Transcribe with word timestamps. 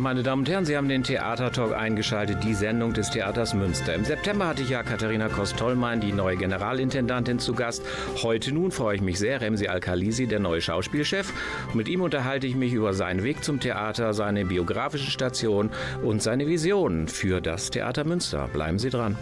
Meine 0.00 0.22
Damen 0.22 0.40
und 0.40 0.48
Herren. 0.48 0.64
Sie 0.64 0.76
haben 0.76 0.88
den 0.88 1.02
Theatertalk 1.02 1.74
eingeschaltet, 1.74 2.44
die 2.44 2.54
Sendung 2.54 2.92
des 2.92 3.10
Theaters 3.10 3.54
Münster. 3.54 3.94
Im 3.94 4.04
September 4.04 4.46
hatte 4.46 4.62
ich 4.62 4.70
ja 4.70 4.82
Katharina 4.82 5.28
Kost-Tollmann, 5.28 6.00
die 6.00 6.12
neue 6.12 6.36
Generalintendantin, 6.36 7.38
zu 7.38 7.54
Gast. 7.54 7.82
Heute 8.22 8.52
nun 8.52 8.70
freue 8.70 8.96
ich 8.96 9.02
mich 9.02 9.18
sehr, 9.18 9.40
Remsi 9.40 9.66
Al-Khalisi, 9.68 10.26
der 10.26 10.40
neue 10.40 10.60
Schauspielchef. 10.60 11.32
mit 11.74 11.88
ihm 11.88 12.00
unterhalte 12.00 12.46
ich 12.46 12.54
mich 12.54 12.72
über 12.72 12.94
seinen 12.94 13.22
Weg 13.24 13.44
zum 13.44 13.60
Theater, 13.60 14.14
seine 14.14 14.44
biografische 14.44 15.10
Station 15.10 15.70
und 16.02 16.22
seine 16.22 16.46
Visionen 16.46 17.08
für 17.08 17.40
das 17.40 17.70
Theater 17.70 18.04
Münster. 18.04 18.48
Bleiben 18.52 18.78
Sie 18.78 18.90
dran. 18.90 19.16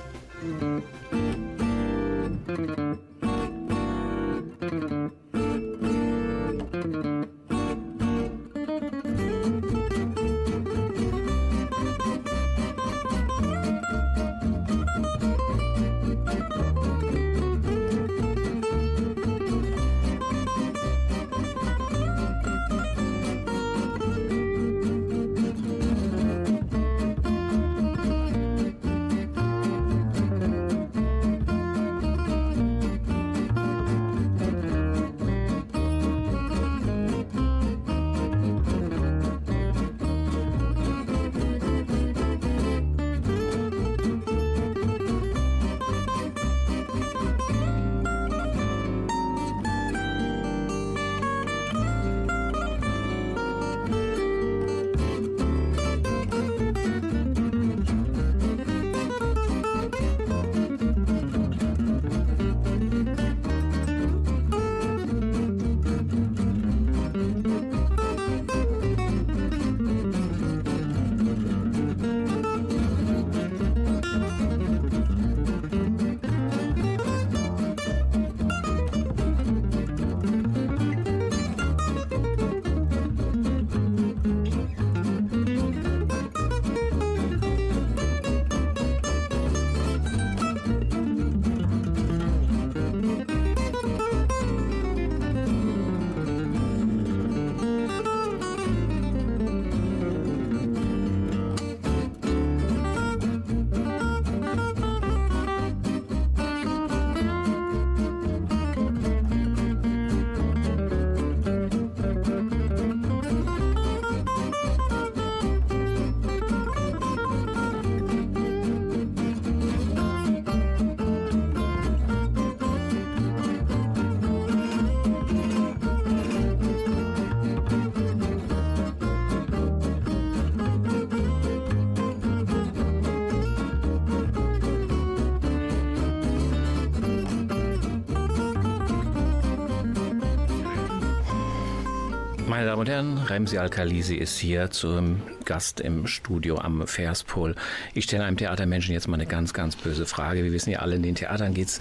Meine 142.49 142.67
Damen 142.67 142.81
und 142.81 142.89
Herren, 142.89 143.19
Remsi 143.19 143.59
Al-Khalisi 143.59 144.15
ist 144.15 144.39
hier 144.39 144.71
zum 144.71 145.21
Gast 145.45 145.81
im 145.81 146.07
Studio 146.07 146.59
am 146.59 146.87
Verspol. 146.87 147.57
Ich 147.93 148.05
stelle 148.05 148.23
einem 148.23 148.37
Theatermenschen 148.37 148.95
jetzt 148.95 149.09
mal 149.09 149.17
eine 149.17 149.27
ganz, 149.27 149.53
ganz 149.53 149.75
böse 149.75 150.07
Frage. 150.07 150.45
Wir 150.45 150.53
wissen 150.53 150.71
ja 150.71 150.79
alle, 150.79 150.95
in 150.95 151.03
den 151.03 151.17
Theatern 151.17 151.55
geht 151.55 151.67
es 151.67 151.81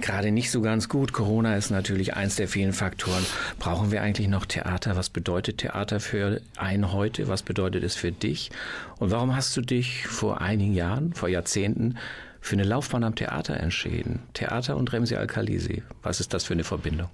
gerade 0.00 0.32
nicht 0.32 0.50
so 0.50 0.62
ganz 0.62 0.88
gut. 0.88 1.12
Corona 1.12 1.54
ist 1.54 1.70
natürlich 1.70 2.14
eins 2.14 2.34
der 2.34 2.48
vielen 2.48 2.72
Faktoren. 2.72 3.24
Brauchen 3.60 3.92
wir 3.92 4.02
eigentlich 4.02 4.26
noch 4.26 4.46
Theater? 4.46 4.96
Was 4.96 5.10
bedeutet 5.10 5.58
Theater 5.58 6.00
für 6.00 6.40
einen 6.56 6.92
heute? 6.92 7.28
Was 7.28 7.44
bedeutet 7.44 7.84
es 7.84 7.94
für 7.94 8.10
dich? 8.10 8.50
Und 8.98 9.12
warum 9.12 9.36
hast 9.36 9.56
du 9.56 9.60
dich 9.60 10.08
vor 10.08 10.40
einigen 10.40 10.74
Jahren, 10.74 11.14
vor 11.14 11.28
Jahrzehnten, 11.28 11.98
für 12.40 12.56
eine 12.56 12.64
Laufbahn 12.64 13.04
am 13.04 13.14
Theater 13.14 13.58
entschieden? 13.58 14.24
Theater 14.34 14.76
und 14.76 14.92
Remsi 14.92 15.14
Al-Khalisi. 15.14 15.84
Was 16.02 16.18
ist 16.18 16.34
das 16.34 16.42
für 16.42 16.54
eine 16.54 16.64
Verbindung? 16.64 17.10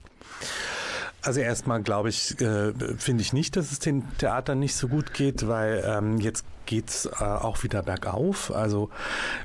Also 1.26 1.41
erstmal 1.41 1.82
glaube 1.82 2.09
ich, 2.09 2.41
äh, 2.41 2.72
finde 2.98 3.22
ich 3.22 3.32
nicht, 3.32 3.56
dass 3.56 3.72
es 3.72 3.81
den 3.81 4.04
Theatern 4.19 4.60
nicht 4.60 4.76
so 4.76 4.87
gut 4.87 5.12
geht, 5.12 5.48
weil 5.48 5.82
ähm, 5.84 6.19
jetzt 6.19 6.44
geht's 6.66 7.06
äh, 7.06 7.25
auch 7.25 7.62
wieder 7.62 7.82
bergauf. 7.82 8.53
Also 8.54 8.91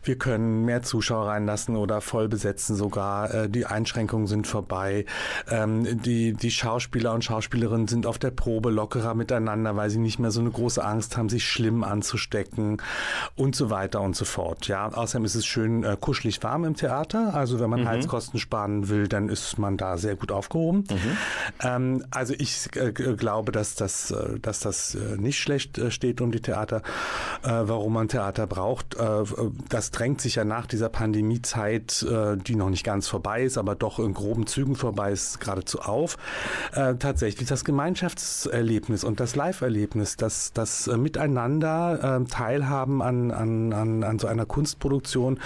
wir 0.04 0.18
können 0.18 0.66
mehr 0.66 0.84
Zuschauer 0.84 1.28
reinlassen 1.28 1.76
oder 1.76 2.02
voll 2.02 2.28
besetzen 2.28 2.76
sogar. 2.76 3.34
Äh, 3.34 3.50
die 3.50 3.66
Einschränkungen 3.66 4.28
sind 4.28 4.48
vorbei. 4.48 5.06
Ähm, 5.50 6.02
die, 6.02 6.34
die 6.34 6.52
Schauspieler 6.52 7.14
und 7.14 7.24
Schauspielerinnen 7.24 7.88
sind 7.88 8.06
auf 8.06 8.20
der 8.20 8.32
Probe 8.32 8.72
lockerer 8.72 9.14
miteinander, 9.14 9.76
weil 9.76 9.90
sie 9.90 10.00
nicht 10.00 10.20
mehr 10.20 10.32
so 10.32 10.42
eine 10.42 10.52
große 10.52 10.84
Angst 10.84 11.18
haben, 11.18 11.30
sich 11.30 11.46
schlimm 11.48 11.84
anzustecken 11.84 12.82
und 13.36 13.56
so 13.56 13.70
weiter 13.70 14.02
und 14.02 14.16
so 14.16 14.26
fort. 14.26 14.68
Ja, 14.68 14.88
außerdem 14.88 15.26
ist 15.26 15.36
es 15.36 15.46
schön 15.46 15.84
äh, 15.84 15.98
kuschelig 16.00 16.42
warm 16.44 16.66
im 16.66 16.76
Theater. 16.76 17.34
Also 17.34 17.60
wenn 17.60 17.70
man 17.70 17.82
mhm. 17.82 17.88
Heizkosten 17.88 18.40
sparen 18.40 18.90
will, 18.90 19.08
dann 19.08 19.30
ist 19.30 19.58
man 19.58 19.78
da 19.78 19.98
sehr 19.98 20.16
gut 20.16 20.32
aufgehoben. 20.32 20.86
Mhm. 20.90 21.18
Ähm, 21.62 22.06
also 22.12 22.34
ich 22.38 22.68
äh, 22.76 22.92
glaube, 22.92 23.52
dass 23.52 23.76
das, 23.76 24.12
äh, 24.12 24.40
dass 24.40 24.60
das 24.60 24.96
äh, 24.96 25.18
nicht 25.18 25.40
schlecht 25.40 25.80
steht 25.90 26.22
um 26.22 26.32
die 26.32 26.42
Theater 26.42 26.82
äh, 27.44 27.50
warum 27.50 27.94
man 27.94 28.08
Theater 28.08 28.48
braucht. 28.48 28.96
Äh, 28.96 29.24
das 29.70 29.92
drängt 29.92 30.22
sich 30.22 30.36
ja 30.36 30.46
nach 30.46 30.66
dieser 30.66 30.90
Pandemiezeit, 30.90 32.04
äh, 32.04 32.38
die 32.38 32.56
noch 32.56 32.70
nicht 32.70 32.84
ganz 32.84 33.08
vorbei 33.08 33.44
ist, 33.44 33.58
aber 33.58 33.76
doch 33.76 34.00
in 34.00 34.14
groben 34.14 34.48
Zügen 34.48 34.76
vorbei 34.76 35.12
ist, 35.12 35.40
geradezu 35.40 35.80
auf. 35.80 36.18
Äh, 36.74 36.96
tatsächlich 36.96 37.48
das 37.48 37.66
Gemeinschaftserlebnis 37.66 39.04
und 39.04 39.20
das 39.20 39.36
Live-Erlebnis, 39.36 40.18
das, 40.18 40.54
das 40.54 40.88
Miteinander 40.88 42.00
ähm, 42.04 42.28
teilhaben 42.28 43.02
an, 43.02 43.32
an, 43.32 43.74
an, 43.74 44.04
an 44.04 44.20
so 44.20 44.28
einer 44.28 44.46
Kunstproduktion, 44.46 45.40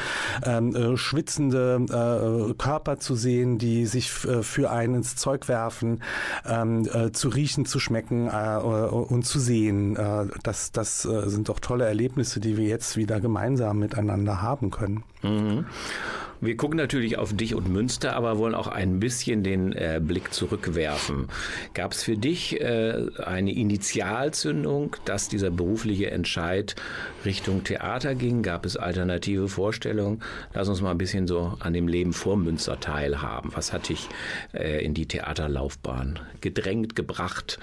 ähm, 0.44 0.75
äh, 0.75 0.97
schwitzende 0.97 1.85
äh, 1.89 2.53
Körper 2.53 3.00
zu 3.00 3.15
sehen, 3.15 3.57
die 3.57 3.85
sich 3.85 4.11
für 4.11 4.71
einen 4.71 4.95
ins 4.95 5.15
Zeug 5.15 5.47
werfen, 5.47 6.01
ähm, 6.45 6.88
zu 7.13 7.29
riechen, 7.29 7.65
zu 7.65 7.79
schmecken 7.79 8.29
und 8.29 9.25
zu 9.25 9.39
sehen. 9.39 9.97
das, 10.44 10.71
das 10.71 11.01
sind 11.01 11.50
doch 11.50 11.55
tolle 11.60 11.86
Erlebnisse, 11.86 12.40
die 12.40 12.57
wir 12.57 12.66
jetzt 12.66 12.98
wieder 12.98 13.19
gemeinsam 13.19 13.80
miteinander 13.80 14.42
haben 14.42 14.72
können. 14.72 15.04
Mhm. 15.22 15.66
Wir 16.42 16.57
gucken 16.57 16.78
natürlich 16.78 17.18
auf 17.18 17.34
dich 17.34 17.56
und 17.56 17.69
Münster, 17.69 18.16
aber 18.16 18.38
wollen 18.38 18.56
auch 18.56 18.68
ein 18.68 19.00
bisschen 19.00 19.42
den 19.42 19.72
äh, 19.72 20.02
Blick 20.04 20.34
zurückwerfen. 20.34 21.30
Gab 21.74 21.94
es 21.94 22.04
für 22.04 22.18
dich 22.18 22.60
äh, 22.60 23.07
eine 23.24 23.54
Initialzündung, 23.54 24.96
dass 25.06 25.30
dieser 25.30 25.50
berufliche 25.50 26.12
Entscheid 26.12 26.75
Richtung 27.24 27.63
Theater 27.63 28.16
ging? 28.16 28.44
Gab 28.44 28.66
es 28.66 28.75
alternative 28.75 29.48
Vorstellungen? 29.48 30.22
Lass 30.54 30.68
uns 30.68 30.81
mal 30.81 30.92
ein 30.92 30.98
bisschen 30.98 31.25
so 31.25 31.54
an 31.60 31.74
dem 31.74 31.88
Leben 31.88 32.12
vor 32.12 32.36
Münster 32.36 32.80
teilhaben. 32.80 33.52
Was 33.56 33.72
hat 33.72 33.88
dich 33.90 34.07
äh, 34.54 34.84
in 34.84 34.94
die 34.94 35.07
Theaterlaufbahn 35.07 36.19
gedrängt, 36.42 36.96
gebracht? 36.96 37.60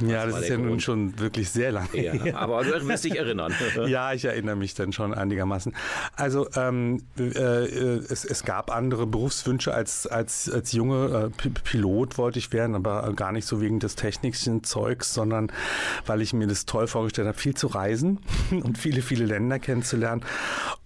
Ja, 0.00 0.26
das 0.26 0.40
ist 0.40 0.48
ja 0.48 0.58
nun 0.58 0.80
schon 0.80 1.18
wirklich 1.18 1.50
sehr 1.50 1.72
lange. 1.72 1.88
Ja, 1.94 2.36
aber 2.36 2.64
du 2.64 2.88
wirst 2.88 3.04
dich 3.04 3.16
erinnern. 3.16 3.52
ja, 3.86 4.12
ich 4.12 4.24
erinnere 4.24 4.56
mich 4.56 4.74
dann 4.74 4.92
schon 4.92 5.14
einigermaßen. 5.14 5.74
Also 6.16 6.48
ähm, 6.56 7.02
äh, 7.18 7.22
es, 7.22 8.24
es, 8.24 8.44
gab 8.44 8.74
andere 8.74 9.06
Berufswünsche 9.06 9.74
als, 9.74 10.06
als, 10.06 10.50
als 10.50 10.72
junge 10.72 11.30
äh, 11.44 11.48
Pilot 11.64 12.18
wollte 12.18 12.38
ich 12.38 12.52
werden, 12.52 12.74
aber 12.74 13.12
gar 13.14 13.32
nicht 13.32 13.46
so 13.46 13.60
wegen 13.60 13.80
des 13.80 13.96
technischen 13.96 14.64
Zeugs, 14.64 15.12
sondern 15.14 15.52
weil 16.06 16.22
ich 16.22 16.32
mir 16.32 16.46
das 16.46 16.66
toll 16.66 16.86
vorgestellt 16.86 17.28
habe, 17.28 17.38
viel 17.38 17.54
zu 17.54 17.68
reisen 17.68 18.18
und 18.50 18.78
viele, 18.78 19.02
viele 19.02 19.26
Länder 19.26 19.58
kennenzulernen. 19.58 20.24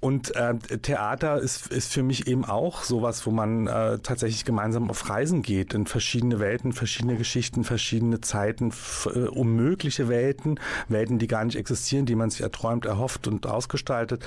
Und 0.01 0.35
äh, 0.37 0.55
Theater 0.57 1.39
ist, 1.39 1.69
ist 1.69 1.93
für 1.93 2.03
mich 2.03 2.27
eben 2.27 2.45
auch 2.45 2.83
sowas, 2.83 3.27
wo 3.27 3.31
man 3.31 3.67
äh, 3.67 3.99
tatsächlich 4.01 4.45
gemeinsam 4.45 4.91
auf 4.91 5.09
Reisen 5.09 5.43
geht, 5.43 5.75
in 5.75 5.87
verschiedene 5.87 6.41
Welten, 6.41 6.73
verschiedene 6.73 7.17
Geschichten, 7.17 7.65
verschiedene 7.65 8.21
Zeiten, 8.21 8.73
äh, 9.07 9.29
unmögliche 9.29 10.09
Welten, 10.09 10.61
Welten, 10.89 11.19
die 11.19 11.27
gar 11.27 11.45
nicht 11.45 11.57
existieren, 11.57 12.07
die 12.07 12.15
man 12.15 12.31
sich 12.31 12.41
erträumt, 12.41 12.87
erhofft 12.87 13.27
und 13.27 13.47
ausgestaltet. 13.47 14.25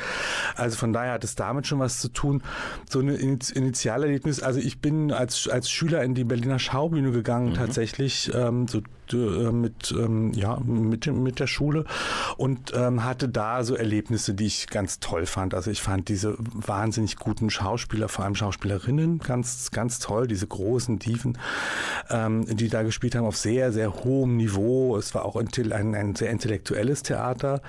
Also 0.56 0.78
von 0.78 0.94
daher 0.94 1.14
hat 1.14 1.24
es 1.24 1.36
damit 1.36 1.68
schon 1.68 1.80
was 1.80 2.00
zu 2.00 2.10
tun. 2.10 2.44
So 2.90 3.00
eine 3.00 3.16
Initialerlebnis, 3.16 4.42
also 4.42 4.60
ich 4.60 4.80
bin 4.80 5.12
als, 5.12 5.48
als 5.48 5.70
Schüler 5.70 6.04
in 6.04 6.14
die 6.14 6.24
Berliner 6.24 6.60
Schaubühne 6.60 7.12
gegangen, 7.12 7.50
mhm. 7.50 7.56
tatsächlich, 7.56 8.32
ähm, 8.34 8.68
so 8.68 8.82
mit, 9.14 9.92
ähm, 9.92 10.34
ja, 10.34 10.60
mit, 10.60 11.08
mit 11.08 11.40
der 11.40 11.48
Schule 11.48 11.86
und 12.38 12.74
ähm, 12.76 13.04
hatte 13.04 13.30
da 13.30 13.64
so 13.64 13.76
Erlebnisse, 13.76 14.34
die 14.34 14.46
ich 14.46 14.68
ganz 14.68 15.00
toll 15.00 15.26
fand. 15.26 15.54
Also 15.54 15.72
ich 15.72 15.82
fand 15.82 16.10
diese 16.10 16.36
wahnsinnig 16.40 17.18
guten 17.18 17.50
Schauspieler, 17.50 18.10
vor 18.10 18.26
allem 18.26 18.36
Schauspielerinnen, 18.36 19.20
ganz, 19.20 19.72
ganz 19.72 20.00
toll, 20.00 20.28
diese 20.28 20.48
großen 20.48 21.00
Dieven, 21.00 21.38
ähm, 22.10 22.46
die 22.46 22.70
da 22.70 22.84
gespielt 22.84 23.16
haben 23.16 23.26
auf 23.26 23.38
sehr, 23.38 23.72
sehr 23.72 23.94
hohem 24.04 24.38
Niveau. 24.38 24.98
Es 24.98 25.14
war 25.16 25.26
auch 25.26 25.36
ein, 25.36 25.48
ein 25.94 26.16
sehr 26.16 26.30
intellektuelles 26.30 27.04
Theater. 27.04 27.62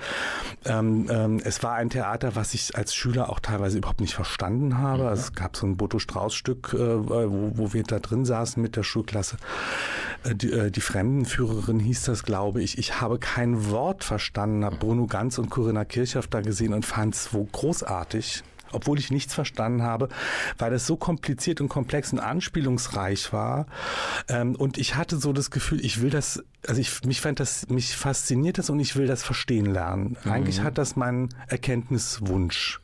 Es 0.63 1.63
war 1.63 1.73
ein 1.75 1.89
Theater, 1.89 2.35
was 2.35 2.53
ich 2.53 2.75
als 2.75 2.93
Schüler 2.93 3.29
auch 3.29 3.39
teilweise 3.39 3.77
überhaupt 3.77 4.01
nicht 4.01 4.13
verstanden 4.13 4.77
habe. 4.77 5.07
Also 5.07 5.23
es 5.23 5.33
gab 5.33 5.55
so 5.55 5.65
ein 5.65 5.77
Boto 5.77 5.99
Strauß-Stück, 5.99 6.73
äh, 6.73 7.09
wo, 7.09 7.51
wo 7.55 7.73
wir 7.73 7.83
da 7.83 7.99
drin 7.99 8.25
saßen 8.25 8.61
mit 8.61 8.75
der 8.75 8.83
Schulklasse. 8.83 9.37
Äh, 10.23 10.35
die, 10.35 10.51
äh, 10.51 10.71
die 10.71 10.81
Fremdenführerin 11.29 11.79
hieß 11.79 12.03
das, 12.03 12.23
glaube 12.23 12.63
ich. 12.63 12.77
Ich 12.77 13.01
habe 13.01 13.19
kein 13.19 13.69
Wort 13.69 14.03
verstanden, 14.03 14.65
habe 14.65 14.77
Bruno 14.77 15.05
Ganz 15.05 15.37
und 15.37 15.49
Corinna 15.49 15.85
Kirchhoff 15.85 16.27
da 16.27 16.41
gesehen 16.41 16.73
und 16.73 16.85
fand 16.85 17.15
es 17.15 17.33
wo 17.33 17.43
großartig 17.45 18.43
obwohl 18.71 18.99
ich 18.99 19.09
nichts 19.09 19.33
verstanden 19.33 19.81
habe, 19.81 20.09
weil 20.59 20.71
es 20.73 20.85
so 20.85 20.95
kompliziert 20.95 21.59
und 21.59 21.69
komplex 21.69 22.13
und 22.13 22.19
anspielungsreich 22.19 23.33
war. 23.33 23.65
Ähm, 24.27 24.55
und 24.55 24.77
ich 24.77 24.93
hatte 24.93 25.17
so 25.17 25.33
das 25.33 25.49
Gefühl, 25.49 25.83
ich 25.83 26.03
will 26.03 26.11
das, 26.11 26.43
also 26.67 26.79
ich, 26.79 27.03
mich 27.03 27.19
fand 27.19 27.39
das, 27.39 27.67
mich 27.69 27.95
fasziniert 27.95 28.59
das 28.59 28.69
und 28.69 28.79
ich 28.79 28.95
will 28.95 29.07
das 29.07 29.23
verstehen 29.23 29.65
lernen. 29.65 30.17
Mhm. 30.23 30.31
Eigentlich 30.31 30.61
hat 30.61 30.77
das 30.77 30.95
meinen 30.95 31.29
Erkenntniswunsch 31.47 32.79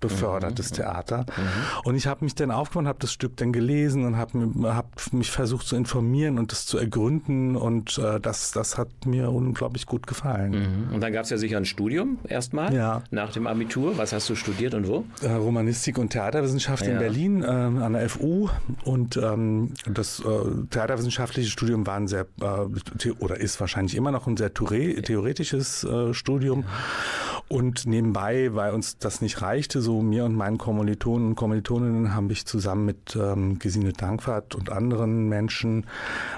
befördertes 0.00 0.70
mhm. 0.70 0.74
Theater. 0.76 1.18
Mhm. 1.18 1.84
Und 1.84 1.94
ich 1.94 2.06
habe 2.06 2.24
mich 2.24 2.34
dann 2.34 2.50
aufgebaut, 2.50 2.86
habe 2.86 2.98
das 3.00 3.12
Stück 3.12 3.36
dann 3.36 3.52
gelesen 3.52 4.04
und 4.04 4.16
habe 4.16 4.50
hab 4.64 5.12
mich 5.12 5.30
versucht 5.30 5.66
zu 5.66 5.76
informieren 5.76 6.38
und 6.38 6.52
das 6.52 6.66
zu 6.66 6.78
ergründen 6.78 7.56
und 7.56 7.98
äh, 7.98 8.18
das, 8.20 8.52
das 8.52 8.78
hat 8.78 8.88
mir 9.06 9.30
unglaublich 9.30 9.86
gut 9.86 10.06
gefallen. 10.06 10.88
Mhm. 10.88 10.94
Und 10.94 11.00
dann 11.00 11.12
gab 11.12 11.24
es 11.24 11.30
ja 11.30 11.38
sicher 11.38 11.58
ein 11.58 11.64
Studium 11.64 12.18
erstmal 12.26 12.74
ja. 12.74 13.02
nach 13.10 13.32
dem 13.32 13.46
Abitur. 13.46 13.98
Was 13.98 14.12
hast 14.12 14.28
du 14.30 14.34
studiert 14.34 14.74
und 14.74 14.88
wo? 14.88 15.04
Äh, 15.22 15.32
Romanistik 15.32 15.98
und 15.98 16.10
Theaterwissenschaft 16.10 16.86
ja. 16.86 16.92
in 16.92 16.98
Berlin 16.98 17.42
äh, 17.42 17.46
an 17.46 17.92
der 17.92 18.08
FU 18.08 18.48
und 18.84 19.16
ähm, 19.16 19.74
das 19.86 20.20
äh, 20.20 20.24
theaterwissenschaftliche 20.70 21.50
Studium 21.50 21.86
war 21.86 21.96
ein 21.96 22.08
sehr 22.08 22.26
äh, 22.40 23.10
oder 23.18 23.38
ist 23.38 23.60
wahrscheinlich 23.60 23.94
immer 23.96 24.10
noch 24.10 24.26
ein 24.26 24.36
sehr 24.36 24.52
theoretisches 24.54 25.84
äh, 25.84 26.14
Studium. 26.14 26.62
Ja. 26.62 27.39
Und 27.52 27.84
nebenbei, 27.84 28.54
weil 28.54 28.72
uns 28.72 28.98
das 28.98 29.20
nicht 29.20 29.42
reichte, 29.42 29.82
so 29.82 30.02
mir 30.02 30.24
und 30.24 30.36
meinen 30.36 30.56
Kommilitonen 30.56 31.30
und 31.30 31.34
Kommilitoninnen 31.34 32.14
haben 32.14 32.30
ich 32.30 32.46
zusammen 32.46 32.84
mit 32.84 33.16
ähm, 33.16 33.58
Gesine 33.58 33.92
Dankwart 33.92 34.54
und 34.54 34.70
anderen 34.70 35.28
Menschen 35.28 35.86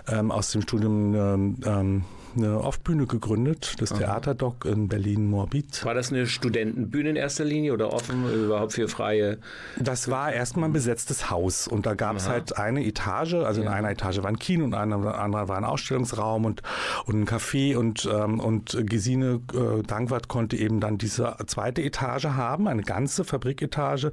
ähm, 0.09 0.31
aus 0.31 0.53
dem 0.53 0.62
Studium 0.62 1.14
ähm, 1.14 1.56
ähm 1.67 2.05
eine 2.37 2.61
Off-Bühne 2.61 3.06
gegründet, 3.06 3.75
das 3.79 3.90
Theaterdoc 3.90 4.64
in 4.64 4.88
Berlin-Moabit. 4.88 5.84
War 5.84 5.94
das 5.94 6.11
eine 6.11 6.26
Studentenbühne 6.26 7.11
in 7.11 7.17
erster 7.17 7.44
Linie 7.44 7.73
oder 7.73 7.93
offen 7.93 8.32
überhaupt 8.32 8.73
für 8.73 8.88
freie? 8.88 9.38
Das 9.79 10.11
war 10.11 10.32
erstmal 10.32 10.69
ein 10.69 10.73
besetztes 10.73 11.31
Haus 11.31 11.69
und 11.69 11.87
da 11.87 11.94
gab 11.94 12.17
es 12.17 12.29
halt 12.29 12.56
eine 12.56 12.84
Etage, 12.84 13.34
also 13.34 13.62
ja. 13.62 13.69
in 13.69 13.73
einer 13.73 13.90
Etage 13.90 14.19
war 14.23 14.29
ein 14.29 14.38
Kino 14.38 14.64
und 14.64 14.73
in 14.73 14.79
einer 14.79 15.19
andere 15.19 15.49
war 15.49 15.56
ein 15.56 15.64
Ausstellungsraum 15.64 16.44
und, 16.44 16.62
und 17.06 17.20
ein 17.20 17.26
Café 17.26 17.76
und, 17.76 18.08
ähm, 18.12 18.40
und 18.40 18.76
Gesine 18.87 19.40
äh, 19.52 19.82
Dankwart 19.82 20.28
konnte 20.28 20.56
eben 20.56 20.81
dann 20.81 20.99
diese 20.99 21.37
zweite 21.46 21.82
Etage 21.82 22.25
haben, 22.25 22.69
eine 22.69 22.82
ganze 22.82 23.25
Fabriketage, 23.25 24.12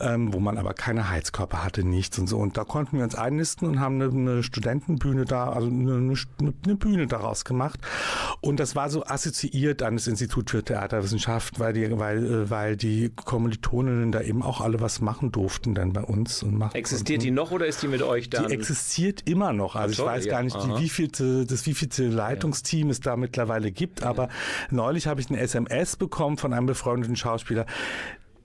ähm, 0.00 0.32
wo 0.32 0.40
man 0.40 0.58
aber 0.58 0.74
keine 0.74 1.10
Heizkörper 1.10 1.64
hatte, 1.64 1.84
nichts 1.84 2.18
und 2.18 2.26
so. 2.26 2.38
Und 2.38 2.56
da 2.56 2.64
konnten 2.64 2.98
wir 2.98 3.04
uns 3.04 3.14
einnisten 3.14 3.68
und 3.68 3.80
haben 3.80 4.00
eine, 4.00 4.10
eine 4.10 4.42
Studentenbühne 4.42 5.24
da, 5.24 5.50
also 5.50 5.68
eine, 5.68 5.94
eine, 5.94 6.14
eine 6.64 6.76
Bühne 6.76 7.06
daraus 7.06 7.44
gemacht. 7.46 7.80
Und 8.40 8.60
das 8.60 8.76
war 8.76 8.90
so 8.90 9.04
assoziiert 9.04 9.82
an 9.82 9.96
das 9.96 10.06
Institut 10.06 10.50
für 10.50 10.62
Theaterwissenschaft, 10.62 11.58
weil 11.58 11.72
die, 11.72 11.98
weil, 11.98 12.24
äh, 12.24 12.50
weil 12.50 12.76
die 12.76 13.10
Kommilitoninnen 13.14 14.12
da 14.12 14.20
eben 14.20 14.42
auch 14.42 14.60
alle 14.60 14.80
was 14.80 15.00
machen 15.00 15.32
durften 15.32 15.74
dann 15.74 15.92
bei 15.92 16.02
uns. 16.02 16.42
Und 16.42 16.58
machen 16.58 16.76
existiert 16.76 17.22
die 17.22 17.30
noch 17.30 17.50
oder 17.50 17.66
ist 17.66 17.82
die 17.82 17.88
mit 17.88 18.02
euch 18.02 18.30
da? 18.30 18.42
Die 18.42 18.52
existiert 18.52 19.28
immer 19.28 19.52
noch. 19.52 19.76
Also 19.76 19.94
toll, 19.94 20.06
ich 20.06 20.12
weiß 20.12 20.24
ja. 20.26 20.32
gar 20.32 20.42
nicht, 20.42 20.56
die, 20.56 20.82
wievielte, 20.82 21.46
das 21.46 21.66
wievielte 21.66 22.08
Leitungsteam 22.08 22.88
ja. 22.88 22.92
es 22.92 23.00
da 23.00 23.16
mittlerweile 23.16 23.70
gibt. 23.72 24.02
Aber 24.02 24.24
ja. 24.24 24.30
neulich 24.70 25.06
habe 25.06 25.20
ich 25.20 25.28
eine 25.30 25.40
SMS 25.40 25.96
bekommen 25.96 26.36
von 26.36 26.52
einem 26.52 26.66
befreundeten 26.66 27.16
Schauspieler, 27.16 27.66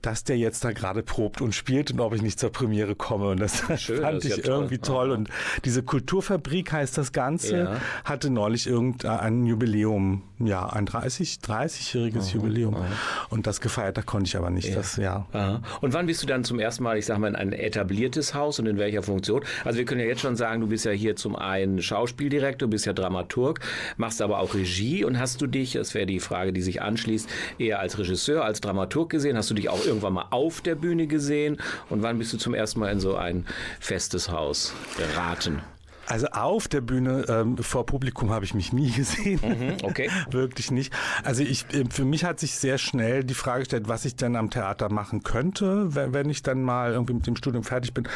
dass 0.02 0.24
der 0.24 0.36
jetzt 0.36 0.64
da 0.64 0.72
gerade 0.72 1.02
probt 1.02 1.40
und 1.40 1.54
spielt 1.54 1.92
und 1.92 2.00
ob 2.00 2.14
ich 2.14 2.22
nicht 2.22 2.38
zur 2.38 2.50
Premiere 2.50 2.94
komme. 2.94 3.28
Und 3.28 3.40
das 3.40 3.62
Schön, 3.80 4.02
fand 4.02 4.24
das 4.24 4.38
ich 4.38 4.44
irgendwie 4.44 4.78
toll. 4.78 5.08
toll. 5.08 5.10
Und 5.12 5.28
diese 5.64 5.82
Kulturfabrik 5.82 6.72
heißt 6.72 6.98
das 6.98 7.12
Ganze, 7.12 7.56
ja. 7.56 7.80
hatte 8.04 8.28
neulich 8.28 8.66
irgendein 8.66 9.46
Jubiläum, 9.46 10.22
ja, 10.40 10.66
ein 10.66 10.86
30, 10.86 11.38
30-jähriges 11.44 12.28
aha, 12.28 12.34
Jubiläum. 12.34 12.74
Aha. 12.74 12.86
Und 13.30 13.46
das 13.46 13.60
gefeiert, 13.60 13.96
da 13.96 14.02
konnte 14.02 14.28
ich 14.28 14.36
aber 14.36 14.50
nicht. 14.50 14.68
Ja. 14.68 14.74
Das, 14.74 14.96
ja. 14.96 15.26
Aha. 15.32 15.62
Und 15.80 15.94
wann 15.94 16.06
bist 16.06 16.22
du 16.22 16.26
dann 16.26 16.42
zum 16.42 16.58
ersten 16.58 16.82
Mal, 16.82 16.98
ich 16.98 17.06
sag 17.06 17.18
mal, 17.18 17.28
in 17.28 17.36
ein 17.36 17.52
etabliertes 17.52 18.34
Haus 18.34 18.58
und 18.58 18.66
in 18.66 18.78
welcher 18.78 19.02
Funktion? 19.02 19.44
Also 19.64 19.78
wir 19.78 19.84
können 19.84 20.00
ja 20.00 20.06
jetzt 20.06 20.20
schon 20.20 20.34
sagen, 20.36 20.60
du 20.60 20.66
bist 20.66 20.84
ja 20.84 20.90
hier 20.90 21.14
zum 21.14 21.36
einen 21.36 21.80
Schauspieldirektor, 21.80 22.68
bist 22.68 22.86
ja 22.86 22.92
Dramaturg, 22.92 23.60
machst 23.96 24.20
aber 24.20 24.40
auch 24.40 24.54
Regie 24.54 25.04
und 25.04 25.18
hast 25.20 25.40
du 25.40 25.46
dich, 25.46 25.74
das 25.74 25.94
wäre 25.94 26.06
die 26.06 26.18
Frage, 26.18 26.52
die 26.52 26.62
sich 26.62 26.82
anschließt, 26.82 27.28
eher 27.58 27.78
als 27.78 27.98
Regisseur, 27.98 28.44
als 28.44 28.60
Dramaturg 28.60 29.10
gesehen, 29.10 29.36
hast 29.36 29.50
du 29.50 29.54
dich 29.54 29.68
auch 29.68 29.84
irgendwann 29.92 30.14
mal 30.14 30.26
auf 30.30 30.60
der 30.62 30.74
Bühne 30.74 31.06
gesehen 31.06 31.58
und 31.90 32.02
wann 32.02 32.18
bist 32.18 32.32
du 32.32 32.38
zum 32.38 32.54
ersten 32.54 32.80
Mal 32.80 32.90
in 32.92 33.00
so 33.00 33.16
ein 33.16 33.46
festes 33.78 34.30
Haus 34.30 34.72
geraten? 34.96 35.62
Also 36.12 36.26
auf 36.26 36.68
der 36.68 36.82
Bühne 36.82 37.24
ähm, 37.30 37.56
vor 37.56 37.86
Publikum 37.86 38.32
habe 38.32 38.44
ich 38.44 38.52
mich 38.52 38.70
nie 38.70 38.90
gesehen. 38.96 39.40
Mhm, 39.42 39.76
okay. 39.82 40.10
Wirklich 40.30 40.70
nicht. 40.70 40.92
Also 41.24 41.42
ich, 41.42 41.64
äh, 41.72 41.86
für 41.88 42.04
mich 42.04 42.26
hat 42.26 42.38
sich 42.38 42.54
sehr 42.54 42.76
schnell 42.76 43.24
die 43.24 43.32
Frage 43.32 43.60
gestellt, 43.60 43.84
was 43.86 44.04
ich 44.04 44.14
denn 44.14 44.36
am 44.36 44.50
Theater 44.50 44.92
machen 44.92 45.22
könnte, 45.22 45.94
wenn, 45.94 46.12
wenn 46.12 46.28
ich 46.28 46.42
dann 46.42 46.62
mal 46.62 46.92
irgendwie 46.92 47.14
mit 47.14 47.26
dem 47.26 47.34
Studium 47.34 47.64
fertig 47.64 47.94
bin. 47.94 48.06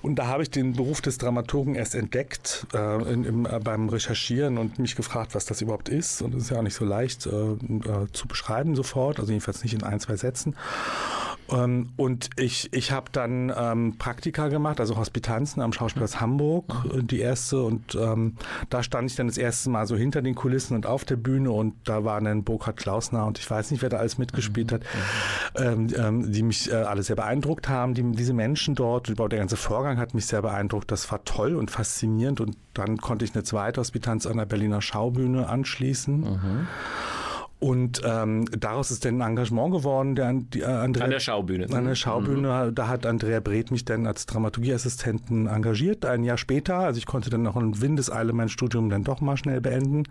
Und 0.00 0.14
da 0.14 0.28
habe 0.28 0.44
ich 0.44 0.50
den 0.50 0.72
Beruf 0.72 1.02
des 1.02 1.18
Dramaturgen 1.18 1.74
erst 1.74 1.94
entdeckt 1.94 2.66
äh, 2.72 3.12
in, 3.12 3.24
im, 3.24 3.44
äh, 3.44 3.60
beim 3.62 3.90
Recherchieren 3.90 4.56
und 4.56 4.78
mich 4.78 4.96
gefragt, 4.96 5.34
was 5.34 5.44
das 5.44 5.60
überhaupt 5.60 5.90
ist. 5.90 6.22
Und 6.22 6.34
es 6.34 6.44
ist 6.44 6.50
ja 6.52 6.56
auch 6.56 6.62
nicht 6.62 6.74
so 6.74 6.86
leicht 6.86 7.26
äh, 7.26 7.30
äh 7.32 8.06
zu 8.14 8.28
beschreiben 8.28 8.74
sofort, 8.76 9.20
also 9.20 9.30
jedenfalls 9.30 9.62
nicht 9.62 9.74
in 9.74 9.82
ein, 9.82 10.00
zwei 10.00 10.16
Sätzen. 10.16 10.56
Ähm, 11.50 11.90
und 11.96 12.30
ich, 12.36 12.72
ich 12.72 12.92
habe 12.92 13.10
dann 13.12 13.52
ähm, 13.54 13.96
Praktika 13.98 14.48
gemacht, 14.48 14.80
also 14.80 14.96
Hospitanzen 14.96 15.62
am 15.62 15.72
Schauspielhaus 15.72 16.20
Hamburg, 16.20 16.72
äh, 16.92 17.02
die 17.02 17.20
erste. 17.20 17.41
Und 17.50 17.94
ähm, 17.94 18.36
da 18.70 18.82
stand 18.82 19.10
ich 19.10 19.16
dann 19.16 19.26
das 19.26 19.38
erste 19.38 19.70
Mal 19.70 19.86
so 19.86 19.96
hinter 19.96 20.22
den 20.22 20.34
Kulissen 20.34 20.74
und 20.74 20.86
auf 20.86 21.04
der 21.04 21.16
Bühne. 21.16 21.50
Und 21.50 21.74
da 21.84 22.04
waren 22.04 22.24
dann 22.24 22.44
Burkhard 22.44 22.76
Klausner 22.76 23.26
und 23.26 23.38
ich 23.38 23.50
weiß 23.50 23.70
nicht, 23.70 23.82
wer 23.82 23.88
da 23.88 23.98
alles 23.98 24.18
mitgespielt 24.18 24.72
hat, 24.72 24.82
ähm, 25.56 25.88
ähm, 25.96 26.32
die 26.32 26.42
mich 26.42 26.70
äh, 26.70 26.74
alle 26.74 27.02
sehr 27.02 27.16
beeindruckt 27.16 27.68
haben. 27.68 27.94
Die, 27.94 28.02
diese 28.12 28.34
Menschen 28.34 28.74
dort, 28.74 29.08
überhaupt 29.08 29.32
der 29.32 29.40
ganze 29.40 29.56
Vorgang 29.56 29.98
hat 29.98 30.14
mich 30.14 30.26
sehr 30.26 30.42
beeindruckt. 30.42 30.90
Das 30.90 31.10
war 31.10 31.24
toll 31.24 31.56
und 31.56 31.70
faszinierend. 31.70 32.40
Und 32.40 32.56
dann 32.74 32.98
konnte 32.98 33.24
ich 33.24 33.34
eine 33.34 33.44
zweite 33.44 33.80
Hospitanz 33.80 34.26
an 34.26 34.36
der 34.36 34.46
Berliner 34.46 34.80
Schaubühne 34.80 35.48
anschließen. 35.48 36.20
Mhm. 36.20 36.68
Und 37.62 38.02
ähm, 38.04 38.44
daraus 38.58 38.90
ist 38.90 39.04
dann 39.04 39.22
ein 39.22 39.30
Engagement 39.30 39.72
geworden. 39.72 40.16
Der, 40.16 40.32
die, 40.32 40.62
äh, 40.62 40.64
Andrea, 40.64 41.04
an 41.04 41.10
der 41.12 41.20
Schaubühne. 41.20 41.72
An 41.72 41.84
der 41.84 41.94
Schaubühne. 41.94 42.66
Mhm. 42.66 42.74
Da 42.74 42.88
hat 42.88 43.06
Andrea 43.06 43.38
Breth 43.38 43.70
mich 43.70 43.84
dann 43.84 44.04
als 44.04 44.26
Dramaturgieassistenten 44.26 45.46
engagiert, 45.46 46.04
ein 46.04 46.24
Jahr 46.24 46.38
später. 46.38 46.78
Also 46.78 46.98
ich 46.98 47.06
konnte 47.06 47.30
dann 47.30 47.42
noch 47.42 47.56
in 47.56 47.80
Windeseile 47.80 48.32
mein 48.32 48.48
Studium 48.48 48.90
dann 48.90 49.04
doch 49.04 49.20
mal 49.20 49.36
schnell 49.36 49.60
beenden. 49.60 50.02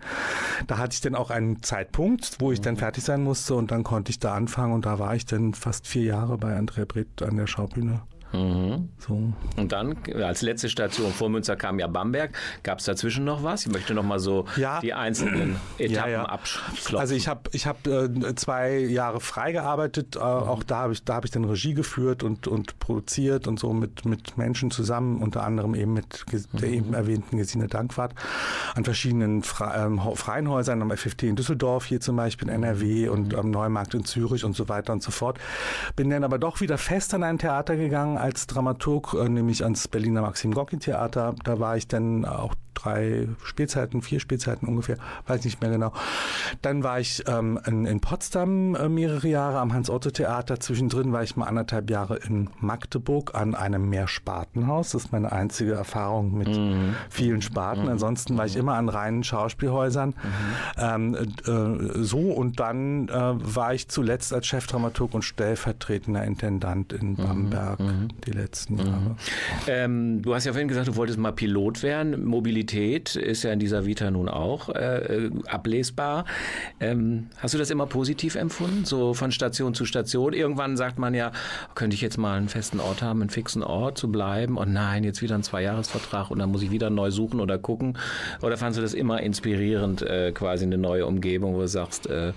Da 0.66 0.78
hatte 0.78 0.94
ich 0.94 1.02
dann 1.02 1.14
auch 1.14 1.28
einen 1.28 1.62
Zeitpunkt, 1.62 2.38
wo 2.38 2.52
ich 2.52 2.60
mhm. 2.60 2.64
dann 2.64 2.76
fertig 2.78 3.04
sein 3.04 3.22
musste 3.22 3.54
und 3.54 3.70
dann 3.70 3.84
konnte 3.84 4.08
ich 4.08 4.18
da 4.18 4.32
anfangen 4.32 4.72
und 4.72 4.86
da 4.86 4.98
war 4.98 5.14
ich 5.14 5.26
dann 5.26 5.52
fast 5.52 5.86
vier 5.86 6.04
Jahre 6.04 6.38
bei 6.38 6.56
Andrea 6.56 6.86
Breth 6.86 7.20
an 7.20 7.36
der 7.36 7.46
Schaubühne. 7.46 8.00
Mhm. 8.32 8.88
So. 8.98 9.32
Und 9.56 9.72
dann 9.72 9.96
als 10.14 10.42
letzte 10.42 10.68
Station 10.68 11.12
vor 11.12 11.28
Münster 11.28 11.56
kam 11.56 11.78
ja 11.78 11.86
Bamberg. 11.86 12.32
Gab 12.62 12.78
es 12.78 12.84
dazwischen 12.86 13.24
noch 13.24 13.42
was? 13.42 13.66
Ich 13.66 13.72
möchte 13.72 13.94
noch 13.94 14.02
mal 14.02 14.18
so 14.18 14.46
ja. 14.56 14.80
die 14.80 14.94
einzelnen 14.94 15.56
Etappen 15.78 16.12
ja, 16.12 16.18
ja. 16.18 16.24
abklopfen. 16.24 16.98
Also 16.98 17.14
ich 17.14 17.28
habe 17.28 17.50
ich 17.52 17.66
hab, 17.66 17.86
äh, 17.86 18.34
zwei 18.36 18.78
Jahre 18.78 19.20
frei 19.20 19.52
gearbeitet. 19.52 20.16
Äh, 20.16 20.18
mhm. 20.18 20.24
Auch 20.24 20.62
da 20.62 20.78
habe 20.78 20.92
ich, 20.92 21.02
hab 21.08 21.24
ich 21.24 21.30
dann 21.30 21.44
Regie 21.44 21.74
geführt 21.74 22.22
und, 22.22 22.46
und 22.48 22.78
produziert 22.78 23.46
und 23.46 23.58
so 23.58 23.72
mit, 23.72 24.04
mit 24.04 24.38
Menschen 24.38 24.70
zusammen, 24.70 25.22
unter 25.22 25.42
anderem 25.42 25.74
eben 25.74 25.92
mit 25.92 26.24
der 26.32 26.68
mhm. 26.68 26.74
eben 26.74 26.94
erwähnten 26.94 27.36
Gesine 27.36 27.68
Dankwart 27.68 28.14
an 28.74 28.84
verschiedenen 28.84 29.42
Fre 29.42 29.72
ähm, 29.76 30.00
freien 30.14 30.48
Häusern, 30.48 30.82
am 30.82 30.90
FFT 30.90 31.24
in 31.24 31.36
Düsseldorf 31.36 31.84
hier 31.84 32.00
zum 32.00 32.16
Beispiel 32.16 32.48
in 32.48 32.54
NRW 32.54 33.06
mhm. 33.06 33.12
und 33.12 33.34
am 33.34 33.50
Neumarkt 33.50 33.94
in 33.94 34.04
Zürich 34.04 34.44
und 34.44 34.56
so 34.56 34.68
weiter 34.68 34.92
und 34.92 35.02
so 35.02 35.10
fort. 35.10 35.38
Bin 35.96 36.10
dann 36.10 36.24
aber 36.24 36.38
doch 36.38 36.60
wieder 36.60 36.78
fest 36.78 37.14
an 37.14 37.22
ein 37.22 37.38
Theater 37.38 37.76
gegangen 37.76 38.21
als 38.22 38.46
Dramaturg, 38.46 39.14
äh, 39.14 39.28
nämlich 39.28 39.64
ans 39.64 39.88
Berliner 39.88 40.22
Maxim 40.22 40.52
Gorki 40.52 40.78
Theater. 40.78 41.34
Da 41.44 41.58
war 41.58 41.76
ich 41.76 41.88
dann 41.88 42.24
auch 42.24 42.54
drei 42.74 43.28
Spielzeiten, 43.44 44.02
vier 44.02 44.20
Spielzeiten 44.20 44.68
ungefähr, 44.68 44.96
weiß 45.26 45.44
nicht 45.44 45.60
mehr 45.60 45.70
genau. 45.70 45.92
Dann 46.62 46.82
war 46.82 47.00
ich 47.00 47.24
ähm, 47.26 47.58
in, 47.66 47.84
in, 47.84 48.00
Potsdam 48.00 48.74
äh, 48.74 48.88
mehrere 48.88 49.28
Jahre 49.28 49.58
am 49.58 49.72
Hans-Otto-Theater. 49.72 50.60
Zwischendrin 50.60 51.12
war 51.12 51.22
ich 51.22 51.36
mal 51.36 51.46
anderthalb 51.46 51.90
Jahre 51.90 52.16
in 52.16 52.48
Magdeburg 52.60 53.34
an 53.34 53.54
einem 53.54 53.88
Mehrspartenhaus. 53.88 54.92
Das 54.92 55.04
ist 55.04 55.12
meine 55.12 55.32
einzige 55.32 55.72
Erfahrung 55.72 56.36
mit 56.36 56.48
mhm. 56.48 56.94
vielen 57.10 57.42
Sparten. 57.42 57.84
Mhm. 57.84 57.90
Ansonsten 57.90 58.36
war 58.36 58.46
ich 58.46 58.56
immer 58.56 58.74
an 58.74 58.88
reinen 58.88 59.24
Schauspielhäusern. 59.24 60.10
Mhm. 60.10 60.14
Ähm, 60.78 61.14
äh, 61.14 62.02
so 62.02 62.18
und 62.18 62.60
dann 62.60 63.08
äh, 63.08 63.12
war 63.12 63.74
ich 63.74 63.88
zuletzt 63.88 64.32
als 64.32 64.46
Chefdramaturg 64.46 65.14
und 65.14 65.22
stellvertretender 65.22 66.24
Intendant 66.24 66.92
in 66.92 67.10
mhm. 67.10 67.16
Bamberg 67.16 67.80
mhm. 67.80 68.08
die 68.26 68.32
letzten 68.32 68.78
Jahre. 68.78 68.90
Mhm. 68.90 69.16
Ähm, 69.66 70.22
du 70.22 70.34
hast 70.34 70.44
ja 70.44 70.52
vorhin 70.52 70.68
gesagt, 70.68 70.88
du 70.88 70.96
wolltest 70.96 71.18
mal 71.18 71.32
Pilot 71.32 71.82
werden. 71.82 72.24
Mobilität 72.24 72.61
Mobilität 72.62 73.16
ist 73.16 73.42
ja 73.42 73.52
in 73.52 73.58
dieser 73.58 73.86
Vita 73.86 74.10
nun 74.10 74.28
auch 74.28 74.68
äh, 74.68 75.30
ablesbar. 75.48 76.24
Ähm, 76.78 77.28
hast 77.38 77.54
du 77.54 77.58
das 77.58 77.70
immer 77.70 77.86
positiv 77.86 78.36
empfunden, 78.36 78.84
so 78.84 79.14
von 79.14 79.32
Station 79.32 79.74
zu 79.74 79.84
Station? 79.84 80.32
Irgendwann 80.32 80.76
sagt 80.76 80.96
man 80.98 81.12
ja, 81.12 81.32
könnte 81.74 81.94
ich 81.94 82.00
jetzt 82.00 82.18
mal 82.18 82.38
einen 82.38 82.48
festen 82.48 82.78
Ort 82.78 83.02
haben, 83.02 83.20
einen 83.20 83.30
fixen 83.30 83.64
Ort 83.64 83.98
zu 83.98 84.12
bleiben 84.12 84.56
und 84.56 84.72
nein, 84.72 85.02
jetzt 85.02 85.22
wieder 85.22 85.34
ein 85.34 85.42
Zweijahresvertrag 85.42 86.30
und 86.30 86.38
dann 86.38 86.52
muss 86.52 86.62
ich 86.62 86.70
wieder 86.70 86.88
neu 86.88 87.10
suchen 87.10 87.40
oder 87.40 87.58
gucken. 87.58 87.98
Oder 88.42 88.56
fandest 88.56 88.78
du 88.78 88.82
das 88.82 88.94
immer 88.94 89.20
inspirierend, 89.20 90.02
äh, 90.02 90.30
quasi 90.30 90.64
eine 90.64 90.78
neue 90.78 91.06
Umgebung, 91.06 91.54
wo 91.54 91.62
du 91.62 91.68
sagst, 91.68 92.08
äh, 92.08 92.32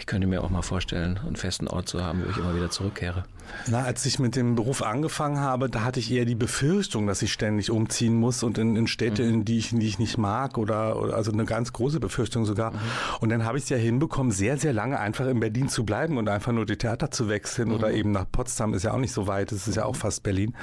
ich 0.00 0.06
könnte 0.06 0.26
mir 0.26 0.42
auch 0.42 0.50
mal 0.50 0.62
vorstellen, 0.62 1.20
einen 1.24 1.36
festen 1.36 1.68
Ort 1.68 1.88
zu 1.88 2.02
haben, 2.02 2.24
wo 2.24 2.30
ich 2.30 2.36
immer 2.38 2.56
wieder 2.56 2.70
zurückkehre? 2.70 3.24
Na, 3.66 3.82
als 3.82 4.04
ich 4.06 4.18
mit 4.18 4.36
dem 4.36 4.54
Beruf 4.54 4.82
angefangen 4.82 5.40
habe, 5.40 5.68
da 5.68 5.84
hatte 5.84 6.00
ich 6.00 6.10
eher 6.10 6.24
die 6.24 6.34
Befürchtung, 6.34 7.06
dass 7.06 7.22
ich 7.22 7.32
ständig 7.32 7.70
umziehen 7.70 8.14
muss 8.14 8.42
und 8.42 8.58
in, 8.58 8.76
in 8.76 8.86
Städte, 8.86 9.22
mhm. 9.22 9.34
in 9.34 9.44
die 9.44 9.58
ich, 9.58 9.70
die 9.70 9.86
ich 9.86 9.98
nicht 9.98 10.18
mag 10.18 10.58
oder, 10.58 11.00
oder, 11.00 11.14
also 11.14 11.32
eine 11.32 11.44
ganz 11.44 11.72
große 11.72 12.00
Befürchtung 12.00 12.44
sogar. 12.44 12.72
Mhm. 12.72 12.78
Und 13.20 13.28
dann 13.30 13.44
habe 13.44 13.58
ich 13.58 13.64
es 13.64 13.70
ja 13.70 13.76
hinbekommen, 13.76 14.32
sehr, 14.32 14.56
sehr 14.56 14.72
lange 14.72 14.98
einfach 14.98 15.26
in 15.26 15.40
Berlin 15.40 15.68
zu 15.68 15.84
bleiben 15.84 16.18
und 16.18 16.28
einfach 16.28 16.52
nur 16.52 16.66
die 16.66 16.76
Theater 16.76 17.10
zu 17.10 17.28
wechseln 17.28 17.68
mhm. 17.68 17.74
oder 17.74 17.92
eben 17.92 18.12
nach 18.12 18.26
Potsdam 18.30 18.74
ist 18.74 18.82
ja 18.82 18.92
auch 18.92 18.98
nicht 18.98 19.12
so 19.12 19.26
weit, 19.26 19.52
das 19.52 19.68
ist 19.68 19.76
ja 19.76 19.84
auch 19.84 19.96
fast 19.96 20.22
Berlin. 20.22 20.54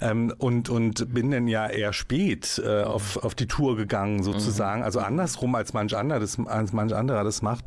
Ähm, 0.00 0.32
und, 0.38 0.68
und 0.68 1.12
bin 1.12 1.30
dann 1.30 1.48
ja 1.48 1.66
eher 1.66 1.92
spät 1.92 2.62
äh, 2.64 2.82
auf, 2.82 3.16
auf 3.24 3.34
die 3.34 3.46
Tour 3.46 3.76
gegangen 3.76 4.22
sozusagen, 4.22 4.82
also 4.82 5.00
andersrum 5.00 5.54
als 5.54 5.72
manch 5.72 5.96
anderer 5.96 6.20
das, 6.20 6.38
als 6.46 6.72
manch 6.72 6.94
anderer 6.94 7.24
das 7.24 7.42
macht. 7.42 7.64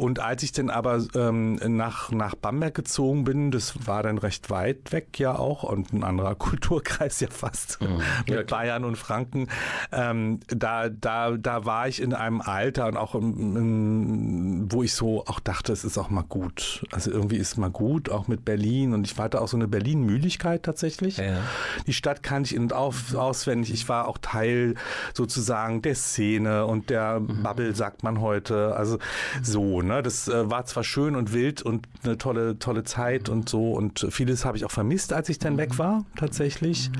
Und 0.00 0.18
als 0.18 0.42
ich 0.42 0.52
dann 0.52 0.70
aber 0.70 1.04
ähm, 1.14 1.56
nach, 1.56 2.10
nach 2.10 2.34
Bamberg 2.34 2.74
gezogen 2.74 3.24
bin, 3.24 3.50
das 3.50 3.86
war 3.86 4.02
dann 4.02 4.16
recht 4.16 4.48
weit 4.48 4.92
weg 4.92 5.18
ja 5.18 5.38
auch 5.38 5.62
und 5.62 5.92
ein 5.92 6.04
anderer 6.04 6.34
Kulturkreis 6.36 7.20
ja 7.20 7.28
fast 7.30 7.82
mhm. 7.82 8.00
mit 8.26 8.34
ja, 8.34 8.42
Bayern 8.44 8.86
und 8.86 8.96
Franken. 8.96 9.48
Ähm, 9.92 10.40
da, 10.48 10.88
da, 10.88 11.32
da 11.32 11.66
war 11.66 11.86
ich 11.86 12.00
in 12.00 12.14
einem 12.14 12.40
Alter 12.40 12.86
und 12.86 12.96
auch 12.96 13.14
in, 13.14 13.56
in, 13.56 14.72
wo 14.72 14.82
ich 14.82 14.94
so 14.94 15.22
auch 15.26 15.38
dachte, 15.38 15.70
es 15.70 15.84
ist 15.84 15.98
auch 15.98 16.08
mal 16.08 16.24
gut. 16.26 16.86
Also 16.92 17.10
irgendwie 17.10 17.36
ist 17.36 17.58
mal 17.58 17.70
gut, 17.70 18.08
auch 18.08 18.26
mit 18.26 18.42
Berlin 18.46 18.94
und 18.94 19.06
ich 19.06 19.18
hatte 19.18 19.38
auch 19.38 19.48
so 19.48 19.58
eine 19.58 19.68
Berlin-Müdigkeit 19.68 20.62
tatsächlich. 20.62 21.18
Ja. 21.18 21.42
Die 21.86 21.92
Stadt 21.92 22.22
kannte 22.22 22.48
ich 22.48 22.56
in- 22.56 22.62
und 22.62 22.72
auf, 22.72 23.14
auswendig. 23.14 23.70
Ich 23.74 23.88
war 23.90 24.08
auch 24.08 24.16
Teil 24.16 24.76
sozusagen 25.12 25.82
der 25.82 25.94
Szene 25.94 26.64
und 26.64 26.88
der 26.88 27.20
mhm. 27.20 27.42
Bubble, 27.42 27.74
sagt 27.74 28.02
man 28.02 28.22
heute. 28.22 28.74
Also 28.76 28.98
so, 29.42 29.82
ne? 29.82 29.89
Das 30.02 30.28
äh, 30.28 30.50
war 30.50 30.64
zwar 30.66 30.84
schön 30.84 31.16
und 31.16 31.32
wild 31.32 31.62
und 31.62 31.86
eine 32.04 32.18
tolle, 32.18 32.58
tolle 32.58 32.84
Zeit 32.84 33.28
und 33.28 33.48
so 33.48 33.72
und 33.72 34.06
vieles 34.10 34.44
habe 34.44 34.56
ich 34.56 34.64
auch 34.64 34.70
vermisst, 34.70 35.12
als 35.12 35.28
ich 35.28 35.38
dann 35.38 35.58
weg 35.58 35.78
war, 35.78 36.04
tatsächlich. 36.16 36.90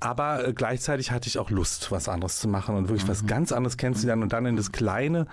Aber 0.00 0.46
äh, 0.46 0.52
gleichzeitig 0.52 1.10
hatte 1.10 1.28
ich 1.28 1.38
auch 1.38 1.50
Lust, 1.50 1.90
was 1.90 2.08
anderes 2.08 2.38
zu 2.38 2.48
machen 2.48 2.76
und 2.76 2.88
wirklich 2.88 3.08
was 3.08 3.26
ganz 3.26 3.52
anderes 3.52 3.76
kennenzulernen 3.76 4.22
und 4.22 4.32
dann 4.32 4.46
in 4.46 4.56
das 4.56 4.72
kleine, 4.72 5.26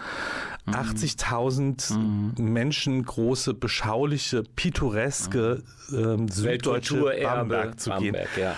80.000 0.68 2.42
Menschen 2.42 3.04
große, 3.04 3.54
beschauliche, 3.54 4.44
pittoreske 4.56 5.62
ähm, 5.92 6.30
süddeutsche 6.30 7.04
Bamberg 7.22 7.80
zu 7.80 7.92
gehen. 7.92 8.14
Bamberg, 8.14 8.38
ja. 8.38 8.56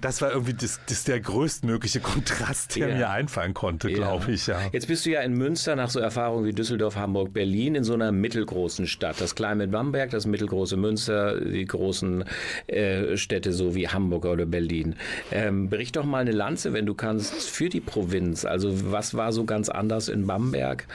Das 0.00 0.20
war 0.20 0.32
irgendwie 0.32 0.52
das, 0.52 0.80
das 0.86 1.04
der 1.04 1.20
größtmögliche 1.20 2.00
Kontrast, 2.00 2.76
der 2.76 2.88
ja. 2.88 2.96
mir 2.96 3.10
einfallen 3.10 3.54
konnte, 3.54 3.90
ja. 3.90 3.96
glaube 3.96 4.32
ich. 4.32 4.46
Ja. 4.46 4.60
Jetzt 4.72 4.86
bist 4.86 5.06
du 5.06 5.10
ja 5.10 5.22
in 5.22 5.32
Münster 5.32 5.76
nach 5.76 5.88
so 5.88 5.98
Erfahrungen 5.98 6.44
wie 6.44 6.52
Düsseldorf, 6.52 6.96
Hamburg, 6.96 7.32
Berlin 7.32 7.74
in 7.74 7.84
so 7.86 7.94
einer 7.94 8.12
mittelgroßen 8.12 8.86
Stadt. 8.86 9.20
Das 9.20 9.34
kleine 9.34 9.68
Bamberg, 9.68 10.10
das 10.10 10.26
mittelgroße 10.26 10.76
Münster, 10.76 11.40
die 11.40 11.64
großen 11.64 12.24
äh, 12.66 13.16
Städte 13.16 13.52
so 13.52 13.74
wie 13.74 13.88
Hamburg 13.88 14.26
oder 14.26 14.44
Berlin. 14.44 14.96
Ähm, 15.32 15.70
bericht 15.70 15.96
doch 15.96 16.04
mal 16.04 16.18
eine 16.18 16.32
Lanze, 16.32 16.72
wenn 16.72 16.84
du 16.84 16.94
kannst, 16.94 17.48
für 17.48 17.68
die 17.68 17.80
Provinz. 17.80 18.44
Also 18.44 18.92
was 18.92 19.14
war 19.14 19.32
so 19.32 19.44
ganz 19.44 19.68
anders 19.68 20.08
in 20.08 20.26
Bamberg? 20.26 20.86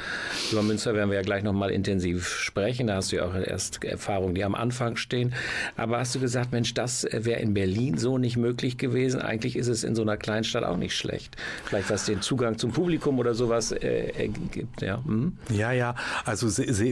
Über 0.51 0.62
Münster 0.62 0.93
werden 0.93 1.10
wir 1.10 1.15
ja 1.15 1.24
gleich 1.24 1.43
noch 1.43 1.53
mal 1.53 1.71
intensiv 1.71 2.27
sprechen. 2.27 2.88
Da 2.88 2.95
hast 2.95 3.12
du 3.12 3.17
ja 3.17 3.25
auch 3.25 3.36
erst 3.36 3.83
Erfahrungen, 3.83 4.36
die 4.36 4.43
am 4.43 4.55
Anfang 4.55 4.98
stehen. 4.98 5.33
Aber 5.77 6.00
hast 6.00 6.13
du 6.13 6.19
gesagt, 6.19 6.51
Mensch, 6.51 6.74
das 6.74 7.07
wäre 7.12 7.39
in 7.39 7.53
Berlin 7.53 7.98
so 7.98 8.17
nicht 8.17 8.38
möglich 8.38 8.77
gewesen? 8.77 9.21
Eigentlich 9.21 9.55
ist 9.55 9.67
es 9.67 9.83
in 9.83 9.95
so 9.95 10.01
einer 10.01 10.17
Kleinstadt 10.17 10.63
auch 10.63 10.77
nicht 10.77 10.95
schlecht. 10.95 11.36
Vielleicht 11.65 11.89
was 11.89 12.05
den 12.05 12.21
Zugang 12.21 12.57
zum 12.57 12.71
Publikum 12.71 13.19
oder 13.19 13.33
sowas 13.33 13.71
äh, 13.71 14.29
gibt. 14.51 14.81
Ja, 14.81 15.03
hm? 15.05 15.38
ja, 15.50 15.71
ja. 15.71 15.95
Also 16.25 16.48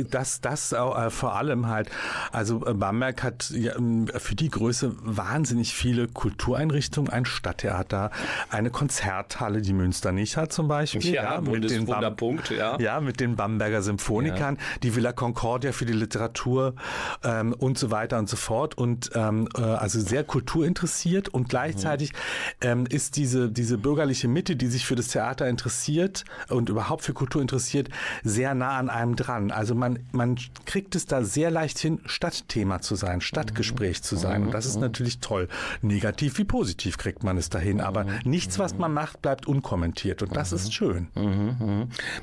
das, 0.10 0.42
das 0.42 0.72
äh, 0.72 1.10
vor 1.10 1.36
allem 1.36 1.68
halt. 1.68 1.90
Also 2.32 2.66
äh, 2.66 2.74
Bamberg 2.74 3.24
hat 3.24 3.50
ja, 3.52 3.76
ähm, 3.76 4.08
für 4.08 4.36
die 4.36 4.50
Größe 4.50 4.96
wahnsinnig 5.02 5.74
viele 5.74 6.08
Kultureinrichtungen, 6.08 7.12
ein 7.12 7.26
Stadttheater, 7.26 8.12
eine 8.50 8.70
Konzerthalle, 8.70 9.62
die 9.62 9.74
Münster 9.74 10.12
nicht 10.12 10.38
hat 10.38 10.54
zum 10.54 10.68
Beispiel. 10.68 11.14
Ja, 11.14 11.36
ja 11.36 11.42
mit 11.42 11.70
den 11.70 11.88
Wunderpunkt, 11.88 12.50
ja. 12.50 12.80
Ja, 12.80 13.00
mit 13.00 13.20
den 13.20 13.36
Bamberger 13.36 13.82
Symphonikern, 13.82 14.56
ja. 14.56 14.62
die 14.84 14.96
Villa 14.96 15.12
Concordia 15.14 15.72
für 15.72 15.86
die 15.86 15.94
Literatur 15.94 16.76
ähm, 17.24 17.54
und 17.54 17.78
so 17.78 17.92
weiter 17.92 18.20
und 18.20 18.30
so 18.30 18.38
fort. 18.38 18.78
Und 18.78 19.12
ähm, 19.16 19.48
äh, 19.58 19.62
also 19.62 20.00
sehr 20.00 20.24
kulturinteressiert 20.24 21.30
und 21.30 21.50
gleichzeitig 21.50 22.14
ähm, 22.62 22.86
ist 22.90 23.16
diese, 23.18 23.50
diese 23.50 23.78
bürgerliche 23.78 24.28
Mitte, 24.28 24.56
die 24.56 24.68
sich 24.68 24.86
für 24.86 24.96
das 24.96 25.08
Theater 25.08 25.48
interessiert 25.48 26.26
und 26.50 26.70
überhaupt 26.70 27.04
für 27.04 27.14
Kultur 27.14 27.42
interessiert, 27.42 27.90
sehr 28.24 28.54
nah 28.54 28.78
an 28.78 28.90
einem 28.90 29.16
dran. 29.16 29.52
Also 29.52 29.69
man, 29.76 30.00
man 30.12 30.38
kriegt 30.66 30.96
es 30.96 31.06
da 31.06 31.24
sehr 31.24 31.52
leicht 31.52 31.80
hin, 31.80 32.00
Stadtthema 32.06 32.82
zu 32.82 32.96
sein, 32.96 33.22
Stadtgespräch 33.22 34.02
zu 34.04 34.16
sein. 34.16 34.44
Und 34.44 34.54
das 34.54 34.66
ist 34.66 34.80
natürlich 34.80 35.20
toll. 35.20 35.48
Negativ 35.82 36.38
wie 36.38 36.44
positiv 36.44 36.98
kriegt 36.98 37.24
man 37.24 37.38
es 37.38 37.50
dahin. 37.50 37.82
Aber 37.82 38.06
nichts, 38.24 38.60
was 38.60 38.78
man 38.78 38.94
macht, 38.94 39.22
bleibt 39.22 39.48
unkommentiert. 39.48 40.22
Und 40.22 40.36
das 40.36 40.52
ist 40.52 40.74
schön. 40.74 41.08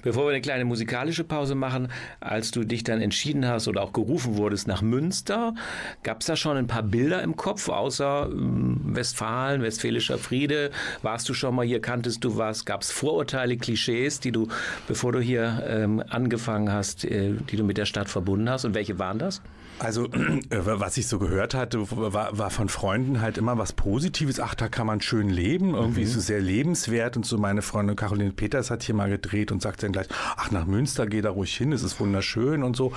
Bevor 0.03 0.25
wir 0.25 0.31
eine 0.31 0.41
kleine 0.41 0.65
musikalische 0.65 1.25
Pause 1.25 1.55
machen, 1.55 1.89
als 2.21 2.51
du 2.51 2.65
dich 2.65 2.85
dann 2.85 3.01
entschieden 3.01 3.47
hast 3.47 3.69
oder 3.69 3.83
auch 3.83 3.93
gerufen 3.93 4.37
wurdest 4.37 4.69
nach 4.69 4.83
Münster, 4.83 5.55
gab 6.03 6.21
es 6.21 6.27
da 6.27 6.37
schon 6.37 6.57
ein 6.57 6.67
paar 6.67 6.83
Bilder 6.83 7.23
im 7.23 7.37
Kopf, 7.37 7.69
außer 7.69 8.29
ähm, 8.31 8.81
Westfalen, 8.85 9.63
Westfälischer 9.63 10.19
Friede? 10.19 10.71
Warst 11.03 11.29
du 11.29 11.35
schon 11.35 11.55
mal 11.55 11.67
hier, 11.67 11.81
kanntest 11.81 12.25
du 12.25 12.37
was? 12.37 12.65
Gab 12.65 12.83
es 12.83 12.91
Vorurteile, 12.91 13.57
Klischees, 13.57 14.21
die 14.21 14.33
du, 14.33 14.49
bevor 14.89 15.13
du 15.13 15.21
hier 15.21 15.65
ähm, 15.67 16.03
angefangen 16.09 16.73
hast, 16.73 17.05
äh, 17.05 17.35
die 17.51 17.57
du 17.57 17.65
mit 17.65 17.79
der 17.79 17.87
Stadt 17.87 18.09
verbunden 18.09 18.49
hast. 18.49 18.65
Und 18.65 18.75
welche 18.75 18.99
waren 18.99 19.19
das? 19.19 19.41
Also, 19.79 20.09
was 20.51 20.97
ich 20.97 21.07
so 21.07 21.19
gehört 21.19 21.55
hatte, 21.55 21.91
war, 21.91 22.37
war, 22.37 22.51
von 22.51 22.69
Freunden 22.69 23.21
halt 23.21 23.39
immer 23.39 23.59
was 23.59 23.73
Positives. 23.73 24.41
Ach, 24.41 24.55
da 24.55 24.69
kann 24.69 24.87
man 24.87 25.01
schön 25.01 25.29
leben. 25.29 25.75
Irgendwie 25.75 26.01
mhm. 26.01 26.07
ist 26.07 26.17
es 26.17 26.27
sehr 26.27 26.41
lebenswert. 26.41 27.17
Und 27.17 27.27
so 27.27 27.39
meine 27.39 27.63
Freundin 27.63 27.97
Caroline 27.97 28.33
Peters 28.33 28.71
hat 28.71 28.83
hier 28.83 28.95
mal 28.95 29.11
gedreht 29.11 29.53
und 29.53 29.63
sagt 29.63 29.83
dann 29.83 29.93
gleich, 29.93 30.07
ach, 30.37 30.51
nach 30.51 30.67
Münster 30.67 31.07
geh 31.07 31.21
da 31.21 31.31
ruhig 31.31 31.55
hin, 31.57 31.73
es 31.73 31.83
ist 31.83 32.01
wunderschön 32.01 32.63
und 32.63 32.77
so. 32.77 32.93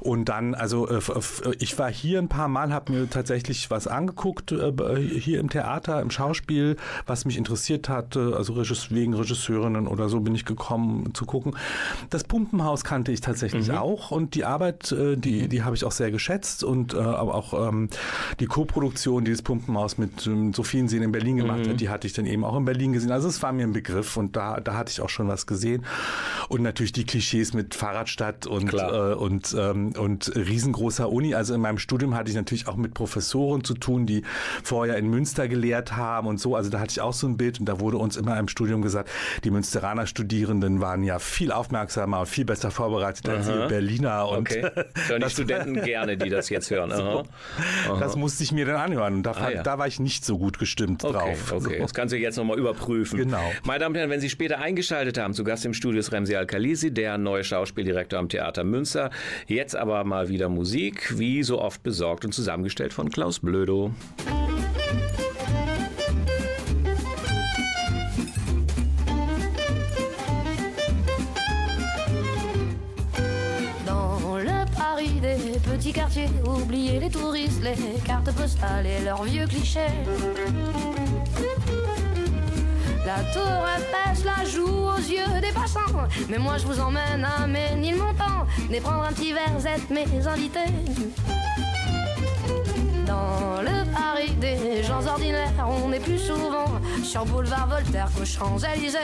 Und 0.00 0.28
dann, 0.28 0.54
also, 0.54 0.88
äh, 0.88 1.00
ich 1.58 1.78
war 1.78 1.90
hier 1.90 2.18
ein 2.18 2.28
paar 2.28 2.48
Mal, 2.48 2.72
habe 2.72 2.92
mir 2.92 3.10
tatsächlich 3.10 3.70
was 3.70 3.86
angeguckt, 3.86 4.52
äh, 4.52 4.72
hier 4.96 5.40
im 5.40 5.48
Theater, 5.48 6.00
im 6.02 6.10
Schauspiel, 6.10 6.76
was 7.06 7.24
mich 7.24 7.38
interessiert 7.38 7.88
hatte. 7.88 8.34
Also 8.36 8.56
wegen 8.90 9.14
Regisseurinnen 9.14 9.86
oder 9.86 10.08
so 10.08 10.20
bin 10.20 10.34
ich 10.34 10.44
gekommen 10.44 11.14
zu 11.14 11.24
gucken. 11.24 11.56
Das 12.10 12.24
Pumpenhaus 12.24 12.84
kannte 12.84 13.12
ich 13.12 13.20
tatsächlich 13.20 13.68
mhm. 13.68 13.78
auch. 13.78 14.10
Und 14.10 14.34
die 14.34 14.44
Arbeit, 14.44 14.92
äh, 14.92 15.16
die, 15.16 15.48
die 15.48 15.62
habe 15.62 15.74
ich 15.74 15.84
auch 15.84 15.92
sehr 15.92 16.10
geschätzt 16.18 16.64
und 16.64 16.94
äh, 16.94 16.98
aber 16.98 17.34
auch 17.34 17.68
ähm, 17.68 17.88
die 18.40 18.46
Co-Produktion, 18.46 19.24
die 19.24 19.30
das 19.30 19.42
Pumpenhaus 19.42 19.98
mit 19.98 20.26
ähm, 20.26 20.52
Sophien 20.52 20.88
Sehen 20.88 21.02
in 21.02 21.12
Berlin 21.12 21.36
gemacht 21.36 21.60
mhm. 21.64 21.70
hat, 21.70 21.80
die 21.80 21.88
hatte 21.88 22.08
ich 22.08 22.12
dann 22.12 22.26
eben 22.26 22.44
auch 22.44 22.56
in 22.56 22.64
Berlin 22.64 22.92
gesehen. 22.92 23.12
Also 23.12 23.28
es 23.28 23.40
war 23.42 23.52
mir 23.52 23.62
ein 23.62 23.72
Begriff 23.72 24.16
und 24.16 24.34
da, 24.34 24.60
da 24.60 24.74
hatte 24.74 24.90
ich 24.90 25.00
auch 25.00 25.08
schon 25.08 25.28
was 25.28 25.46
gesehen. 25.46 25.84
Und 26.48 26.62
natürlich 26.62 26.92
die 26.92 27.04
Klischees 27.04 27.54
mit 27.54 27.76
Fahrradstadt 27.76 28.46
und, 28.46 28.74
äh, 28.74 29.14
und, 29.14 29.54
ähm, 29.56 29.92
und 29.96 30.34
riesengroßer 30.34 31.08
Uni. 31.08 31.34
Also 31.34 31.54
in 31.54 31.60
meinem 31.60 31.78
Studium 31.78 32.14
hatte 32.16 32.30
ich 32.30 32.36
natürlich 32.36 32.66
auch 32.66 32.76
mit 32.76 32.94
Professoren 32.94 33.62
zu 33.62 33.74
tun, 33.74 34.06
die 34.06 34.22
vorher 34.64 34.96
in 34.96 35.08
Münster 35.08 35.46
gelehrt 35.46 35.96
haben 35.96 36.26
und 36.26 36.40
so. 36.40 36.56
Also 36.56 36.68
da 36.68 36.80
hatte 36.80 36.90
ich 36.90 37.00
auch 37.00 37.12
so 37.12 37.28
ein 37.28 37.36
Bild 37.36 37.60
und 37.60 37.66
da 37.66 37.78
wurde 37.78 37.98
uns 37.98 38.16
immer 38.16 38.36
im 38.38 38.48
Studium 38.48 38.82
gesagt, 38.82 39.08
die 39.44 39.50
Münsteraner 39.50 40.06
Studierenden 40.06 40.80
waren 40.80 41.04
ja 41.04 41.20
viel 41.20 41.52
aufmerksamer 41.52 42.20
und 42.20 42.26
viel 42.26 42.44
besser 42.44 42.72
vorbereitet 42.72 43.28
als 43.28 43.46
die 43.46 43.68
Berliner. 43.68 44.28
Und 44.28 44.50
okay. 44.50 44.68
Hören 45.06 45.22
die 45.22 45.30
Studenten 45.30 45.82
gerne 45.82 46.07
gerne, 46.16 46.30
die 46.30 46.36
das 46.36 46.48
jetzt 46.48 46.70
hören. 46.70 46.92
Aha. 46.98 47.24
Aha. 47.88 48.00
Das 48.00 48.16
musste 48.16 48.42
ich 48.42 48.52
mir 48.52 48.66
dann 48.66 48.76
anhören. 48.76 49.22
Da, 49.22 49.32
ah, 49.32 49.50
ja. 49.50 49.62
da 49.62 49.78
war 49.78 49.86
ich 49.86 50.00
nicht 50.00 50.24
so 50.24 50.38
gut 50.38 50.58
gestimmt 50.58 51.04
okay, 51.04 51.12
drauf. 51.12 51.52
Okay, 51.52 51.76
so. 51.76 51.82
das 51.82 51.94
kannst 51.94 52.12
du 52.12 52.18
jetzt 52.18 52.36
nochmal 52.36 52.58
überprüfen. 52.58 53.18
Genau. 53.18 53.52
Meine 53.64 53.80
Damen 53.80 53.94
und 53.94 53.98
Herren, 53.98 54.10
wenn 54.10 54.20
Sie 54.20 54.30
später 54.30 54.58
eingeschaltet 54.58 55.18
haben, 55.18 55.34
zu 55.34 55.44
Gast 55.44 55.64
im 55.64 55.74
Studio 55.74 56.00
ist 56.00 56.12
Remsi 56.12 56.36
Al-Khalisi, 56.36 56.92
der 56.92 57.18
neue 57.18 57.44
Schauspieldirektor 57.44 58.18
am 58.18 58.28
Theater 58.28 58.64
Münster. 58.64 59.10
Jetzt 59.46 59.76
aber 59.76 60.04
mal 60.04 60.28
wieder 60.28 60.48
Musik, 60.48 61.18
wie 61.18 61.42
so 61.42 61.60
oft 61.60 61.82
besorgt 61.82 62.24
und 62.24 62.32
zusammengestellt 62.32 62.92
von 62.92 63.10
Klaus 63.10 63.40
Blödo. 63.40 63.92
Petits 75.88 76.00
quartiers, 76.00 76.28
oubliez 76.46 77.00
les 77.00 77.08
touristes, 77.08 77.62
les 77.62 78.00
cartes 78.04 78.30
postales 78.32 78.86
et 78.86 79.04
leurs 79.04 79.22
vieux 79.22 79.46
clichés. 79.46 79.80
La 83.06 83.22
tour 83.32 83.64
Eiffel 83.74 84.24
la 84.24 84.44
joue 84.44 84.66
aux 84.66 84.98
yeux 84.98 85.40
des 85.40 85.52
passants. 85.52 85.80
Mais 86.28 86.38
moi 86.38 86.58
je 86.58 86.66
vous 86.66 86.78
emmène 86.80 87.24
à 87.24 87.46
Ménilmontant, 87.46 88.46
et 88.70 88.80
prendre 88.80 89.04
un 89.04 89.12
petit 89.12 89.32
verre, 89.32 89.54
êtes 89.66 89.88
mes 89.90 90.26
invités. 90.26 90.72
Dans 93.06 93.62
le 93.62 93.90
Paris 93.90 94.34
des 94.40 94.82
gens 94.82 95.06
ordinaires, 95.06 95.66
on 95.66 95.92
est 95.92 96.00
plus 96.00 96.18
souvent 96.18 96.66
sur 97.02 97.24
boulevard 97.24 97.68
Voltaire 97.68 98.10
qu'aux 98.14 98.26
Champs-Élysées. 98.26 98.98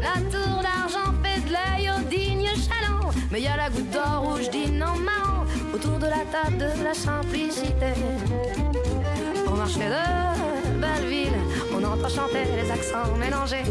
La 0.00 0.20
tour 0.30 0.62
d'argent 0.62 1.12
fait 1.22 1.40
de 1.40 1.52
l'œil 1.52 1.90
au 1.90 2.08
digne 2.08 2.46
chaland. 2.46 2.95
Mais 3.36 3.42
y 3.42 3.48
a 3.48 3.56
la 3.58 3.68
goutte 3.68 3.90
d'or 3.90 4.22
rouge 4.24 4.48
dîne 4.48 4.82
en 4.82 4.96
marrant 4.96 5.44
autour 5.74 5.98
de 5.98 6.06
la 6.06 6.24
table 6.32 6.56
de 6.56 6.82
la 6.82 6.94
simplicité. 6.94 7.92
Au 9.46 9.50
marché 9.50 9.80
de 9.80 10.80
Belleville, 10.80 11.38
on 11.74 11.84
entend 11.84 12.08
chanter 12.08 12.44
les 12.56 12.70
accents 12.70 13.14
mélangés. 13.20 13.68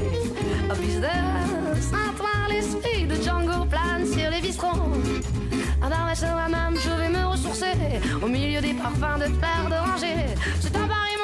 Au 0.69 0.75
bus 0.75 0.97
de 0.97 1.81
Saint-Ouen, 1.81 2.47
l'esprit 2.47 3.07
de 3.07 3.15
Django 3.15 3.65
plane 3.65 4.05
sur 4.05 4.29
les 4.29 4.39
bistrons. 4.39 4.91
À 5.81 5.89
la 5.89 6.47
même, 6.47 6.79
je 6.79 6.89
vais 7.01 7.09
me 7.09 7.25
ressourcer 7.25 7.73
au 8.21 8.27
milieu 8.27 8.61
des 8.61 8.73
parfums 8.73 9.17
de 9.17 9.33
fleurs 9.39 9.67
d'oranger. 9.67 10.15
C'est 10.61 10.75
un 10.75 10.87
Paris 10.87 11.17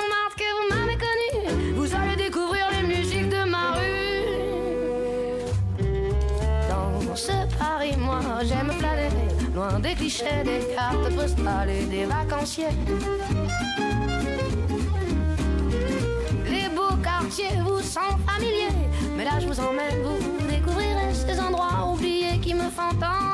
Paris, 7.81 7.97
moi 7.97 8.19
j'aime 8.43 8.71
planer, 8.77 9.09
loin 9.55 9.79
des 9.79 9.95
clichés, 9.95 10.43
des 10.43 10.75
cartes 10.75 11.15
postales 11.15 11.69
et 11.69 11.85
des 11.85 12.05
vacanciers. 12.05 12.65
Les 16.45 16.69
beaux 16.75 16.95
quartiers 17.01 17.57
vous 17.65 17.79
sont 17.79 18.15
familiers, 18.27 18.77
mais 19.17 19.25
là 19.25 19.39
je 19.39 19.47
vous 19.47 19.59
emmène, 19.59 20.03
vous 20.03 20.47
découvrirez 20.47 21.11
ces 21.11 21.39
endroits 21.39 21.91
oubliés 21.91 22.37
qui 22.39 22.53
me 22.53 22.69
font 22.69 22.93
tant 22.99 23.30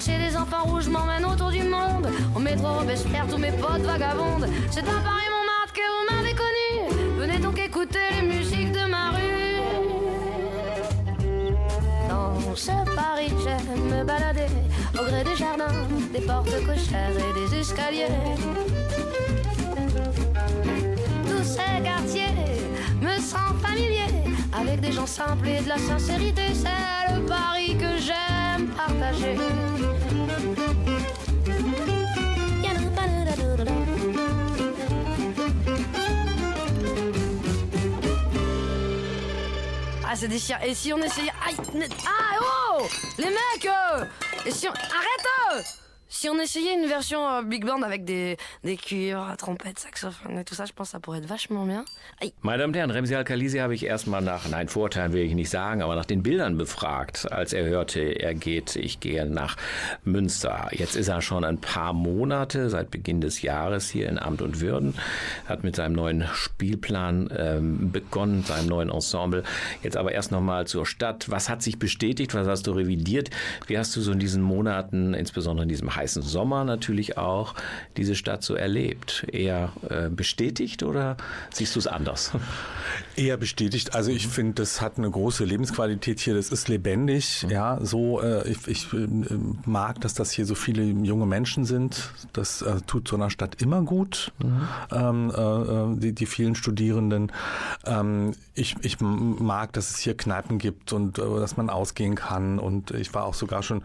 Marcher 0.00 0.30
des 0.30 0.34
enfants 0.34 0.64
rouges 0.64 0.88
m'emmène 0.88 1.26
autour 1.26 1.50
du 1.50 1.62
monde. 1.62 2.08
Au 2.34 2.38
métro 2.38 2.68
Robespierre, 2.68 3.26
tous 3.28 3.36
mes 3.36 3.52
potes 3.52 3.82
vagabondes. 3.82 4.48
C'est 4.70 4.80
un 4.80 5.00
Paris 5.02 5.28
Montmartre 5.28 5.74
que 5.74 5.82
vous 5.92 6.14
m'avez 6.14 6.34
connu. 6.34 7.18
Venez 7.18 7.38
donc 7.38 7.58
écouter 7.58 7.98
les 8.18 8.26
musiques 8.26 8.72
de 8.72 8.88
ma 8.88 9.10
rue. 9.10 9.60
Dans 12.08 12.56
ce 12.56 12.70
Paris, 12.96 13.30
j'aime 13.44 13.98
me 13.98 14.02
balader 14.02 14.46
au 14.98 15.04
gré 15.04 15.22
des 15.22 15.36
jardins, 15.36 15.66
des 16.14 16.20
portes 16.20 16.64
cochères 16.64 17.12
et 17.18 17.38
des 17.38 17.58
escaliers. 17.58 18.06
Tous 21.26 21.44
ces 21.44 21.82
quartiers 21.84 22.32
me 23.02 23.20
sentent 23.20 23.60
familiers 23.62 24.14
avec 24.58 24.80
des 24.80 24.92
gens 24.92 25.06
simples 25.06 25.48
et 25.48 25.60
de 25.60 25.68
la 25.68 25.76
sincérité. 25.76 26.54
C'est 26.54 27.14
le 27.14 27.20
pari 27.26 27.76
que 27.76 27.98
j'aime 27.98 28.19
Ah, 40.12 40.16
c'est 40.16 40.26
déchirant. 40.26 40.58
Et 40.64 40.74
si 40.74 40.92
on 40.92 40.98
essayait. 40.98 41.30
Aïe 41.46 41.54
Ah, 42.04 42.36
oh 42.40 42.82
Les 43.16 43.26
mecs 43.26 43.66
euh, 43.66 44.04
Et 44.44 44.50
si 44.50 44.68
on. 44.68 44.72
Arrête 44.72 45.26
euh 45.54 45.89
Si 46.12 46.28
on 46.28 46.40
essayait 46.40 46.74
une 46.74 46.88
version 46.88 47.20
euh, 47.20 47.42
big 47.42 47.64
band 47.64 47.82
avec 47.82 48.04
des, 48.04 48.36
des 48.64 48.76
cuivres, 48.76 49.32
trompettes, 49.38 49.78
saxophone 49.78 50.38
et 50.38 50.44
tout 50.44 50.56
ça, 50.56 50.64
je 50.64 50.72
pense 50.72 50.88
que 50.88 50.92
ça 50.92 50.98
pourrait 50.98 51.18
être 51.18 51.28
vachement 51.28 51.64
bien. 51.64 51.84
Aïe. 52.20 52.32
Meine 52.42 52.58
Damen 52.58 52.70
und 52.70 52.76
Herren, 52.76 52.90
Remsi 52.90 53.14
Al-Khalisi 53.14 53.58
habe 53.58 53.76
ich 53.76 53.86
erstmal 53.86 54.20
nach, 54.20 54.48
nein, 54.48 54.66
Vorurteilen 54.66 55.12
will 55.12 55.22
ich 55.22 55.34
nicht 55.34 55.50
sagen, 55.50 55.82
aber 55.82 55.94
nach 55.94 56.04
den 56.04 56.24
Bildern 56.24 56.58
befragt, 56.58 57.30
als 57.30 57.52
er 57.52 57.64
hörte, 57.64 58.00
er 58.00 58.34
geht, 58.34 58.74
ich 58.74 58.98
gehe 58.98 59.24
nach 59.24 59.56
Münster. 60.02 60.68
Jetzt 60.72 60.96
ist 60.96 61.06
er 61.06 61.22
schon 61.22 61.44
ein 61.44 61.60
paar 61.60 61.92
Monate, 61.92 62.70
seit 62.70 62.90
Beginn 62.90 63.20
des 63.20 63.42
Jahres 63.42 63.88
hier 63.88 64.08
in 64.08 64.18
Amt 64.18 64.42
und 64.42 64.60
Würden, 64.60 64.94
hat 65.46 65.62
mit 65.62 65.76
seinem 65.76 65.92
neuen 65.92 66.26
Spielplan 66.32 67.30
ähm, 67.36 67.92
begonnen, 67.92 68.42
seinem 68.42 68.66
neuen 68.66 68.90
Ensemble. 68.90 69.44
Jetzt 69.84 69.96
aber 69.96 70.10
erst 70.10 70.32
nochmal 70.32 70.66
zur 70.66 70.86
Stadt. 70.86 71.30
Was 71.30 71.48
hat 71.48 71.62
sich 71.62 71.78
bestätigt? 71.78 72.34
Was 72.34 72.48
hast 72.48 72.66
du 72.66 72.72
revidiert? 72.72 73.30
Wie 73.68 73.78
hast 73.78 73.94
du 73.94 74.00
so 74.00 74.10
in 74.10 74.18
diesen 74.18 74.42
Monaten, 74.42 75.14
insbesondere 75.14 75.62
in 75.62 75.68
diesem 75.68 75.96
heißen 76.00 76.22
Sommer 76.22 76.64
natürlich 76.64 77.18
auch, 77.18 77.54
diese 77.96 78.14
Stadt 78.14 78.42
so 78.42 78.54
erlebt? 78.54 79.26
Eher 79.30 79.72
äh, 79.88 80.08
bestätigt 80.08 80.82
oder 80.82 81.16
siehst 81.52 81.74
du 81.74 81.78
es 81.78 81.86
anders? 81.86 82.32
Eher 83.16 83.36
bestätigt. 83.36 83.94
Also 83.94 84.10
ich 84.10 84.28
finde, 84.28 84.54
das 84.54 84.80
hat 84.80 84.98
eine 84.98 85.10
große 85.10 85.44
Lebensqualität 85.44 86.20
hier. 86.20 86.34
Das 86.34 86.50
ist 86.50 86.68
lebendig. 86.68 87.46
Ja, 87.48 87.78
so 87.82 88.20
äh, 88.20 88.48
ich, 88.48 88.66
ich 88.66 88.92
äh, 88.92 89.06
mag, 89.66 90.00
dass 90.00 90.14
das 90.14 90.30
hier 90.30 90.46
so 90.46 90.54
viele 90.54 90.82
junge 90.82 91.26
Menschen 91.26 91.64
sind. 91.64 92.12
Das 92.32 92.62
äh, 92.62 92.80
tut 92.86 93.08
so 93.08 93.16
einer 93.16 93.30
Stadt 93.30 93.60
immer 93.60 93.82
gut. 93.82 94.32
Mhm. 94.42 94.68
Ähm, 94.90 95.32
äh, 95.36 95.42
äh, 95.42 95.96
die, 95.98 96.12
die 96.14 96.26
vielen 96.26 96.54
Studierenden. 96.54 97.30
Ähm, 97.84 98.32
ich, 98.54 98.76
ich 98.82 99.00
mag, 99.00 99.72
dass 99.74 99.90
es 99.90 99.98
hier 99.98 100.16
Kneipen 100.16 100.58
gibt 100.58 100.92
und 100.92 101.18
äh, 101.18 101.22
dass 101.22 101.56
man 101.56 101.68
ausgehen 101.68 102.14
kann. 102.14 102.58
Und 102.58 102.90
ich 102.92 103.12
war 103.12 103.24
auch 103.24 103.34
sogar 103.34 103.62
schon, 103.62 103.82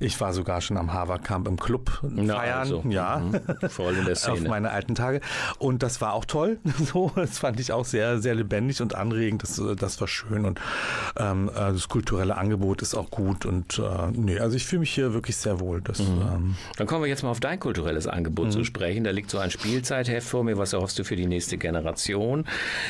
ich 0.00 0.20
war 0.20 0.32
sogar 0.32 0.60
schon 0.60 0.76
am 0.76 0.92
Harvard 0.92 1.24
Camp 1.24 1.46
im 1.46 1.57
Club 1.58 2.00
Na, 2.02 2.36
feiern. 2.36 2.58
also, 2.58 2.84
ja, 2.88 3.18
mhm. 3.18 3.68
voll 3.68 3.94
in 3.94 4.04
der 4.04 4.12
auf 4.12 4.18
Szene. 4.18 4.48
meine 4.48 4.70
alten 4.70 4.94
Tage. 4.94 5.20
Und 5.58 5.82
das 5.82 6.00
war 6.00 6.14
auch 6.14 6.24
toll. 6.24 6.58
So, 6.88 7.10
das 7.16 7.38
fand 7.38 7.60
ich 7.60 7.72
auch 7.72 7.84
sehr, 7.84 8.18
sehr 8.18 8.34
lebendig 8.34 8.80
und 8.80 8.94
anregend. 8.94 9.42
Das, 9.42 9.60
das 9.78 10.00
war 10.00 10.08
schön 10.08 10.44
und 10.46 10.60
ähm, 11.18 11.50
äh, 11.50 11.72
das 11.72 11.88
kulturelle 11.88 12.36
Angebot 12.36 12.80
ist 12.82 12.94
auch 12.94 13.10
gut. 13.10 13.44
Und 13.44 13.78
äh, 13.78 14.10
nee, 14.12 14.38
also 14.38 14.56
ich 14.56 14.64
fühle 14.64 14.80
mich 14.80 14.90
hier 14.92 15.12
wirklich 15.12 15.36
sehr 15.36 15.60
wohl. 15.60 15.80
Das, 15.82 16.00
ähm, 16.00 16.56
Dann 16.76 16.86
kommen 16.86 17.02
wir 17.02 17.08
jetzt 17.08 17.22
mal 17.24 17.30
auf 17.30 17.40
dein 17.40 17.58
kulturelles 17.60 18.06
Angebot 18.06 18.52
zu 18.52 18.64
sprechen. 18.64 19.04
Da 19.04 19.10
liegt 19.10 19.30
so 19.30 19.38
ein 19.38 19.50
Spielzeitheft 19.50 20.26
vor 20.26 20.44
mir. 20.44 20.56
Was 20.56 20.72
erhoffst 20.72 20.98
du 20.98 21.04
für 21.04 21.16
die 21.16 21.26
nächste 21.26 21.58
Generation? 21.58 22.46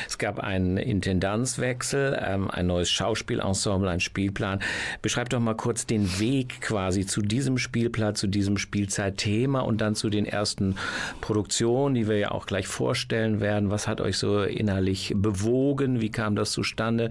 Es 0.07 0.17
gab 0.17 0.39
einen 0.39 0.77
Intendanzwechsel, 0.77 2.17
ähm, 2.23 2.49
ein 2.49 2.67
neues 2.67 2.89
Schauspielensemble, 2.89 3.89
ein 3.89 3.99
Spielplan. 3.99 4.59
Beschreib 5.01 5.29
doch 5.29 5.39
mal 5.39 5.55
kurz 5.55 5.85
den 5.85 6.19
Weg 6.19 6.61
quasi 6.61 7.05
zu 7.05 7.21
diesem 7.21 7.57
Spielplan, 7.57 8.15
zu 8.15 8.27
diesem 8.27 8.57
Spielzeitthema 8.59 9.61
und 9.61 9.81
dann 9.81 9.95
zu 9.95 10.09
den 10.09 10.25
ersten 10.25 10.75
Produktionen, 11.21 11.95
die 11.95 12.07
wir 12.07 12.17
ja 12.17 12.31
auch 12.31 12.45
gleich 12.45 12.67
vorstellen 12.67 13.39
werden. 13.39 13.71
Was 13.71 13.87
hat 13.87 14.01
euch 14.01 14.17
so 14.17 14.43
innerlich 14.43 15.13
bewogen? 15.15 16.01
Wie 16.01 16.11
kam 16.11 16.35
das 16.35 16.51
zustande? 16.51 17.09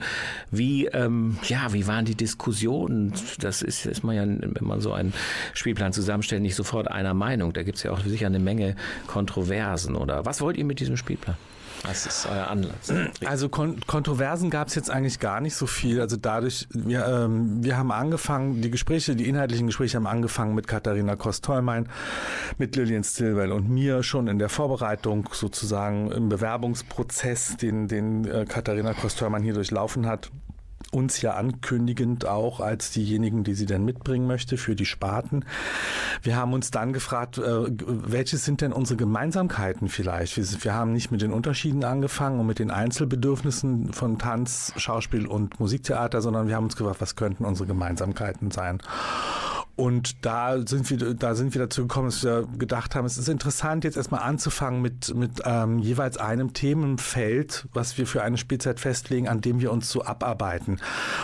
Wie, 0.51 0.87
ähm, 0.87 1.39
ja, 1.49 1.73
wie 1.73 1.87
waren 1.87 2.05
die 2.05 2.15
Diskussionen? 2.15 3.13
Das 3.41 3.63
ist, 3.63 3.87
ist 3.87 4.05
man 4.05 4.17
ja, 4.17 4.25
wenn 4.25 4.67
man 4.67 4.81
so 4.81 4.93
einen 4.93 5.13
Spielplan 5.55 5.93
zusammenstellt, 5.93 6.43
nicht 6.43 6.55
sofort 6.55 6.89
einer 6.89 7.15
Meinung. 7.15 7.53
Da 7.53 7.63
gibt 7.63 7.79
es 7.79 7.83
ja 7.83 7.91
auch 7.91 8.01
sicher 8.01 8.27
eine 8.27 8.39
Menge 8.39 8.77
Kontroversen. 9.07 9.97
Oder 9.97 10.25
was 10.25 10.41
wollt 10.41 10.57
ihr 10.57 10.65
mit 10.65 10.81
diesem 10.81 10.97
Spielplan? 10.97 11.37
Was 11.85 12.07
ist 12.07 12.27
euer 12.31 12.49
Anlass? 12.49 12.93
Also 13.25 13.49
Kon 13.49 13.81
Kontroversen 13.87 14.51
gab 14.51 14.69
es 14.69 14.75
jetzt 14.75 14.91
eigentlich 14.91 15.21
gar 15.21 15.41
nicht 15.41 15.55
so 15.55 15.67
viel. 15.67 16.01
Also 16.01 16.17
dadurch, 16.17 16.67
wir, 16.71 17.07
ähm, 17.07 17.63
wir 17.63 17.77
haben 17.77 17.93
angefangen, 17.93 18.61
die 18.63 18.71
Gespräche, 18.71 19.17
die 19.17 19.29
inhaltlichen 19.29 19.67
Gespräche 19.67 19.97
haben 19.97 20.07
angefangen 20.07 20.55
mit 20.55 20.67
Katharina 20.67 21.17
Kost-Tolmein, 21.17 21.89
mit 22.59 22.77
Lillian 22.77 23.05
Stilwell 23.05 23.53
und 23.53 23.69
mir 23.69 24.03
schon 24.03 24.29
in 24.29 24.39
der 24.39 24.49
Vorbereitung 24.49 25.29
sozusagen 25.33 26.11
im 26.11 26.29
Bewerbungsprozess, 26.29 27.57
den, 27.57 27.89
den 27.89 28.25
äh, 28.25 28.45
Katharina 28.47 28.95
Kost-Tolmein 28.95 29.43
hier 29.43 29.55
durchlaufen 29.55 30.07
hat 30.07 30.31
uns 30.91 31.21
ja 31.21 31.35
ankündigend 31.35 32.27
auch 32.27 32.61
als 32.61 32.91
diejenigen, 32.91 33.45
die 33.45 33.55
sie 33.55 33.67
denn 33.67 33.85
mitbringen 33.85 34.27
möchte 34.27 34.57
für 34.57 34.75
die 34.75 34.87
Sparten. 34.87 35.45
Wir 36.23 36.37
haben 36.37 36.53
uns 36.53 36.71
dann 36.71 36.93
gefragt, 36.93 37.39
äh, 37.39 37.43
welche 37.69 38.37
sind 38.37 38.61
denn 38.61 38.73
unsere 38.73 38.97
Gemeinsamkeiten 38.97 39.89
vielleicht? 39.89 40.37
Wir 40.65 40.75
haben 40.75 40.93
nicht 40.93 41.11
mit 41.11 41.23
den 41.23 41.33
Unterschieden 41.33 41.85
angefangen 41.85 42.41
und 42.41 42.47
mit 42.47 42.59
den 42.59 42.71
Einzelbedürfnissen 42.71 43.93
von 43.93 44.19
Tanz, 44.19 44.73
Schauspiel 44.77 45.27
und 45.27 45.61
Musiktheater, 45.61 46.23
sondern 46.23 46.49
wir 46.49 46.57
haben 46.57 46.65
uns 46.65 46.77
gefragt, 46.77 47.01
was 47.01 47.17
könnten 47.17 47.45
unsere 47.45 47.67
Gemeinsamkeiten 47.67 48.51
sein? 48.51 48.81
Und 49.79 50.27
da 50.27 50.67
sind 50.67 50.91
wir, 50.91 51.15
da 51.15 51.37
sind 51.37 51.55
wir 51.55 51.61
dazu 51.63 51.83
gekommen, 51.83 52.09
dass 52.09 52.25
wir 52.25 52.49
gedacht 52.59 52.97
haben, 52.97 53.05
es 53.05 53.17
ist 53.17 53.29
interessant, 53.29 53.85
jetzt 53.85 53.97
erstmal 53.97 54.23
anzufangen 54.23 54.83
mit, 54.83 55.15
mit 55.15 55.43
ähm, 55.45 55.79
jeweils 55.79 56.17
einem 56.17 56.53
Themenfeld, 56.53 57.69
was 57.73 57.97
wir 57.97 58.09
für 58.09 58.25
eine 58.25 58.39
Spielzeit 58.39 58.81
festlegen, 58.81 59.29
an 59.29 59.41
dem 59.41 59.61
wir 59.61 59.71
uns 59.71 59.89
so 59.89 60.05
abarbeiten. 60.05 60.81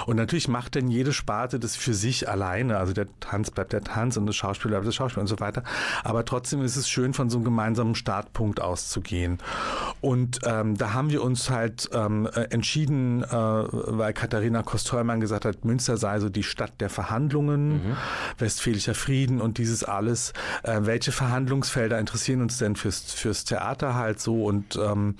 Und 0.06 0.14
natürlich 0.14 0.46
macht 0.46 0.76
denn 0.76 0.86
jede 0.86 1.12
Sparte 1.12 1.58
das 1.58 1.74
für 1.74 1.94
sich 1.94 2.28
alleine. 2.28 2.76
Also 2.76 2.92
der 2.92 3.08
Tanz 3.18 3.50
bleibt 3.50 3.72
der 3.72 3.82
Tanz 3.82 4.16
und 4.16 4.26
das 4.26 4.36
Schauspiel 4.36 4.70
bleibt 4.70 4.86
das 4.86 4.94
Schauspiel 4.94 5.20
und 5.20 5.26
so 5.26 5.40
weiter. 5.40 5.64
Aber 6.04 6.24
trotzdem 6.24 6.62
ist 6.62 6.76
es 6.76 6.88
schön, 6.88 7.12
von 7.12 7.30
so 7.30 7.38
einem 7.38 7.44
gemeinsamen 7.44 7.96
Startpunkt 7.96 8.60
auszugehen. 8.60 9.38
Und 10.00 10.38
ähm, 10.44 10.76
da 10.78 10.92
haben 10.92 11.10
wir 11.10 11.24
uns 11.24 11.50
halt 11.50 11.90
ähm, 11.92 12.28
äh, 12.32 12.42
entschieden, 12.50 13.24
äh, 13.24 13.32
weil 13.32 14.12
Katharina 14.12 14.62
Kostolmann 14.62 15.18
gesagt 15.18 15.44
hat, 15.44 15.64
Münster 15.64 15.96
sei 15.96 16.20
so 16.20 16.28
die 16.28 16.44
Stadt 16.44 16.80
der 16.80 16.88
Verhandlungen. 16.88 17.88
Mhm. 17.88 17.96
Westfälischer 18.44 18.94
Frieden 18.94 19.40
und 19.40 19.58
dieses 19.58 19.84
alles. 19.84 20.32
Äh, 20.62 20.80
welche 20.82 21.12
Verhandlungsfelder 21.12 21.98
interessieren 21.98 22.42
uns 22.42 22.58
denn 22.58 22.76
fürs, 22.76 23.12
fürs 23.12 23.44
Theater 23.44 23.94
halt 23.94 24.20
so 24.20 24.44
und 24.44 24.76
ähm, 24.76 25.16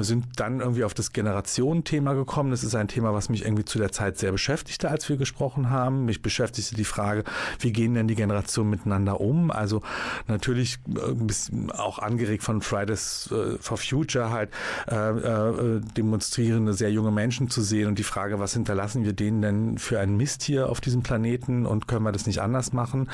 sind 0.00 0.24
dann 0.36 0.60
irgendwie 0.60 0.84
auf 0.84 0.94
das 0.94 1.12
Generationenthema 1.12 2.14
gekommen. 2.14 2.50
Das 2.50 2.62
ist 2.64 2.74
ein 2.74 2.88
Thema, 2.88 3.12
was 3.12 3.28
mich 3.28 3.44
irgendwie 3.44 3.64
zu 3.64 3.78
der 3.78 3.92
Zeit 3.92 4.18
sehr 4.18 4.32
beschäftigte, 4.32 4.88
als 4.88 5.08
wir 5.08 5.16
gesprochen 5.16 5.70
haben. 5.70 6.04
Mich 6.04 6.22
beschäftigte 6.22 6.76
die 6.76 6.84
Frage, 6.84 7.24
wie 7.58 7.72
gehen 7.72 7.94
denn 7.94 8.08
die 8.08 8.14
Generationen 8.14 8.70
miteinander 8.70 9.20
um? 9.20 9.50
Also 9.50 9.82
natürlich 10.28 10.78
äh, 10.94 11.72
auch 11.72 11.98
angeregt 11.98 12.44
von 12.44 12.60
Fridays 12.60 13.30
äh, 13.32 13.58
for 13.60 13.76
Future 13.78 14.30
halt 14.30 14.50
äh, 14.88 14.94
äh, 14.94 15.80
demonstrierende 15.96 16.72
sehr 16.72 16.92
junge 16.92 17.10
Menschen 17.10 17.50
zu 17.50 17.62
sehen 17.62 17.88
und 17.88 17.98
die 17.98 18.04
Frage, 18.04 18.38
was 18.38 18.52
hinterlassen 18.52 19.04
wir 19.04 19.12
denen 19.12 19.42
denn 19.42 19.78
für 19.78 19.98
einen 19.98 20.16
Mist 20.16 20.42
hier 20.42 20.68
auf 20.68 20.80
diesem 20.80 21.02
Planeten 21.02 21.66
und 21.66 21.88
können 21.88 22.04
wir 22.04 22.12
das 22.12 22.26
nicht 22.26 22.40
anders 22.44 22.72
machen, 22.72 23.10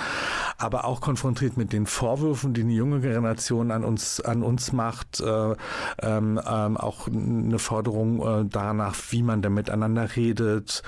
aber 0.58 0.84
auch 0.84 1.00
konfrontiert 1.00 1.56
mit 1.56 1.72
den 1.72 1.86
Vorwürfen, 1.86 2.52
die 2.52 2.64
die 2.64 2.74
junge 2.74 3.00
Generation 3.00 3.70
an 3.70 3.84
uns, 3.84 4.20
an 4.20 4.42
uns 4.42 4.72
macht, 4.72 5.20
äh, 5.20 5.54
ähm, 6.02 6.40
ähm, 6.46 6.76
auch 6.76 7.08
eine 7.08 7.58
Forderung 7.58 8.20
äh, 8.20 8.44
danach, 8.48 8.94
wie 9.10 9.22
man 9.22 9.42
da 9.42 9.48
miteinander 9.48 10.16
redet. 10.16 10.82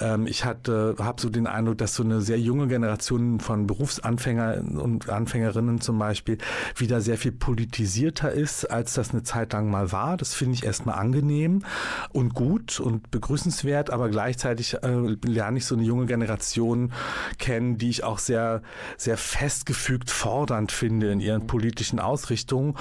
Ähm, 0.00 0.26
ich 0.26 0.44
hatte, 0.44 0.96
habe 0.98 1.20
so 1.20 1.28
den 1.28 1.46
Eindruck, 1.46 1.78
dass 1.78 1.94
so 1.94 2.02
eine 2.02 2.20
sehr 2.20 2.40
junge 2.40 2.68
Generation 2.68 3.40
von 3.40 3.66
Berufsanfänger 3.66 4.62
und 4.80 5.08
Anfängerinnen 5.08 5.80
zum 5.80 5.98
Beispiel 5.98 6.38
wieder 6.76 7.00
sehr 7.00 7.18
viel 7.18 7.32
politisierter 7.32 8.32
ist, 8.32 8.64
als 8.70 8.94
das 8.94 9.10
eine 9.10 9.22
Zeit 9.22 9.52
lang 9.52 9.70
mal 9.70 9.92
war. 9.92 10.16
Das 10.16 10.34
finde 10.34 10.54
ich 10.54 10.64
erstmal 10.64 10.98
angenehm 10.98 11.62
und 12.10 12.34
gut 12.34 12.80
und 12.80 13.10
begrüßenswert, 13.10 13.90
aber 13.90 14.08
gleichzeitig 14.08 14.74
äh, 14.82 15.16
lerne 15.24 15.58
ich 15.58 15.66
so 15.66 15.74
eine 15.74 15.84
junge 15.84 16.06
Generation 16.06 16.92
kennen, 17.38 17.78
die 17.78 17.87
ich 17.88 18.04
auch 18.04 18.18
sehr, 18.18 18.62
sehr 18.96 19.16
festgefügt 19.16 20.10
fordernd 20.10 20.72
finde 20.72 21.12
in 21.12 21.20
ihren 21.20 21.46
politischen 21.46 22.00
Ausrichtungen 22.00 22.76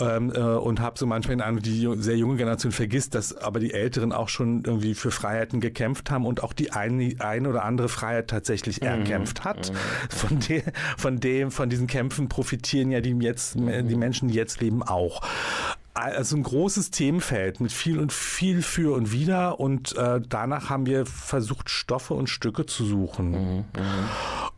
ähm, 0.00 0.32
äh, 0.34 0.40
und 0.40 0.80
habe 0.80 0.98
so 0.98 1.06
manchmal 1.06 1.36
den 1.36 1.42
Eindruck, 1.42 1.64
die 1.64 1.88
sehr 1.98 2.16
junge 2.16 2.36
Generation 2.36 2.72
vergisst, 2.72 3.14
dass 3.14 3.36
aber 3.36 3.60
die 3.60 3.72
Älteren 3.72 4.12
auch 4.12 4.28
schon 4.28 4.64
irgendwie 4.64 4.94
für 4.94 5.10
Freiheiten 5.10 5.60
gekämpft 5.60 6.10
haben 6.10 6.26
und 6.26 6.42
auch 6.42 6.52
die 6.52 6.72
eine, 6.72 7.14
eine 7.18 7.48
oder 7.48 7.64
andere 7.64 7.88
Freiheit 7.88 8.28
tatsächlich 8.28 8.80
mhm. 8.80 8.88
erkämpft 8.88 9.44
hat. 9.44 9.72
Mhm. 9.72 9.76
Von, 10.10 10.38
de, 10.40 10.62
von 10.96 11.20
dem, 11.20 11.50
von 11.50 11.68
diesen 11.68 11.86
Kämpfen 11.86 12.28
profitieren 12.28 12.90
ja 12.90 13.00
die 13.00 13.16
jetzt, 13.20 13.54
die 13.54 13.96
Menschen, 13.96 14.28
die 14.28 14.34
jetzt 14.34 14.60
leben, 14.60 14.82
auch 14.82 15.22
also 15.96 16.36
ein 16.36 16.42
großes 16.42 16.90
Themenfeld 16.90 17.60
mit 17.60 17.72
viel 17.72 17.98
und 17.98 18.12
viel 18.12 18.62
für 18.62 18.94
und 18.94 19.12
wider 19.12 19.58
und 19.58 19.96
äh, 19.96 20.20
danach 20.26 20.68
haben 20.68 20.86
wir 20.86 21.06
versucht 21.06 21.70
Stoffe 21.70 22.14
und 22.14 22.28
Stücke 22.28 22.66
zu 22.66 22.84
suchen. 22.84 23.30
Mhm, 23.30 23.64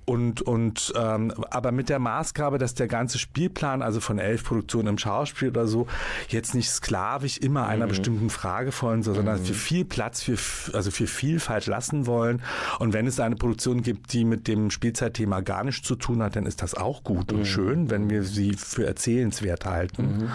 und, 0.08 0.40
und 0.40 0.94
ähm, 0.96 1.34
aber 1.50 1.70
mit 1.70 1.90
der 1.90 1.98
Maßgabe, 1.98 2.56
dass 2.56 2.72
der 2.72 2.88
ganze 2.88 3.18
Spielplan, 3.18 3.82
also 3.82 4.00
von 4.00 4.18
elf 4.18 4.42
Produktionen 4.42 4.88
im 4.88 4.98
Schauspiel 4.98 5.50
oder 5.50 5.66
so, 5.66 5.86
jetzt 6.28 6.54
nicht 6.54 6.70
sklavisch 6.70 7.36
immer 7.36 7.66
einer 7.66 7.84
mhm. 7.84 7.90
bestimmten 7.90 8.30
Frage 8.30 8.72
folgen 8.72 9.02
soll, 9.02 9.16
sondern 9.16 9.38
mhm. 9.38 9.44
für 9.44 9.52
viel 9.52 9.84
Platz, 9.84 10.22
für, 10.22 10.38
also 10.74 10.90
für 10.90 11.06
Vielfalt 11.06 11.66
lassen 11.66 12.06
wollen. 12.06 12.40
Und 12.78 12.94
wenn 12.94 13.06
es 13.06 13.20
eine 13.20 13.36
Produktion 13.36 13.82
gibt, 13.82 14.14
die 14.14 14.24
mit 14.24 14.48
dem 14.48 14.70
Spielzeitthema 14.70 15.40
gar 15.40 15.62
nichts 15.62 15.86
zu 15.86 15.94
tun 15.94 16.22
hat, 16.22 16.36
dann 16.36 16.46
ist 16.46 16.62
das 16.62 16.74
auch 16.74 17.04
gut 17.04 17.30
mhm. 17.30 17.40
und 17.40 17.44
schön, 17.44 17.90
wenn 17.90 18.08
wir 18.08 18.22
sie 18.22 18.54
für 18.54 18.86
erzählenswert 18.86 19.66
halten. 19.66 20.20
Mhm. 20.20 20.30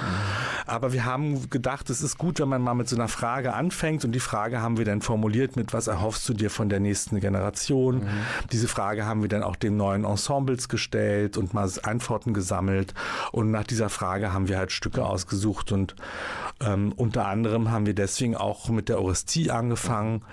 Aber 0.68 0.93
wir 0.94 1.06
haben 1.06 1.50
gedacht, 1.50 1.90
es 1.90 2.02
ist 2.02 2.18
gut, 2.18 2.40
wenn 2.40 2.48
man 2.48 2.62
mal 2.62 2.74
mit 2.74 2.88
so 2.88 2.96
einer 2.96 3.08
Frage 3.08 3.54
anfängt. 3.54 4.06
Und 4.06 4.14
die 4.14 4.20
Frage 4.20 4.62
haben 4.62 4.78
wir 4.78 4.86
dann 4.86 5.02
formuliert 5.02 5.56
mit, 5.56 5.74
was 5.74 5.88
erhoffst 5.88 6.28
du 6.30 6.34
dir 6.34 6.50
von 6.50 6.70
der 6.70 6.80
nächsten 6.80 7.20
Generation? 7.20 7.98
Mhm. 7.98 8.10
Diese 8.52 8.68
Frage 8.68 9.06
haben 9.06 9.22
wir 9.22 9.30
dann 9.30 9.44
auch 9.44 9.56
den 9.56 9.76
neuen 9.76 10.06
Ensembles 10.06 10.70
gestellt 10.70 11.38
und 11.38 11.54
mal 11.54 11.70
Antworten 11.84 12.34
gesammelt. 12.34 12.94
Und 13.32 13.52
nach 13.52 13.64
dieser 13.64 13.90
Frage 13.90 14.32
haben 14.32 14.48
wir 14.48 14.58
halt 14.58 14.72
Stücke 14.72 15.06
ausgesucht. 15.06 15.72
Und 15.72 15.96
ähm, 16.62 16.94
unter 16.96 17.26
anderem 17.28 17.72
haben 17.72 17.86
wir 17.86 17.96
deswegen 17.96 18.38
auch 18.38 18.70
mit 18.70 18.88
der 18.88 19.02
Orestie 19.02 19.52
angefangen 19.52 20.24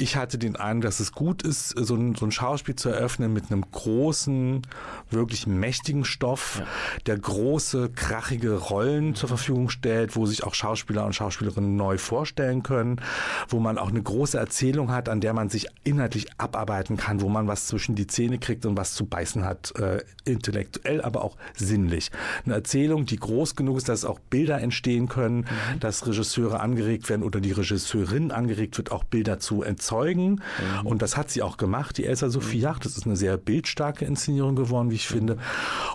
ich 0.00 0.14
hatte 0.14 0.38
den 0.38 0.54
Eindruck, 0.54 0.84
dass 0.84 1.00
es 1.00 1.10
gut 1.10 1.42
ist, 1.42 1.70
so 1.70 1.96
ein, 1.96 2.14
so 2.14 2.24
ein 2.24 2.30
Schauspiel 2.30 2.76
zu 2.76 2.88
eröffnen 2.88 3.32
mit 3.32 3.50
einem 3.50 3.68
großen, 3.68 4.62
wirklich 5.10 5.48
mächtigen 5.48 6.04
Stoff, 6.04 6.60
ja. 6.60 6.66
der 7.06 7.18
große, 7.18 7.90
krachige 7.90 8.54
Rollen 8.54 9.16
zur 9.16 9.28
Verfügung 9.28 9.70
stellt, 9.70 10.14
wo 10.14 10.24
sich 10.24 10.44
auch 10.44 10.54
Schauspieler 10.54 11.04
und 11.04 11.14
Schauspielerinnen 11.14 11.74
neu 11.74 11.98
vorstellen 11.98 12.62
können, 12.62 13.00
wo 13.48 13.58
man 13.58 13.76
auch 13.76 13.88
eine 13.88 14.00
große 14.00 14.38
Erzählung 14.38 14.92
hat, 14.92 15.08
an 15.08 15.20
der 15.20 15.32
man 15.32 15.48
sich 15.48 15.66
inhaltlich 15.82 16.28
abarbeiten 16.38 16.96
kann, 16.96 17.20
wo 17.20 17.28
man 17.28 17.48
was 17.48 17.66
zwischen 17.66 17.96
die 17.96 18.06
Zähne 18.06 18.38
kriegt 18.38 18.66
und 18.66 18.76
was 18.76 18.94
zu 18.94 19.04
beißen 19.04 19.44
hat, 19.44 19.74
äh, 19.80 20.04
intellektuell, 20.24 21.02
aber 21.02 21.24
auch 21.24 21.36
sinnlich. 21.56 22.12
Eine 22.44 22.54
Erzählung, 22.54 23.04
die 23.04 23.16
groß 23.16 23.56
genug 23.56 23.78
ist, 23.78 23.88
dass 23.88 24.04
auch 24.04 24.20
Bilder 24.20 24.60
entstehen 24.60 25.08
können, 25.08 25.38
mhm. 25.38 25.80
dass 25.80 26.06
Regisseure 26.06 26.60
angeregt 26.60 27.08
werden 27.08 27.24
oder 27.24 27.40
die 27.40 27.52
Regisseurin 27.52 28.30
angeregt 28.30 28.78
wird, 28.78 28.92
auch 28.92 29.02
Bilder 29.02 29.40
zu 29.40 29.64
erzeugen 29.64 29.87
erzeugen. 29.88 30.40
Mhm. 30.82 30.86
Und 30.86 31.02
das 31.02 31.16
hat 31.16 31.30
sie 31.30 31.42
auch 31.42 31.56
gemacht, 31.56 31.98
die 31.98 32.04
Elsa 32.04 32.28
Sophia. 32.28 32.76
Das 32.82 32.96
ist 32.96 33.06
eine 33.06 33.16
sehr 33.16 33.36
bildstarke 33.36 34.04
Inszenierung 34.04 34.56
geworden, 34.56 34.90
wie 34.90 34.96
ich 34.96 35.08
finde. 35.08 35.38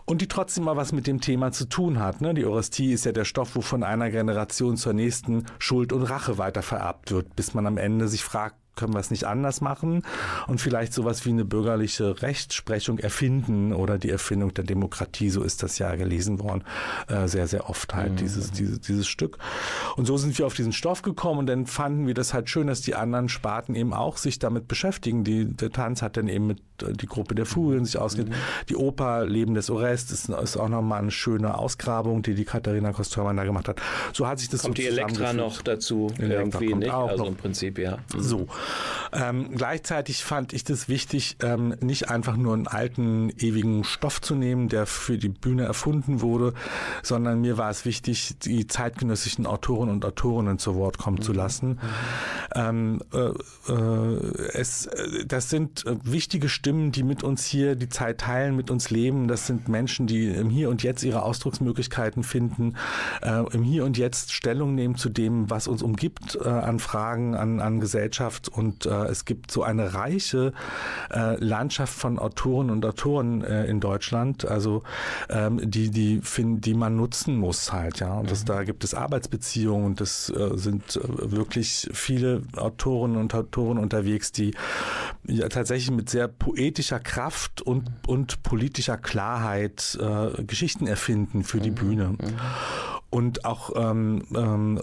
Und 0.05 0.21
die 0.21 0.27
trotzdem 0.27 0.63
mal 0.63 0.75
was 0.75 0.91
mit 0.91 1.07
dem 1.07 1.21
Thema 1.21 1.51
zu 1.51 1.65
tun 1.65 1.99
hat. 1.99 2.21
Ne? 2.21 2.33
Die 2.33 2.45
Orestie 2.45 2.93
ist 2.93 3.05
ja 3.05 3.11
der 3.11 3.25
Stoff, 3.25 3.55
wo 3.55 3.61
von 3.61 3.83
einer 3.83 4.09
Generation 4.09 4.77
zur 4.77 4.93
nächsten 4.93 5.45
Schuld 5.59 5.93
und 5.93 6.03
Rache 6.03 6.37
weiter 6.37 6.61
vererbt 6.61 7.11
wird, 7.11 7.35
bis 7.35 7.53
man 7.53 7.67
am 7.67 7.77
Ende 7.77 8.07
sich 8.07 8.23
fragt, 8.23 8.55
können 8.75 8.93
wir 8.93 8.99
es 8.99 9.11
nicht 9.11 9.25
anders 9.25 9.61
machen 9.61 10.03
und 10.47 10.59
vielleicht 10.61 10.93
sowas 10.93 11.25
wie 11.25 11.29
eine 11.29 11.45
bürgerliche 11.45 12.21
Rechtsprechung 12.21 12.99
erfinden 12.99 13.73
oder 13.73 13.97
die 13.97 14.09
Erfindung 14.09 14.53
der 14.53 14.63
Demokratie, 14.63 15.29
so 15.29 15.43
ist 15.43 15.63
das 15.63 15.77
ja 15.79 15.95
gelesen 15.95 16.39
worden, 16.39 16.63
äh, 17.07 17.27
sehr, 17.27 17.47
sehr 17.47 17.69
oft 17.69 17.93
halt, 17.93 18.13
mhm. 18.13 18.17
dieses, 18.17 18.51
dieses, 18.51 18.81
dieses 18.81 19.07
Stück. 19.07 19.37
Und 19.95 20.05
so 20.05 20.17
sind 20.17 20.37
wir 20.37 20.45
auf 20.45 20.55
diesen 20.55 20.73
Stoff 20.73 21.01
gekommen 21.01 21.39
und 21.39 21.47
dann 21.47 21.65
fanden 21.67 22.07
wir 22.07 22.13
das 22.13 22.33
halt 22.33 22.49
schön, 22.49 22.67
dass 22.67 22.81
die 22.81 22.95
anderen 22.95 23.29
Sparten 23.29 23.75
eben 23.75 23.93
auch 23.93 24.17
sich 24.17 24.39
damit 24.39 24.67
beschäftigen. 24.67 25.23
Die, 25.23 25.45
der 25.45 25.71
Tanz 25.71 26.01
hat 26.01 26.17
dann 26.17 26.27
eben 26.27 26.47
mit 26.47 26.59
äh, 26.81 26.93
die 26.93 27.05
Gruppe 27.05 27.35
der 27.35 27.45
Furien 27.45 27.85
sich 27.85 27.97
ausgeht. 27.97 28.29
Mhm. 28.29 28.33
Die 28.69 28.75
Oper 28.75 29.25
Leben 29.25 29.53
des 29.53 29.69
Orest 29.69 30.11
ist, 30.11 30.29
ist 30.29 30.57
auch 30.57 30.69
nochmal 30.69 31.01
eine 31.01 31.11
schöne 31.11 31.57
Ausgrabung, 31.57 32.21
die 32.21 32.33
die 32.33 32.45
Katharina 32.45 32.91
Kostörmann 32.91 33.37
da 33.37 33.43
gemacht 33.43 33.67
hat. 33.67 33.81
So 34.13 34.27
hat 34.27 34.39
sich 34.39 34.49
das 34.49 34.63
Kommt 34.63 34.77
so 34.77 34.81
die 34.81 34.87
Elektra 34.87 35.33
noch 35.33 35.61
dazu 35.61 36.11
Elektra 36.17 36.61
irgendwie, 36.61 36.75
nicht? 36.75 36.93
Also 36.93 37.23
noch. 37.23 37.27
im 37.27 37.35
Prinzip, 37.35 37.77
ja. 37.77 37.97
Mhm. 38.13 38.21
So. 38.21 38.47
Ähm, 39.11 39.55
gleichzeitig 39.55 40.23
fand 40.23 40.53
ich 40.53 40.63
das 40.63 40.89
wichtig, 40.89 41.37
ähm, 41.41 41.75
nicht 41.81 42.09
einfach 42.09 42.35
nur 42.35 42.53
einen 42.53 42.67
alten, 42.67 43.29
ewigen 43.37 43.83
Stoff 43.83 44.21
zu 44.21 44.35
nehmen, 44.35 44.69
der 44.69 44.85
für 44.85 45.17
die 45.17 45.29
Bühne 45.29 45.63
erfunden 45.63 46.21
wurde, 46.21 46.53
sondern 47.03 47.41
mir 47.41 47.57
war 47.57 47.69
es 47.69 47.85
wichtig, 47.85 48.35
die 48.39 48.67
zeitgenössischen 48.67 49.45
Autoren 49.45 49.89
und 49.89 50.03
Autorinnen 50.05 50.57
zu 50.57 50.75
Wort 50.75 50.97
kommen 50.97 51.17
mhm. 51.17 51.21
zu 51.21 51.33
lassen. 51.33 51.69
Mhm. 51.69 51.79
Ähm, 52.55 53.01
äh, 53.13 53.71
äh, 53.71 54.47
es, 54.53 54.87
äh, 54.87 55.25
das 55.25 55.49
sind 55.49 55.85
äh, 55.85 55.95
wichtige 56.03 56.49
Stimmen, 56.49 56.91
die 56.91 57.03
mit 57.03 57.23
uns 57.23 57.45
hier 57.45 57.75
die 57.75 57.89
Zeit 57.89 58.21
teilen, 58.21 58.55
mit 58.55 58.71
uns 58.71 58.89
leben. 58.89 59.27
Das 59.27 59.47
sind 59.47 59.67
Menschen, 59.67 60.07
die 60.07 60.27
im 60.27 60.49
Hier 60.49 60.69
und 60.69 60.83
Jetzt 60.83 61.03
ihre 61.03 61.23
Ausdrucksmöglichkeiten 61.23 62.23
finden, 62.23 62.75
äh, 63.21 63.43
im 63.53 63.63
Hier 63.63 63.85
und 63.85 63.97
Jetzt 63.97 64.31
Stellung 64.31 64.75
nehmen 64.75 64.95
zu 64.95 65.09
dem, 65.09 65.49
was 65.49 65.67
uns 65.67 65.81
umgibt 65.81 66.37
äh, 66.43 66.47
an 66.47 66.79
Fragen, 66.79 67.35
an, 67.35 67.59
an 67.59 67.79
Gesellschaft 67.79 68.49
und 68.53 68.85
äh, 68.85 69.05
es 69.05 69.25
gibt 69.25 69.51
so 69.51 69.63
eine 69.63 69.93
reiche 69.93 70.53
äh, 71.11 71.35
Landschaft 71.43 71.93
von 71.93 72.19
Autoren 72.19 72.69
und 72.69 72.85
Autoren 72.85 73.43
äh, 73.43 73.65
in 73.65 73.79
Deutschland, 73.79 74.45
also 74.45 74.83
ähm, 75.29 75.59
die, 75.63 75.89
die, 75.89 76.21
find, 76.21 76.65
die 76.65 76.73
man 76.73 76.95
nutzen 76.95 77.37
muss 77.37 77.73
halt, 77.73 77.99
ja. 77.99 78.13
Und 78.19 78.29
das, 78.29 78.43
mhm. 78.43 78.47
da 78.47 78.63
gibt 78.63 78.83
es 78.83 78.93
Arbeitsbeziehungen 78.93 79.85
und 79.85 80.01
das 80.01 80.29
äh, 80.29 80.51
sind 80.57 80.95
äh, 80.95 81.31
wirklich 81.31 81.89
viele 81.93 82.43
Autoren 82.55 83.15
und 83.15 83.33
Autoren 83.33 83.77
unterwegs, 83.77 84.31
die 84.31 84.53
ja, 85.25 85.49
tatsächlich 85.49 85.91
mit 85.91 86.09
sehr 86.09 86.27
poetischer 86.27 86.99
Kraft 86.99 87.61
und, 87.61 87.91
und 88.07 88.43
politischer 88.43 88.97
Klarheit 88.97 89.97
äh, 90.01 90.43
Geschichten 90.43 90.87
erfinden 90.87 91.43
für 91.43 91.59
die 91.59 91.71
mhm. 91.71 91.75
Bühne. 91.75 92.07
Mhm. 92.09 92.17
Und 93.09 93.45
auch 93.45 93.71
ähm, 93.75 94.23
ähm, 94.35 94.81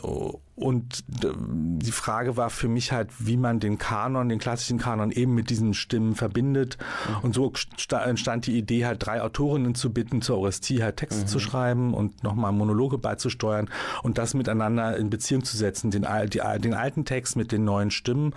und 0.61 1.05
die 1.09 1.91
Frage 1.91 2.37
war 2.37 2.51
für 2.51 2.69
mich 2.69 2.93
halt, 2.93 3.09
wie 3.19 3.39
man 3.39 3.61
den 3.61 3.79
Kanon, 3.79 4.29
den 4.29 4.39
klassischen 4.39 4.79
Kanon 4.79 5.11
eben 5.11 5.35
mit 5.35 5.49
diesen 5.49 5.73
Stimmen 5.73 6.15
verbindet. 6.15 6.77
Mhm. 7.09 7.17
Und 7.23 7.35
so 7.35 7.53
entstand 8.05 8.47
die 8.47 8.59
Idee, 8.59 8.85
halt 8.85 9.05
drei 9.05 9.23
Autorinnen 9.23 9.75
zu 9.75 9.91
bitten, 9.91 10.21
zur 10.21 10.37
Orestie 10.37 10.83
halt 10.83 10.99
Texte 10.99 11.23
mhm. 11.23 11.27
zu 11.29 11.39
schreiben 11.39 11.95
und 11.95 12.23
nochmal 12.23 12.53
Monologe 12.53 12.99
beizusteuern 12.99 13.71
und 14.03 14.19
das 14.19 14.35
miteinander 14.35 14.99
in 14.99 15.09
Beziehung 15.09 15.45
zu 15.45 15.57
setzen, 15.57 15.91
den, 15.91 16.07
die, 16.29 16.43
den 16.59 16.75
alten 16.75 17.07
Text 17.07 17.37
mit 17.37 17.53
den 17.53 17.65
neuen 17.65 17.91
Stimmen. 17.91 18.27
Mhm. 18.27 18.33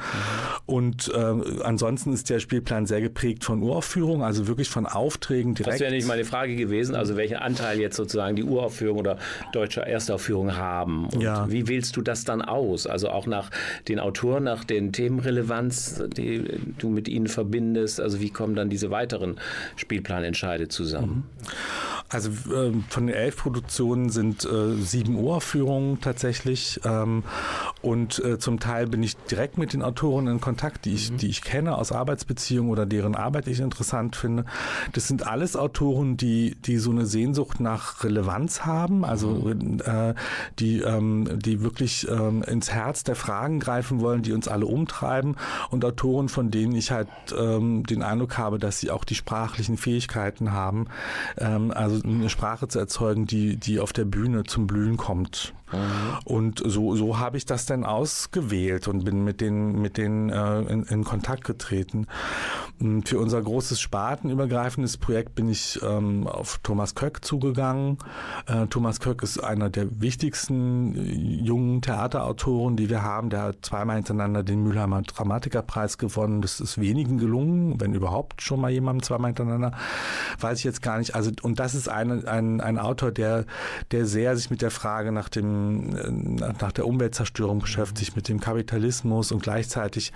Und 0.65 1.11
äh, 1.13 1.61
ansonsten 1.63 2.13
ist 2.13 2.29
der 2.29 2.39
Spielplan 2.39 2.85
sehr 2.85 3.01
geprägt 3.01 3.43
von 3.43 3.61
Uraufführungen, 3.61 4.23
also 4.23 4.47
wirklich 4.47 4.69
von 4.69 4.85
Aufträgen 4.85 5.55
direkt. 5.55 5.73
Das 5.73 5.81
wäre 5.81 5.91
nicht 5.91 6.07
meine 6.07 6.23
Frage 6.23 6.55
gewesen, 6.55 6.95
also 6.95 7.17
welchen 7.17 7.37
Anteil 7.37 7.81
jetzt 7.81 7.97
sozusagen 7.97 8.37
die 8.37 8.43
Uraufführung 8.43 8.99
oder 8.99 9.17
deutsche 9.51 9.85
Erstaufführung 9.85 10.55
haben. 10.55 11.07
Und 11.07 11.21
ja. 11.21 11.51
wie 11.51 11.67
wählst 11.67 11.97
du 11.97 12.01
das 12.01 12.12
das 12.13 12.23
dann 12.23 12.41
aus? 12.41 12.87
Also 12.87 13.09
auch 13.09 13.25
nach 13.25 13.49
den 13.87 13.99
Autoren, 13.99 14.43
nach 14.43 14.63
den 14.63 14.93
Themenrelevanz, 14.93 16.03
die 16.15 16.45
du 16.77 16.89
mit 16.89 17.07
ihnen 17.07 17.27
verbindest. 17.27 17.99
Also 17.99 18.21
wie 18.21 18.29
kommen 18.29 18.55
dann 18.55 18.69
diese 18.69 18.91
weiteren 18.91 19.39
Spielplanentscheide 19.75 20.67
zusammen? 20.67 21.25
Mhm. 21.39 21.47
Also 22.09 22.29
äh, 22.29 22.71
von 22.89 23.07
den 23.07 23.15
elf 23.15 23.37
Produktionen 23.37 24.09
sind 24.09 24.45
äh, 24.45 24.75
sieben 24.75 25.15
Uraufführungen 25.15 25.99
tatsächlich. 25.99 26.79
Ähm, 26.85 27.23
und 27.81 28.23
äh, 28.23 28.37
zum 28.37 28.59
Teil 28.59 28.87
bin 28.87 29.01
ich 29.01 29.17
direkt 29.17 29.57
mit 29.57 29.73
den 29.73 29.81
Autoren 29.81 30.27
in 30.27 30.39
Kontakt, 30.39 30.85
die 30.85 30.93
ich, 30.93 31.11
mhm. 31.11 31.17
die 31.17 31.27
ich 31.27 31.41
kenne 31.41 31.75
aus 31.75 31.91
Arbeitsbeziehungen 31.91 32.71
oder 32.71 32.85
deren 32.85 33.15
Arbeit 33.15 33.47
ich 33.47 33.59
interessant 33.59 34.15
finde. 34.15 34.45
Das 34.91 35.07
sind 35.07 35.25
alles 35.25 35.55
Autoren, 35.55 36.15
die, 36.15 36.55
die 36.55 36.77
so 36.77 36.91
eine 36.91 37.07
Sehnsucht 37.07 37.59
nach 37.59 38.03
Relevanz 38.03 38.61
haben, 38.61 39.03
also 39.03 39.29
mhm. 39.29 39.81
äh, 39.83 40.13
die, 40.59 40.81
ähm, 40.81 41.39
die 41.39 41.61
wirklich 41.61 42.02
ähm, 42.09 42.43
ins 42.43 42.71
Herz 42.71 43.03
der 43.03 43.15
Fragen 43.15 43.59
greifen 43.59 44.01
wollen, 44.01 44.21
die 44.21 44.33
uns 44.33 44.47
alle 44.47 44.65
umtreiben 44.65 45.35
und 45.69 45.83
Autoren, 45.85 46.29
von 46.29 46.51
denen 46.51 46.75
ich 46.75 46.91
halt 46.91 47.07
ähm, 47.37 47.83
den 47.83 48.03
Eindruck 48.03 48.37
habe, 48.37 48.59
dass 48.59 48.79
sie 48.79 48.91
auch 48.91 49.03
die 49.03 49.15
sprachlichen 49.15 49.77
Fähigkeiten 49.77 50.51
haben, 50.51 50.87
ähm, 51.37 51.71
also 51.71 52.01
eine 52.03 52.29
Sprache 52.29 52.67
zu 52.67 52.79
erzeugen, 52.79 53.25
die, 53.25 53.57
die 53.57 53.79
auf 53.79 53.93
der 53.93 54.05
Bühne 54.05 54.43
zum 54.43 54.67
Blühen 54.67 54.97
kommt. 54.97 55.53
Und 56.25 56.61
so, 56.65 56.95
so 56.95 57.19
habe 57.19 57.37
ich 57.37 57.45
das 57.45 57.65
dann 57.65 57.83
ausgewählt 57.83 58.87
und 58.87 59.03
bin 59.05 59.23
mit 59.23 59.41
denen, 59.41 59.81
mit 59.81 59.97
denen 59.97 60.29
äh, 60.29 60.61
in, 60.61 60.83
in, 60.83 61.03
Kontakt 61.03 61.43
getreten. 61.43 62.07
Und 62.79 63.09
für 63.09 63.19
unser 63.19 63.41
großes 63.41 63.79
spartenübergreifendes 63.79 64.97
Projekt 64.97 65.35
bin 65.35 65.49
ich 65.49 65.79
ähm, 65.83 66.27
auf 66.27 66.59
Thomas 66.63 66.95
Köck 66.95 67.23
zugegangen. 67.23 67.97
Äh, 68.47 68.67
Thomas 68.67 68.99
Köck 68.99 69.23
ist 69.23 69.43
einer 69.43 69.69
der 69.69 70.01
wichtigsten 70.01 70.95
äh, 70.95 71.43
jungen 71.43 71.81
Theaterautoren, 71.81 72.75
die 72.75 72.89
wir 72.89 73.03
haben. 73.03 73.29
Der 73.29 73.43
hat 73.43 73.57
zweimal 73.61 73.97
hintereinander 73.97 74.43
den 74.43 74.63
Mülheimer 74.63 75.01
Dramatikerpreis 75.01 75.97
gewonnen. 75.97 76.41
Das 76.41 76.59
ist 76.59 76.79
wenigen 76.79 77.17
gelungen, 77.17 77.79
wenn 77.79 77.93
überhaupt 77.93 78.41
schon 78.41 78.61
mal 78.61 78.71
jemandem 78.71 79.03
zweimal 79.03 79.29
hintereinander. 79.29 79.73
Weiß 80.39 80.59
ich 80.59 80.63
jetzt 80.63 80.81
gar 80.81 80.97
nicht. 80.97 81.15
Also, 81.15 81.31
und 81.41 81.59
das 81.59 81.75
ist 81.75 81.89
eine, 81.89 82.27
ein, 82.27 82.61
ein 82.61 82.79
Autor, 82.79 83.11
der, 83.11 83.45
der 83.91 84.05
sehr 84.05 84.35
sich 84.35 84.49
mit 84.49 84.61
der 84.61 84.71
Frage 84.71 85.11
nach 85.11 85.29
dem 85.29 85.62
nach 85.63 86.71
der 86.71 86.87
Umweltzerstörung 86.87 87.59
beschäftigt, 87.59 88.15
mit 88.15 88.27
dem 88.27 88.39
Kapitalismus 88.39 89.31
und 89.31 89.43
gleichzeitig 89.43 90.13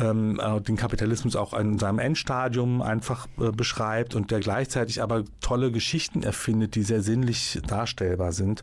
ähm, 0.00 0.40
äh, 0.40 0.60
den 0.60 0.76
Kapitalismus 0.76 1.36
auch 1.36 1.54
in 1.54 1.78
seinem 1.78 1.98
Endstadium 1.98 2.82
einfach 2.82 3.26
äh, 3.40 3.50
beschreibt 3.50 4.14
und 4.14 4.30
der 4.30 4.40
gleichzeitig 4.40 5.02
aber 5.02 5.24
tolle 5.40 5.70
Geschichten 5.72 6.22
erfindet, 6.22 6.74
die 6.74 6.82
sehr 6.82 7.02
sinnlich 7.02 7.60
darstellbar 7.66 8.32
sind 8.32 8.62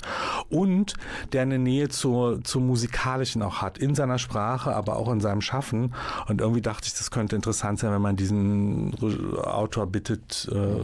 und 0.50 0.94
der 1.34 1.44
eine 1.44 1.60
Nähe 1.60 1.90
zur, 1.90 2.44
zum 2.44 2.68
Musikalischen 2.68 3.42
auch 3.42 3.62
hat, 3.62 3.78
in 3.78 3.96
seiner 3.96 4.20
Sprache, 4.20 4.76
aber 4.76 4.98
auch 4.98 5.12
in 5.12 5.20
seinem 5.20 5.42
Schaffen. 5.42 5.94
Und 6.28 6.42
irgendwie 6.42 6.62
dachte 6.62 6.88
ich, 6.88 6.94
das 6.94 7.12
könnte 7.12 7.36
interessant 7.36 7.80
sein, 7.80 7.92
wenn 7.92 8.02
man 8.02 8.16
diesen 8.16 8.96
Autor 9.44 9.88
bittet, 9.88 10.50
äh, 10.52 10.80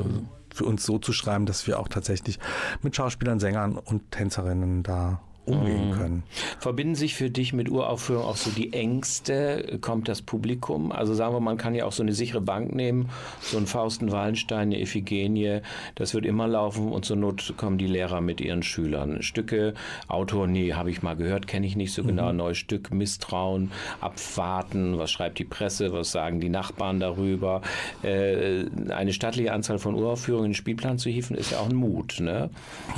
für 0.54 0.66
uns 0.66 0.86
so 0.86 1.00
zu 1.00 1.14
schreiben, 1.14 1.46
dass 1.46 1.68
wir 1.68 1.80
auch 1.80 1.88
tatsächlich 1.88 2.40
mit 2.82 2.96
Schauspielern, 2.96 3.40
Sängern 3.40 3.78
und 3.78 4.12
Tänzerinnen 4.12 4.84
da 4.84 5.22
umgehen 5.46 5.90
mhm. 5.90 5.94
können. 5.94 6.24
Verbinden 6.60 6.96
sich 6.96 7.16
für 7.16 7.30
dich 7.30 7.54
mit 7.54 7.70
Uraufführung 7.70 8.26
auch 8.26 8.36
so 8.36 8.52
die 8.52 8.74
Ängste? 8.74 9.80
Kommt 9.82 10.08
das 10.08 10.22
Publikum? 10.22 10.92
Also 10.92 11.14
sagen 11.14 11.34
wir, 11.34 11.40
man 11.40 11.58
kann 11.58 11.74
ja 11.74 11.86
auch 11.86 11.92
so 11.92 12.04
eine 12.04 12.14
sichere 12.14 12.42
Bank 12.42 12.76
nehmen, 12.76 13.10
so 13.42 13.58
ein 13.58 13.66
Fausten 13.66 14.12
Wallenstein, 14.12 14.62
eine 14.62 14.80
Iphigenie, 14.80 15.62
das 15.96 16.14
wird 16.14 16.26
immer 16.26 16.48
laufen 16.48 16.92
und 16.92 17.06
zur 17.06 17.18
Not 17.18 17.56
kommen 17.58 17.78
die 17.78 17.88
Lehrer 17.88 18.22
mit 18.22 18.40
ihren 18.40 18.62
Schülern. 18.62 19.24
Stücke, 19.24 19.74
Autor, 20.08 20.48
nee, 20.48 20.74
habe 20.74 20.92
ich 20.92 21.02
mal 21.02 21.16
gehört, 21.16 21.48
kenne 21.48 21.66
ich 21.66 21.76
nicht 21.76 21.94
so 21.94 22.04
genau, 22.04 22.32
mhm. 22.32 22.38
neues 22.38 22.58
Stück, 22.58 22.92
Misstrauen, 22.92 23.72
abwarten, 24.00 24.98
was 24.98 25.10
schreibt 25.10 25.40
die 25.40 25.44
Presse, 25.44 25.92
was 25.92 26.12
sagen 26.12 26.40
die 26.40 26.50
Nachbarn 26.50 27.00
darüber. 27.00 27.62
Äh, 28.04 28.66
eine 28.90 29.14
stattliche 29.14 29.54
Anzahl 29.54 29.80
von 29.80 29.96
Uraufführungen 29.96 30.46
in 30.46 30.52
den 30.52 30.56
Spielplan 30.56 31.00
zu 31.00 31.10
hieven, 31.10 31.36
ist 31.36 31.52
ja 31.52 31.60
auch 31.60 31.70
ein 31.70 31.76
Mut. 31.76 32.20
Ne? 32.20 32.50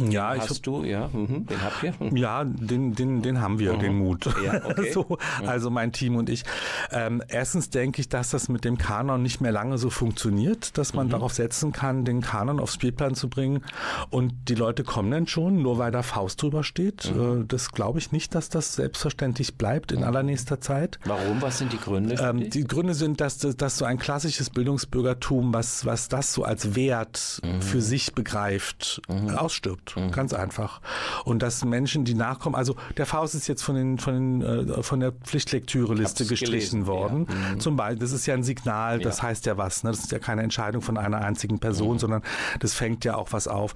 Ja, 0.10 0.36
Hast 0.36 0.52
ich, 0.52 0.62
du, 0.62 0.84
ja, 0.84 1.10
mhm, 1.14 1.46
den 1.48 1.62
habt 1.62 1.84
ihr? 1.84 1.94
Ja, 2.14 2.33
den, 2.44 2.96
den, 2.96 3.22
den 3.22 3.42
haben 3.42 3.60
wir, 3.60 3.74
mhm. 3.74 3.80
den 3.80 3.98
Mut. 3.98 4.26
Ja, 4.44 4.66
okay. 4.66 4.92
so, 4.94 5.18
also 5.46 5.70
mein 5.70 5.92
Team 5.92 6.16
und 6.16 6.30
ich. 6.30 6.44
Ähm, 6.92 7.22
erstens 7.28 7.70
denke 7.70 8.02
ich, 8.02 8.10
dass 8.10 8.32
das 8.32 8.50
mit 8.50 8.66
dem 8.66 8.78
Kanon 8.78 9.22
nicht 9.22 9.42
mehr 9.42 9.52
lange 9.52 9.78
so 9.78 9.90
funktioniert, 9.90 10.78
dass 10.78 10.94
man 10.94 11.08
mhm. 11.08 11.12
darauf 11.12 11.34
setzen 11.34 11.72
kann, 11.72 12.06
den 12.06 12.22
Kanon 12.22 12.60
aufs 12.60 12.76
Spielplan 12.76 13.16
zu 13.16 13.30
bringen. 13.30 13.64
Und 14.10 14.34
die 14.50 14.56
Leute 14.56 14.84
kommen 14.84 15.12
dann 15.12 15.28
schon, 15.28 15.62
nur 15.62 15.78
weil 15.78 15.92
da 15.92 16.02
Faust 16.02 16.42
drüber 16.42 16.64
steht. 16.64 17.14
Mhm. 17.14 17.42
Äh, 17.42 17.46
das 17.46 17.72
glaube 17.72 18.00
ich 18.00 18.12
nicht, 18.12 18.36
dass 18.36 18.50
das 18.50 18.76
selbstverständlich 18.76 19.56
bleibt 19.56 19.92
in 19.92 20.00
mhm. 20.00 20.06
allernächster 20.06 20.60
Zeit. 20.62 21.00
Warum? 21.06 21.42
Was 21.42 21.58
sind 21.58 21.74
die 21.74 21.80
Gründe? 21.80 22.16
Ähm, 22.20 22.50
die 22.50 22.64
Gründe 22.64 22.94
sind, 22.94 23.22
dass, 23.22 23.38
dass 23.38 23.78
so 23.78 23.86
ein 23.86 24.00
klassisches 24.00 24.50
Bildungsbürgertum, 24.50 25.54
was, 25.54 25.86
was 25.86 26.08
das 26.08 26.34
so 26.34 26.44
als 26.44 26.76
Wert 26.76 27.42
mhm. 27.44 27.62
für 27.62 27.82
sich 27.82 28.14
begreift, 28.14 29.02
mhm. 29.08 29.30
ausstirbt. 29.32 29.96
Ganz 30.12 30.34
einfach. 30.34 30.82
Und 31.26 31.42
dass 31.44 31.66
Menschen, 31.66 32.06
die 32.06 32.14
nachkommen. 32.24 32.56
Also 32.56 32.76
der 32.98 33.06
Faust 33.06 33.36
ist 33.36 33.48
jetzt 33.48 33.64
von, 33.64 33.76
den, 33.76 33.98
von, 33.98 34.14
den, 34.14 34.70
äh, 34.70 34.84
von 34.84 35.00
der 35.00 35.12
Pflichtlektüreliste 35.12 36.26
gestrichen 36.26 36.52
gelesen, 36.52 36.88
worden. 36.88 37.28
Ja. 37.30 37.54
Mhm. 37.56 37.60
Zum 37.60 37.76
Beispiel, 37.76 38.00
das 38.00 38.12
ist 38.12 38.26
ja 38.26 38.34
ein 38.34 38.44
Signal, 38.44 39.00
das 39.00 39.18
ja. 39.18 39.24
heißt 39.24 39.46
ja 39.46 39.58
was. 39.58 39.84
Ne? 39.84 39.92
Das 39.92 40.00
ist 40.00 40.12
ja 40.12 40.20
keine 40.20 40.44
Entscheidung 40.44 40.82
von 40.82 40.98
einer 40.98 41.20
einzigen 41.20 41.60
Person, 41.60 41.96
mhm. 41.96 42.00
sondern 42.00 42.22
das 42.60 42.74
fängt 42.74 43.06
ja 43.06 43.16
auch 43.16 43.32
was 43.32 43.48
auf. 43.48 43.74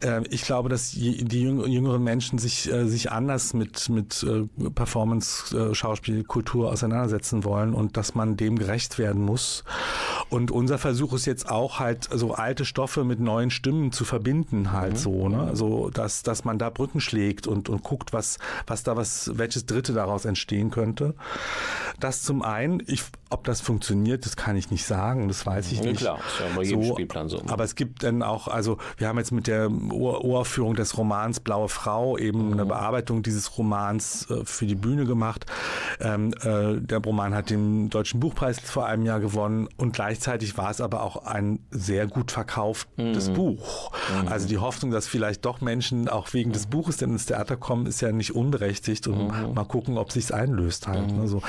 Äh, 0.00 0.22
ich 0.30 0.42
glaube, 0.42 0.68
dass 0.68 0.90
die 0.92 1.42
jüngeren 1.42 2.02
Menschen 2.02 2.38
sich, 2.38 2.70
äh, 2.70 2.86
sich 2.86 3.12
anders 3.12 3.54
mit, 3.54 3.88
mit 3.88 4.24
äh, 4.24 4.70
Performance, 4.70 5.56
äh, 5.56 5.74
Schauspiel, 5.74 6.24
Kultur 6.24 6.70
auseinandersetzen 6.70 7.44
wollen 7.44 7.74
und 7.74 7.96
dass 7.96 8.14
man 8.14 8.36
dem 8.36 8.58
gerecht 8.58 8.98
werden 8.98 9.22
muss. 9.22 9.64
Und 10.30 10.50
unser 10.50 10.78
Versuch 10.78 11.12
ist 11.12 11.26
jetzt 11.26 11.48
auch 11.48 11.78
halt 11.78 12.08
so 12.12 12.34
alte 12.34 12.64
Stoffe 12.64 13.04
mit 13.04 13.20
neuen 13.20 13.50
Stimmen 13.50 13.92
zu 13.92 14.04
verbinden 14.04 14.72
halt 14.72 14.94
mhm. 14.94 14.96
so, 14.96 15.28
ne? 15.28 15.42
Also 15.42 15.90
dass, 15.90 16.22
dass 16.22 16.44
man 16.44 16.58
da 16.58 16.70
Brücken 16.70 17.00
schlägt 17.00 17.46
und, 17.46 17.68
und 17.68 17.82
guckt, 17.84 18.12
was, 18.12 18.38
was 18.66 18.82
da 18.82 18.96
was, 18.96 19.30
welches 19.34 19.66
Dritte 19.66 19.92
daraus 19.92 20.24
entstehen 20.24 20.70
könnte. 20.70 21.14
Das 22.00 22.22
zum 22.22 22.42
einen, 22.42 22.82
ich, 22.86 23.04
ob 23.30 23.44
das 23.44 23.60
funktioniert, 23.60 24.26
das 24.26 24.36
kann 24.36 24.56
ich 24.56 24.70
nicht 24.70 24.84
sagen, 24.84 25.28
das 25.28 25.46
weiß 25.46 25.70
ich 25.70 25.78
ja, 25.78 25.84
nicht. 25.84 26.00
Klar, 26.00 26.18
ist 26.18 26.40
ja 26.40 26.56
bei 26.56 26.62
jedem 26.64 26.82
so, 26.82 26.92
Spielplan 26.94 27.28
so. 27.28 27.42
Aber 27.46 27.64
es 27.64 27.74
gibt 27.76 28.02
dann 28.02 28.22
auch, 28.22 28.48
also 28.48 28.78
wir 28.96 29.08
haben 29.08 29.18
jetzt 29.18 29.32
mit 29.32 29.46
der 29.46 29.70
Uraufführung 29.70 30.74
des 30.74 30.98
Romans 30.98 31.40
Blaue 31.40 31.68
Frau 31.68 32.18
eben 32.18 32.46
mhm. 32.46 32.52
eine 32.54 32.66
Bearbeitung 32.66 33.22
dieses 33.22 33.56
Romans 33.58 34.28
äh, 34.30 34.44
für 34.44 34.66
die 34.66 34.74
Bühne 34.74 35.04
gemacht. 35.04 35.46
Ähm, 36.00 36.32
äh, 36.42 36.80
der 36.80 36.98
Roman 36.98 37.34
hat 37.34 37.50
den 37.50 37.90
Deutschen 37.90 38.20
Buchpreis 38.20 38.60
vor 38.60 38.86
einem 38.86 39.04
Jahr 39.04 39.20
gewonnen 39.20 39.68
und 39.76 39.92
gleichzeitig 39.92 40.56
war 40.56 40.70
es 40.70 40.80
aber 40.80 41.02
auch 41.02 41.24
ein 41.24 41.60
sehr 41.70 42.06
gut 42.06 42.32
verkauftes 42.32 43.28
mhm. 43.28 43.34
Buch. 43.34 43.92
Mhm. 44.22 44.28
Also 44.28 44.48
die 44.48 44.58
Hoffnung, 44.58 44.90
dass 44.90 45.06
vielleicht 45.06 45.44
doch 45.44 45.60
Menschen 45.60 46.08
auch 46.08 46.32
wegen 46.32 46.52
des 46.52 46.66
mhm. 46.66 46.70
Buches 46.70 46.96
denn 46.96 47.10
ins 47.10 47.26
Theater 47.26 47.56
kommen, 47.56 47.73
ist 47.86 48.00
ja 48.00 48.12
nicht 48.12 48.34
unberechtigt 48.34 49.06
und 49.06 49.28
mhm. 49.28 49.54
mal 49.54 49.64
gucken, 49.64 49.98
ob 49.98 50.12
sich's 50.12 50.32
einlöst 50.32 50.86
halt. 50.86 51.10
Mhm. 51.12 51.20
Ne, 51.20 51.28
so. 51.28 51.42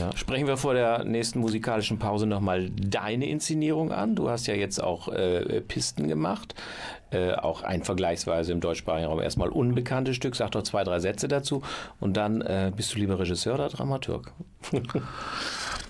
Ja. 0.00 0.16
Sprechen 0.16 0.46
wir 0.46 0.56
vor 0.56 0.74
der 0.74 1.04
nächsten 1.04 1.40
musikalischen 1.40 1.98
Pause 1.98 2.26
nochmal 2.26 2.70
deine 2.70 3.28
Inszenierung 3.28 3.92
an. 3.92 4.14
Du 4.14 4.28
hast 4.28 4.46
ja 4.46 4.54
jetzt 4.54 4.82
auch 4.82 5.08
äh, 5.08 5.60
Pisten 5.60 6.08
gemacht. 6.08 6.54
Äh, 7.10 7.32
auch 7.32 7.62
ein 7.62 7.84
vergleichsweise 7.84 8.52
im 8.52 8.60
deutschsprachigen 8.60 9.08
Raum 9.08 9.20
erstmal 9.20 9.48
unbekanntes 9.48 10.16
Stück. 10.16 10.36
Sag 10.36 10.50
doch 10.50 10.62
zwei, 10.62 10.84
drei 10.84 11.00
Sätze 11.00 11.26
dazu. 11.26 11.62
Und 12.00 12.18
dann 12.18 12.42
äh, 12.42 12.70
bist 12.74 12.94
du 12.94 12.98
lieber 12.98 13.18
Regisseur 13.18 13.54
oder 13.54 13.68
Dramaturg? 13.68 14.32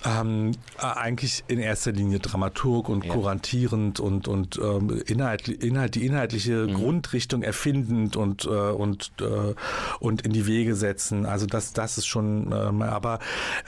Ähm, 0.04 0.52
äh, 0.78 0.84
eigentlich 0.84 1.44
in 1.48 1.58
erster 1.58 1.92
Linie 1.92 2.20
Dramaturg 2.20 2.88
und 2.88 3.04
ja. 3.04 3.12
kurantierend 3.12 4.00
und, 4.00 4.28
und 4.28 4.58
ähm, 4.62 5.02
Inhalt, 5.06 5.48
Inhalt, 5.48 5.94
die 5.94 6.06
inhaltliche 6.06 6.66
mhm. 6.66 6.74
Grundrichtung 6.74 7.42
erfindend 7.42 8.16
und, 8.16 8.44
äh, 8.44 8.48
und, 8.48 9.10
äh, 9.20 9.54
und 9.98 10.22
in 10.22 10.32
die 10.32 10.46
Wege 10.46 10.74
setzen. 10.76 11.26
Also 11.26 11.46
das, 11.46 11.72
das 11.72 11.98
ist 11.98 12.06
schon, 12.06 12.52
ähm, 12.52 12.82
aber 12.82 13.18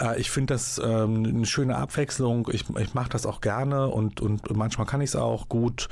äh, 0.01 0.21
ich 0.21 0.31
finde 0.31 0.55
das 0.55 0.81
ähm, 0.83 1.25
eine 1.25 1.47
schöne 1.47 1.77
Abwechslung. 1.77 2.49
Ich, 2.53 2.65
ich 2.79 2.95
mache 2.95 3.11
das 3.11 3.27
auch 3.27 3.41
gerne 3.41 3.89
und, 3.89 4.21
und 4.21 4.55
manchmal 4.55 4.87
kann 4.87 5.01
ich 5.01 5.11
es 5.11 5.17
auch 5.17 5.49
gut, 5.49 5.89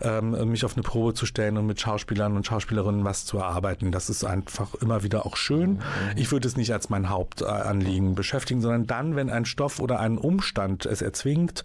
ähm, 0.00 0.50
mich 0.50 0.64
auf 0.64 0.74
eine 0.74 0.82
Probe 0.82 1.14
zu 1.14 1.26
stellen 1.26 1.58
und 1.58 1.66
mit 1.66 1.80
Schauspielern 1.80 2.36
und 2.36 2.46
Schauspielerinnen 2.46 3.04
was 3.04 3.26
zu 3.26 3.38
erarbeiten. 3.38 3.92
Das 3.92 4.08
ist 4.08 4.24
einfach 4.24 4.74
immer 4.76 5.02
wieder 5.02 5.26
auch 5.26 5.36
schön. 5.36 5.72
Mhm. 5.72 5.80
Ich 6.16 6.32
würde 6.32 6.48
es 6.48 6.56
nicht 6.56 6.72
als 6.72 6.88
mein 6.88 7.10
Hauptanliegen 7.10 8.14
beschäftigen, 8.14 8.60
sondern 8.60 8.86
dann, 8.86 9.16
wenn 9.16 9.28
ein 9.28 9.44
Stoff 9.44 9.81
oder 9.82 10.00
ein 10.00 10.16
Umstand 10.16 10.86
es 10.86 11.02
erzwingt. 11.02 11.64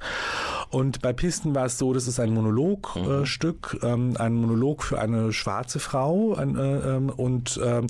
Und 0.69 1.01
bei 1.01 1.13
Pisten 1.13 1.55
war 1.55 1.65
es 1.65 1.77
so, 1.77 1.93
das 1.93 2.07
ist 2.07 2.19
ein 2.19 2.33
Monologstück, 2.33 3.77
mhm. 3.81 3.87
äh, 3.87 3.93
ähm, 3.93 4.13
ein 4.17 4.33
Monolog 4.33 4.83
für 4.83 4.99
eine 4.99 5.31
schwarze 5.31 5.79
Frau. 5.79 6.33
Ein, 6.33 6.57
äh, 6.57 6.95
ähm, 6.95 7.09
und 7.09 7.59
ähm, 7.63 7.87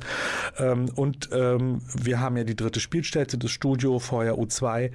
ähm, 0.59 0.89
und 0.95 1.29
ähm, 1.31 1.81
wir 1.93 2.19
haben 2.19 2.37
ja 2.37 2.43
die 2.43 2.55
dritte 2.55 2.79
Spielstätte, 2.79 3.37
das 3.37 3.51
Studio, 3.51 3.99
vorher 3.99 4.35
U2. 4.35 4.91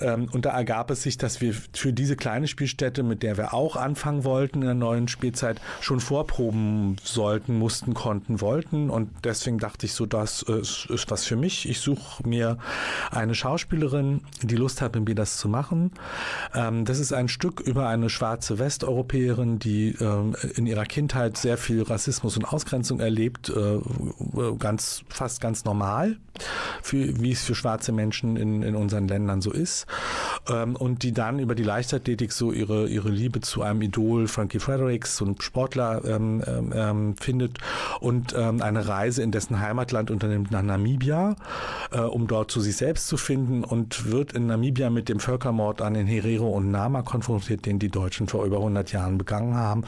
Ähm, 0.00 0.28
und 0.32 0.44
da 0.44 0.50
ergab 0.50 0.90
es 0.90 1.02
sich, 1.02 1.16
dass 1.16 1.40
wir 1.40 1.54
für 1.72 1.92
diese 1.92 2.16
kleine 2.16 2.48
Spielstätte, 2.48 3.02
mit 3.02 3.22
der 3.22 3.36
wir 3.36 3.54
auch 3.54 3.76
anfangen 3.76 4.24
wollten 4.24 4.60
in 4.60 4.66
der 4.66 4.74
neuen 4.74 5.08
Spielzeit, 5.08 5.60
schon 5.80 6.00
vorproben 6.00 6.96
sollten, 7.02 7.58
mussten, 7.58 7.94
konnten, 7.94 8.40
wollten. 8.40 8.90
Und 8.90 9.10
deswegen 9.24 9.58
dachte 9.58 9.86
ich 9.86 9.94
so, 9.94 10.06
das 10.06 10.42
ist, 10.42 10.86
ist 10.90 11.10
was 11.10 11.24
für 11.24 11.36
mich. 11.36 11.68
Ich 11.68 11.80
suche 11.80 12.26
mir 12.26 12.58
eine 13.10 13.34
Schauspielerin, 13.34 14.22
die 14.42 14.56
Lust 14.56 14.71
hat, 14.80 14.94
mit 14.94 15.08
mir 15.08 15.14
das 15.14 15.36
zu 15.36 15.48
machen. 15.48 15.92
Ähm, 16.54 16.84
das 16.84 16.98
ist 16.98 17.12
ein 17.12 17.28
Stück 17.28 17.60
über 17.60 17.88
eine 17.88 18.08
schwarze 18.08 18.58
Westeuropäerin, 18.58 19.58
die 19.58 19.96
ähm, 20.00 20.34
in 20.54 20.66
ihrer 20.66 20.84
Kindheit 20.84 21.36
sehr 21.36 21.58
viel 21.58 21.82
Rassismus 21.82 22.36
und 22.36 22.44
Ausgrenzung 22.44 23.00
erlebt, 23.00 23.50
äh, 23.50 23.80
ganz, 24.58 25.02
fast 25.08 25.40
ganz 25.40 25.64
normal, 25.64 26.16
für, 26.82 27.20
wie 27.20 27.32
es 27.32 27.42
für 27.42 27.54
schwarze 27.54 27.92
Menschen 27.92 28.36
in, 28.36 28.62
in 28.62 28.74
unseren 28.74 29.08
Ländern 29.08 29.40
so 29.40 29.50
ist. 29.50 29.86
Ähm, 30.48 30.76
und 30.76 31.02
die 31.02 31.12
dann 31.12 31.38
über 31.38 31.54
die 31.54 31.64
Leichtathletik 31.64 32.32
so 32.32 32.52
ihre, 32.52 32.88
ihre 32.88 33.10
Liebe 33.10 33.40
zu 33.40 33.62
einem 33.62 33.82
Idol, 33.82 34.28
Frankie 34.28 34.60
Fredericks, 34.60 35.16
so 35.16 35.24
einem 35.24 35.40
Sportler, 35.40 36.02
ähm, 36.04 36.42
ähm, 36.46 36.72
ähm 36.74 37.16
findet 37.16 37.58
und 38.00 38.34
eine 38.34 38.88
Reise 38.88 39.22
in 39.22 39.30
dessen 39.32 39.60
Heimatland 39.60 40.10
unternimmt 40.10 40.50
nach 40.50 40.62
Namibia, 40.62 41.36
äh, 41.90 42.00
um 42.00 42.26
dort 42.26 42.50
zu 42.50 42.60
sich 42.60 42.76
selbst 42.76 43.08
zu 43.08 43.16
finden 43.16 43.64
und 43.64 44.10
wird 44.10 44.32
in 44.32 44.46
Namibia 44.46 44.61
Namibia 44.62 44.90
mit 44.90 45.08
dem 45.08 45.18
Völkermord 45.18 45.82
an 45.82 45.94
den 45.94 46.06
Herero 46.06 46.48
und 46.48 46.70
Nama 46.70 47.02
konfrontiert, 47.02 47.66
den 47.66 47.80
die 47.80 47.88
Deutschen 47.88 48.28
vor 48.28 48.44
über 48.44 48.58
100 48.58 48.92
Jahren 48.92 49.18
begangen 49.18 49.56
haben. 49.56 49.82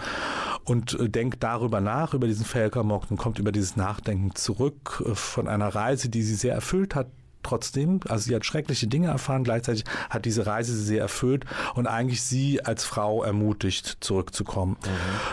Und 0.64 0.98
äh, 0.98 1.08
denkt 1.08 1.44
darüber 1.44 1.80
nach, 1.80 2.12
über 2.12 2.26
diesen 2.26 2.44
Völkermord 2.44 3.08
und 3.08 3.16
kommt 3.16 3.38
über 3.38 3.52
dieses 3.52 3.76
Nachdenken 3.76 4.34
zurück 4.34 5.04
äh, 5.06 5.14
von 5.14 5.46
einer 5.46 5.68
Reise, 5.68 6.08
die 6.08 6.22
sie 6.24 6.34
sehr 6.34 6.54
erfüllt 6.54 6.96
hat, 6.96 7.06
trotzdem. 7.44 8.00
Also 8.08 8.28
sie 8.28 8.34
hat 8.34 8.44
schreckliche 8.44 8.86
Dinge 8.86 9.08
erfahren, 9.08 9.44
gleichzeitig 9.44 9.84
hat 10.10 10.24
diese 10.24 10.46
Reise 10.46 10.74
sie 10.74 10.84
sehr 10.84 11.00
erfüllt 11.02 11.44
und 11.74 11.86
eigentlich 11.86 12.22
sie 12.22 12.64
als 12.64 12.84
Frau 12.84 13.22
ermutigt, 13.22 13.98
zurückzukommen. 14.00 14.76
Mhm. 14.84 14.88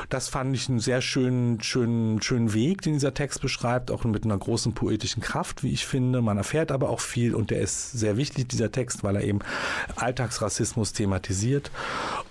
Das 0.10 0.30
fand 0.30 0.56
ich 0.56 0.70
einen 0.70 0.80
sehr 0.80 1.02
schönen, 1.02 1.62
schönen, 1.62 2.22
schönen 2.22 2.54
Weg, 2.54 2.82
den 2.82 2.94
dieser 2.94 3.14
Text 3.14 3.42
beschreibt, 3.42 3.92
auch 3.92 4.04
mit 4.04 4.26
einer 4.26 4.38
großen 4.38 4.74
poetischen 4.74 5.22
Kraft, 5.22 5.64
wie 5.64 5.72
ich 5.72 5.86
finde. 5.86 6.22
Man 6.22 6.38
erfährt 6.38 6.72
aber 6.72 6.90
auch 6.90 7.00
viel 7.00 7.34
und 7.34 7.50
der 7.50 7.62
ist 7.62 7.92
sehr 7.92 8.18
wichtig, 8.18 8.50
dieser 8.50 8.72
Text, 8.72 9.04
weil 9.04 9.16
er 9.16 9.24
eben 9.24 9.40
Alltagsrassismus 9.96 10.94
thematisiert. 10.94 11.72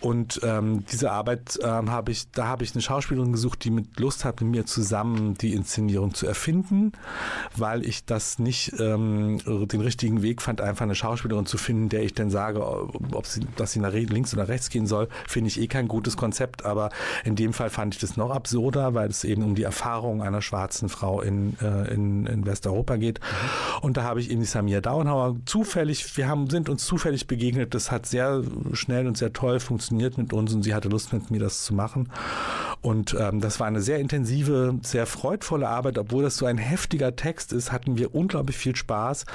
Und 0.00 0.40
ähm, 0.42 0.84
diese 0.90 1.10
Arbeit 1.10 1.58
ähm, 1.62 1.90
habe 1.90 2.12
ich, 2.12 2.30
da 2.30 2.46
habe 2.46 2.64
ich 2.64 2.74
eine 2.74 2.82
Schauspielerin 2.82 3.32
gesucht, 3.32 3.64
die 3.64 3.70
mit 3.70 3.98
Lust 3.98 4.24
hat, 4.24 4.40
mit 4.40 4.50
mir 4.50 4.66
zusammen 4.66 5.34
die 5.34 5.52
Inszenierung 5.52 6.14
zu 6.14 6.26
erfinden, 6.26 6.92
weil 7.56 7.84
ich 7.84 8.04
das 8.04 8.38
nicht 8.38 8.74
ähm, 8.78 9.40
den 9.72 9.80
richtigen 9.80 10.22
Weg 10.22 10.42
fand, 10.42 10.60
einfach 10.60 10.82
eine 10.82 10.94
Schauspielerin 10.94 11.46
zu 11.46 11.58
finden, 11.58 11.88
der 11.88 12.02
ich 12.02 12.14
dann 12.14 12.30
sage, 12.30 12.64
ob 12.64 13.26
sie, 13.26 13.42
dass 13.56 13.72
sie 13.72 13.80
nach 13.80 13.92
links 13.92 14.32
oder 14.34 14.48
rechts 14.48 14.70
gehen 14.70 14.86
soll, 14.86 15.08
finde 15.28 15.48
ich 15.48 15.60
eh 15.60 15.66
kein 15.66 15.88
gutes 15.88 16.16
Konzept. 16.16 16.64
Aber 16.64 16.90
in 17.24 17.36
dem 17.36 17.52
Fall 17.52 17.70
fand 17.70 17.94
ich 17.94 18.00
das 18.00 18.16
noch 18.16 18.30
absurder, 18.30 18.94
weil 18.94 19.08
es 19.08 19.24
eben 19.24 19.42
um 19.42 19.54
die 19.54 19.62
Erfahrung 19.62 20.22
einer 20.22 20.42
schwarzen 20.42 20.88
Frau 20.88 21.20
in, 21.20 21.56
äh, 21.60 21.92
in, 21.92 22.26
in 22.26 22.46
Westeuropa 22.46 22.96
geht. 22.96 23.20
Mhm. 23.20 23.82
Und 23.82 23.96
da 23.96 24.04
habe 24.04 24.20
ich 24.20 24.30
eben 24.30 24.40
die 24.40 24.46
Samir 24.46 24.80
Dauenhauer 24.80 25.36
zufällig, 25.44 26.16
wir 26.16 26.28
haben, 26.28 26.48
sind 26.50 26.68
uns 26.68 26.84
zufällig 26.84 27.26
begegnet. 27.26 27.74
Das 27.74 27.90
hat 27.90 28.06
sehr 28.06 28.42
schnell 28.72 29.06
und 29.06 29.16
sehr 29.16 29.32
toll 29.32 29.60
funktioniert 29.60 30.18
mit 30.18 30.32
uns 30.32 30.52
und 30.52 30.62
sie 30.62 30.74
hatte 30.74 30.88
Lust 30.88 31.12
mit 31.12 31.30
mir 31.30 31.40
das 31.40 31.64
zu 31.64 31.74
machen. 31.74 32.08
Und 32.82 33.14
ähm, 33.18 33.40
das 33.40 33.60
war 33.60 33.66
eine 33.66 33.82
sehr 33.82 33.98
intensive, 33.98 34.78
sehr 34.82 35.06
freudvolle 35.06 35.68
Arbeit. 35.68 35.98
Obwohl 35.98 36.22
das 36.22 36.36
so 36.36 36.46
ein 36.46 36.56
heftiger 36.56 37.14
Text 37.14 37.52
ist, 37.52 37.72
hatten 37.72 37.98
wir 37.98 38.14
unglaublich 38.14 38.56
viel 38.56 38.74
Spaß. 38.74 39.26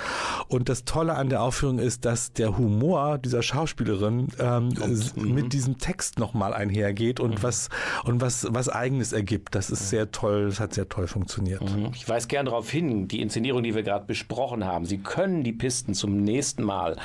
Und 0.48 0.70
das 0.70 0.86
Tolle 0.86 1.16
an 1.16 1.30
der 1.30 1.42
Aufführung 1.42 1.80
ist, 1.80 2.06
dass 2.06 2.34
der 2.34 2.58
Humor 2.58 3.18
dieser 3.18 3.42
Schauspielerin 3.42 4.28
ähm, 4.40 4.70
und, 4.82 5.18
mit 5.18 5.46
mhm. 5.46 5.50
diesem 5.50 5.78
Text 5.78 6.20
nochmal 6.20 6.54
einhergeht 6.54 7.20
und 7.20 7.36
mhm. 7.36 7.44
was 7.44 7.70
und 8.04 8.22
was, 8.22 8.48
was 8.50 8.70
Eigenes 8.70 9.14
ergibt. 9.14 9.56
Das 9.56 9.70
ist 9.70 9.90
sehr 9.90 10.12
toll, 10.12 10.48
das 10.48 10.60
hat 10.60 10.74
sehr 10.74 10.90
toll 10.90 11.08
funktioniert. 11.08 11.62
Mhm. 11.62 11.92
Ich 11.94 12.08
weise 12.08 12.28
gern 12.28 12.46
darauf 12.46 12.70
hin, 12.70 13.08
die 13.08 13.22
Inszenierung, 13.22 13.64
die 13.64 13.76
wir 13.76 13.84
gerade 13.84 14.06
besprochen 14.06 14.66
haben, 14.66 14.86
Sie 14.86 15.00
können 15.00 15.43
die 15.43 15.54
Pisten 15.54 15.93
zum 15.93 16.24
nächsten 16.24 16.64
Mal 16.64 16.97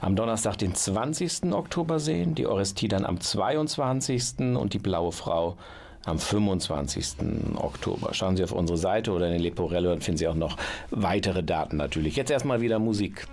am 0.00 0.16
Donnerstag, 0.16 0.56
den 0.56 0.74
20. 0.74 1.52
Oktober 1.52 2.00
sehen, 2.00 2.34
die 2.34 2.46
Orestie 2.46 2.88
dann 2.88 3.04
am 3.04 3.20
22. 3.20 4.56
und 4.56 4.72
die 4.72 4.78
Blaue 4.78 5.12
Frau 5.12 5.56
am 6.04 6.18
25. 6.18 7.16
Oktober. 7.56 8.14
Schauen 8.14 8.36
Sie 8.36 8.44
auf 8.44 8.52
unsere 8.52 8.78
Seite 8.78 9.12
oder 9.12 9.26
in 9.26 9.32
den 9.32 9.42
Leporello, 9.42 9.90
dann 9.90 10.00
finden 10.00 10.18
Sie 10.18 10.28
auch 10.28 10.34
noch 10.34 10.56
weitere 10.90 11.42
Daten 11.42 11.76
natürlich. 11.76 12.16
Jetzt 12.16 12.30
erstmal 12.30 12.60
wieder 12.60 12.78
Musik. 12.78 13.26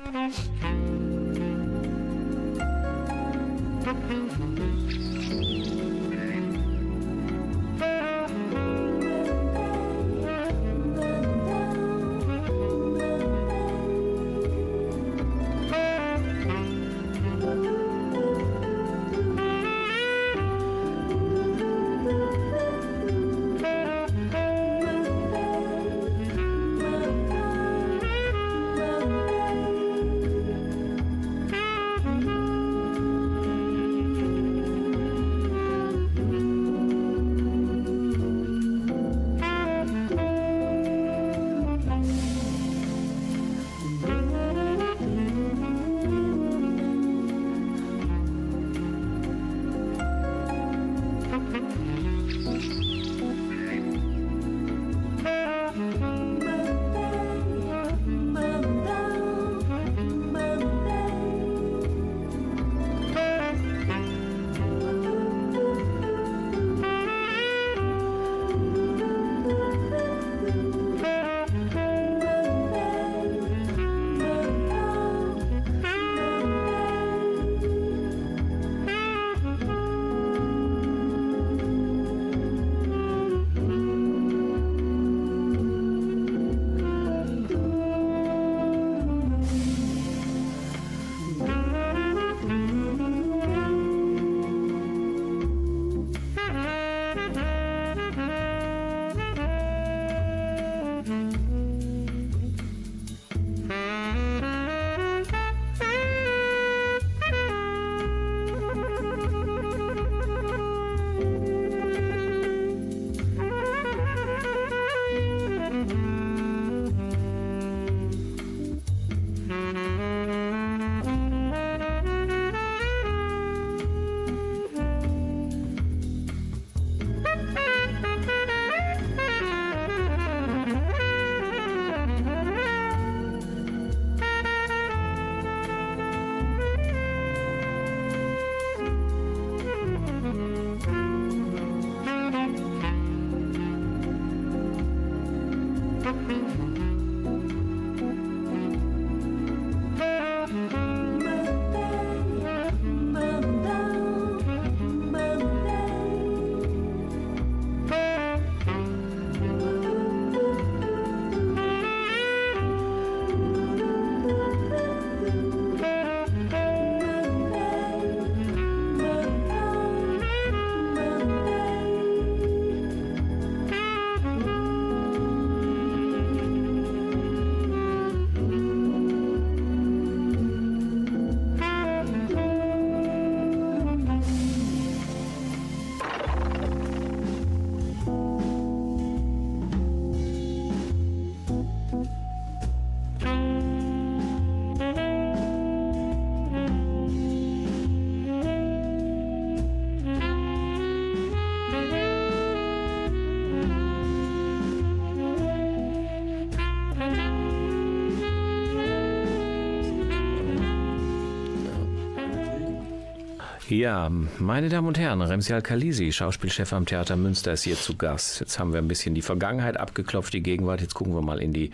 Ja, 213.69 214.09
meine 214.39 214.69
Damen 214.69 214.87
und 214.87 214.99
Herren, 214.99 215.21
Remsi 215.21 215.53
Al-Khalisi, 215.53 216.11
Schauspielchef 216.11 216.73
am 216.73 216.85
Theater 216.85 217.15
Münster, 217.15 217.53
ist 217.53 217.63
hier 217.63 217.75
zu 217.75 217.95
Gast. 217.95 218.39
Jetzt 218.39 218.59
haben 218.59 218.73
wir 218.73 218.79
ein 218.79 218.87
bisschen 218.87 219.15
die 219.15 219.21
Vergangenheit 219.21 219.77
abgeklopft, 219.77 220.33
die 220.33 220.43
Gegenwart. 220.43 220.81
Jetzt 220.81 220.93
gucken 220.93 221.13
wir 221.15 221.21
mal 221.21 221.39
in 221.39 221.53
die 221.53 221.71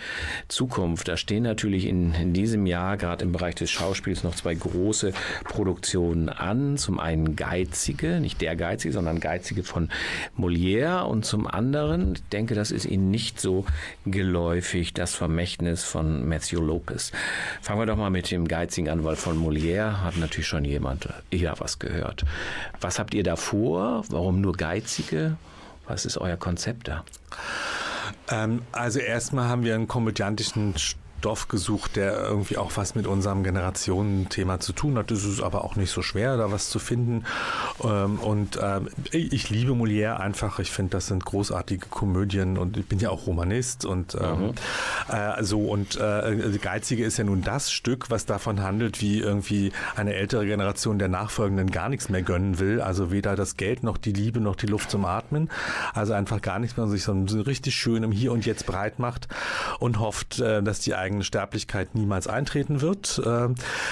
Zukunft. 0.48 1.08
Da 1.08 1.18
stehen 1.18 1.44
natürlich 1.44 1.86
in, 1.86 2.14
in 2.14 2.34
diesem 2.34 2.66
Jahr 2.66 2.98
gerade 2.98 3.24
im 3.24 3.32
Bereich 3.32 3.56
des 3.56 3.72
Schauspiels 3.72 4.24
noch 4.24 4.36
zwei 4.36 4.56
große 4.56 5.14
Produktionen 5.46 6.30
an. 6.30 6.78
Zum 6.78 7.00
einen 7.00 7.36
Geizige, 7.36 8.20
nicht 8.20 8.40
der 8.42 8.56
Geizige, 8.56 8.94
sondern 8.94 9.20
Geizige 9.20 9.64
von 9.64 9.90
Molière. 10.38 11.02
Und 11.04 11.26
zum 11.26 11.48
anderen, 11.48 12.14
ich 12.14 12.24
denke, 12.30 12.56
das 12.56 12.72
ist 12.72 12.86
Ihnen 12.86 13.12
nicht 13.12 13.40
so 13.40 13.66
geläufig, 14.06 14.94
das 14.94 15.16
Vermächtnis 15.16 15.84
von 15.84 16.28
Matthew 16.28 16.62
Lopez. 16.62 17.12
Fangen 17.62 17.80
wir 17.80 17.86
doch 17.86 17.98
mal 17.98 18.10
mit 18.10 18.32
dem 18.32 18.48
Geizigen 18.48 18.90
an, 18.90 19.04
weil 19.04 19.16
von 19.16 19.38
Molière 19.38 20.02
hat 20.02 20.18
natürlich 20.18 20.48
schon 20.48 20.66
jemand 20.66 21.10
eher 21.32 21.56
was 21.60 21.80
gehört. 21.80 22.24
Was 22.82 23.00
habt 23.00 23.14
ihr 23.14 23.24
da 23.24 23.36
vor? 23.36 24.04
Warum 24.10 24.42
nur 24.42 24.54
Geizige? 24.54 25.38
Was 25.88 26.06
ist 26.06 26.18
euer 26.18 26.38
Konzept 26.38 26.88
da? 26.88 27.04
Ähm, 28.30 28.62
also 28.72 29.00
erstmal 29.00 29.48
haben 29.48 29.64
wir 29.64 29.76
einen 29.76 29.88
komödiantischen 29.88 30.76
Stoff 31.24 31.48
gesucht, 31.48 31.96
der 31.96 32.20
irgendwie 32.20 32.58
auch 32.58 32.74
was 32.76 32.96
mit 32.96 33.08
unserem 33.08 33.46
Generationenthema 33.46 34.60
zu 34.60 34.74
tun 34.74 34.98
hat. 34.98 35.10
Es 35.10 35.24
ist 35.24 35.42
aber 35.42 35.64
auch 35.64 35.78
nicht 35.78 35.90
so 35.90 36.02
schwer, 36.02 36.36
da 36.36 36.52
was 36.52 36.70
zu 36.70 36.80
finden. 36.80 37.24
Ähm, 37.82 38.20
und 38.20 38.60
ähm, 38.62 38.90
ich 39.10 39.50
liebe 39.50 39.72
Molière 39.72 40.18
einfach. 40.18 40.60
Ich 40.60 40.70
finde, 40.70 40.90
das 40.92 41.08
sind 41.08 41.24
großartige 41.24 41.88
Komödien 41.88 42.58
und 42.58 42.76
ich 42.76 42.86
bin 42.88 43.00
ja 43.00 43.10
auch 43.10 43.26
Romanist 43.26 43.86
und 43.86 44.16
ähm, 44.16 44.48
mhm. 44.48 44.54
äh, 45.08 45.42
so 45.46 45.62
und 45.62 45.96
äh, 45.96 46.60
Geizige 46.62 47.06
ist 47.06 47.18
ja 47.18 47.24
nun 47.24 47.42
das 47.42 47.72
Stück, 47.72 48.10
was 48.10 48.26
davon 48.26 48.62
handelt, 48.62 49.00
wie 49.00 49.20
irgendwie 49.20 49.72
eine 49.96 50.16
ältere 50.16 50.46
Generation 50.46 51.00
der 51.00 51.08
Nachfolgenden 51.08 51.72
gar 51.72 51.88
nichts 51.88 52.10
mehr 52.10 52.22
gönnen 52.22 52.60
will. 52.60 52.82
Also 52.82 53.14
weder 53.14 53.38
das 53.38 53.56
Geld 53.56 53.84
noch 53.84 53.98
die 53.98 54.12
Liebe 54.12 54.42
noch 54.42 54.58
die 54.58 54.68
Luft 54.68 54.92
zum 54.92 55.06
Atmen. 55.06 55.50
Also 55.94 56.12
einfach 56.12 56.42
gar 56.42 56.60
nichts 56.60 56.76
mehr, 56.76 56.86
sich 56.88 57.04
so 57.04 57.14
richtig 57.14 57.76
schön 57.76 58.04
im 58.04 58.12
Hier 58.12 58.34
und 58.34 58.46
Jetzt 58.46 58.66
breit 58.66 59.00
macht 59.00 59.30
und 59.80 60.02
hofft, 60.02 60.42
äh, 60.42 60.62
dass 60.62 60.82
die 60.82 60.96
eigene 61.14 61.24
Sterblichkeit 61.24 61.96
niemals 61.96 62.28
eintreten 62.28 62.82
wird. 62.82 63.22
Äh, 63.24 63.50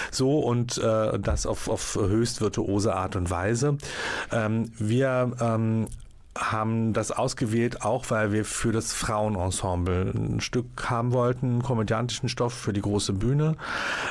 so 0.09 0.39
und 0.39 0.77
äh, 0.77 1.19
das 1.19 1.45
auf, 1.45 1.67
auf 1.67 1.95
höchst 1.95 2.41
virtuose 2.41 2.93
Art 2.95 3.15
und 3.15 3.29
Weise. 3.29 3.77
Ähm, 4.31 4.71
wir 4.77 5.31
ähm, 5.39 5.87
haben 6.37 6.93
das 6.93 7.11
ausgewählt, 7.11 7.81
auch 7.81 8.09
weil 8.09 8.31
wir 8.31 8.45
für 8.45 8.71
das 8.71 8.93
Frauenensemble 8.93 10.13
ein 10.15 10.39
Stück 10.39 10.89
haben 10.89 11.11
wollten, 11.11 11.61
komödiantischen 11.61 12.29
Stoff 12.29 12.53
für 12.53 12.71
die 12.71 12.81
große 12.81 13.13
Bühne. 13.13 13.57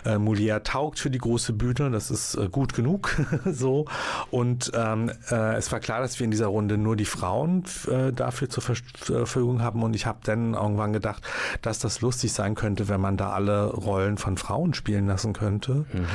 Äh, 0.05 0.17
Molière 0.17 0.63
taugt 0.63 0.99
für 0.99 1.11
die 1.11 1.19
große 1.19 1.55
Bühne, 1.55 1.91
das 1.91 2.11
ist 2.11 2.35
äh, 2.35 2.49
gut 2.49 2.75
genug 2.75 3.17
so. 3.47 3.87
Und 4.31 4.71
ähm, 4.75 5.11
äh, 5.31 5.55
es 5.55 5.73
war 5.73 5.81
klar, 5.81 6.01
dass 6.01 6.19
wir 6.19 6.25
in 6.25 6.31
dieser 6.31 6.49
Runde 6.49 6.77
nur 6.77 6.95
die 6.95 7.07
Frauen 7.07 7.65
äh, 7.91 8.13
dafür 8.13 8.51
zur 8.51 8.63
Verfügung 8.63 9.63
haben. 9.63 9.83
Und 9.83 9.97
ich 9.97 10.05
habe 10.05 10.19
dann 10.25 10.53
irgendwann 10.53 10.93
gedacht, 10.93 11.23
dass 11.63 11.79
das 11.79 12.03
lustig 12.03 12.33
sein 12.33 12.55
könnte, 12.55 12.89
wenn 12.89 13.01
man 13.01 13.17
da 13.17 13.31
alle 13.31 13.67
Rollen 13.67 14.19
von 14.19 14.37
Frauen 14.37 14.75
spielen 14.75 15.07
lassen 15.07 15.33
könnte. 15.33 15.87
Mhm. 15.93 16.07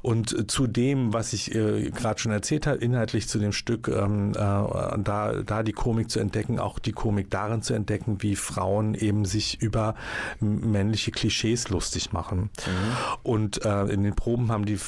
Und 0.00 0.50
zu 0.50 0.66
dem, 0.66 1.12
was 1.12 1.34
ich 1.34 1.54
äh, 1.54 1.90
gerade 1.90 2.18
schon 2.18 2.32
erzählt 2.32 2.66
habe, 2.66 2.78
inhaltlich 2.78 3.28
zu 3.28 3.38
dem 3.38 3.52
Stück, 3.52 3.88
ähm, 3.88 4.32
äh, 4.32 4.38
da 4.38 5.32
da 5.50 5.62
die 5.62 5.72
Komik 5.72 6.10
zu 6.10 6.20
entdecken, 6.20 6.58
auch 6.58 6.78
die 6.78 6.92
Komik 6.92 7.30
darin 7.30 7.62
zu 7.62 7.74
entdecken, 7.74 8.22
wie 8.22 8.36
Frauen 8.36 8.94
eben 8.94 9.24
sich 9.24 9.60
über 9.60 9.94
männliche 10.38 11.10
Klischees 11.10 11.68
lustig 11.70 12.12
machen. 12.12 12.50
Mhm. 12.66 12.96
Und 13.22 13.64
äh, 13.64 13.84
in 13.86 14.04
den 14.04 14.14
Proben 14.14 14.52
haben 14.52 14.64
die 14.64 14.78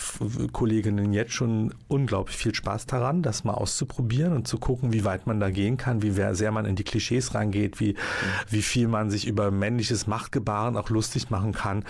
Kolleginnen 0.52 1.12
jetzt 1.12 1.32
schon 1.32 1.74
unglaublich 1.88 2.36
viel 2.36 2.54
Spaß 2.54 2.86
daran, 2.86 3.22
das 3.22 3.44
mal 3.44 3.54
auszuprobieren 3.54 4.32
und 4.32 4.46
zu 4.46 4.58
gucken, 4.58 4.92
wie 4.92 5.04
weit 5.04 5.26
man 5.26 5.40
da 5.40 5.50
gehen 5.50 5.76
kann, 5.76 6.02
wie 6.02 6.12
sehr 6.12 6.52
man 6.52 6.64
in 6.64 6.76
die 6.76 6.84
Klischees 6.84 7.34
reingeht, 7.34 7.80
wie, 7.80 7.94
mhm. 7.94 7.96
wie 8.50 8.62
viel 8.62 8.88
man 8.88 9.10
sich 9.10 9.26
über 9.26 9.50
männliches 9.50 10.06
Machtgebaren 10.06 10.76
auch 10.76 10.90
lustig 10.90 11.30
machen 11.30 11.52
kann. 11.52 11.84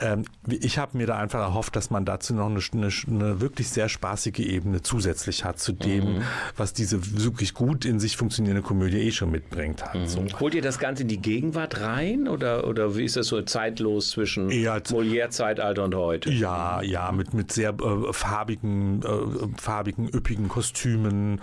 Ähm, 0.00 0.24
ich 0.46 0.78
habe 0.78 0.98
mir 0.98 1.06
da 1.06 1.16
einfach 1.16 1.40
erhofft, 1.40 1.76
dass 1.76 1.90
man 1.90 2.04
dazu 2.04 2.34
noch 2.34 2.50
eine, 2.50 2.60
eine, 2.72 2.90
eine 3.08 3.40
wirklich 3.40 3.70
sehr 3.70 3.88
spaßige 3.88 4.40
Ebene 4.40 4.82
zusätzlich 4.82 5.44
hat 5.44 5.58
zu 5.58 5.72
dem, 5.72 6.16
mhm. 6.16 6.22
was 6.56 6.72
diese 6.74 7.22
wirklich 7.22 7.54
gut 7.54 7.84
in 7.84 8.00
sich 8.00 8.17
funktionierende 8.18 8.62
Komödie 8.62 8.98
eh 8.98 9.12
schon 9.12 9.30
mitbringt. 9.30 9.84
Halt. 9.84 10.02
Mhm. 10.02 10.06
So. 10.06 10.24
Holt 10.40 10.54
ihr 10.54 10.62
das 10.62 10.78
Ganze 10.78 11.02
in 11.02 11.08
die 11.08 11.22
Gegenwart 11.22 11.80
rein 11.80 12.28
oder, 12.28 12.66
oder 12.66 12.96
wie 12.96 13.04
ist 13.04 13.16
das 13.16 13.28
so 13.28 13.40
zeitlos 13.42 14.10
zwischen 14.10 14.48
Molière-Zeitalter 14.48 15.84
und 15.84 15.94
heute? 15.94 16.30
Ja, 16.30 16.82
ja, 16.82 17.12
mit, 17.12 17.32
mit 17.32 17.52
sehr 17.52 17.70
äh, 17.70 18.12
farbigen, 18.12 19.02
äh, 19.02 19.60
farbigen, 19.60 20.08
üppigen 20.08 20.48
Kostümen 20.48 21.40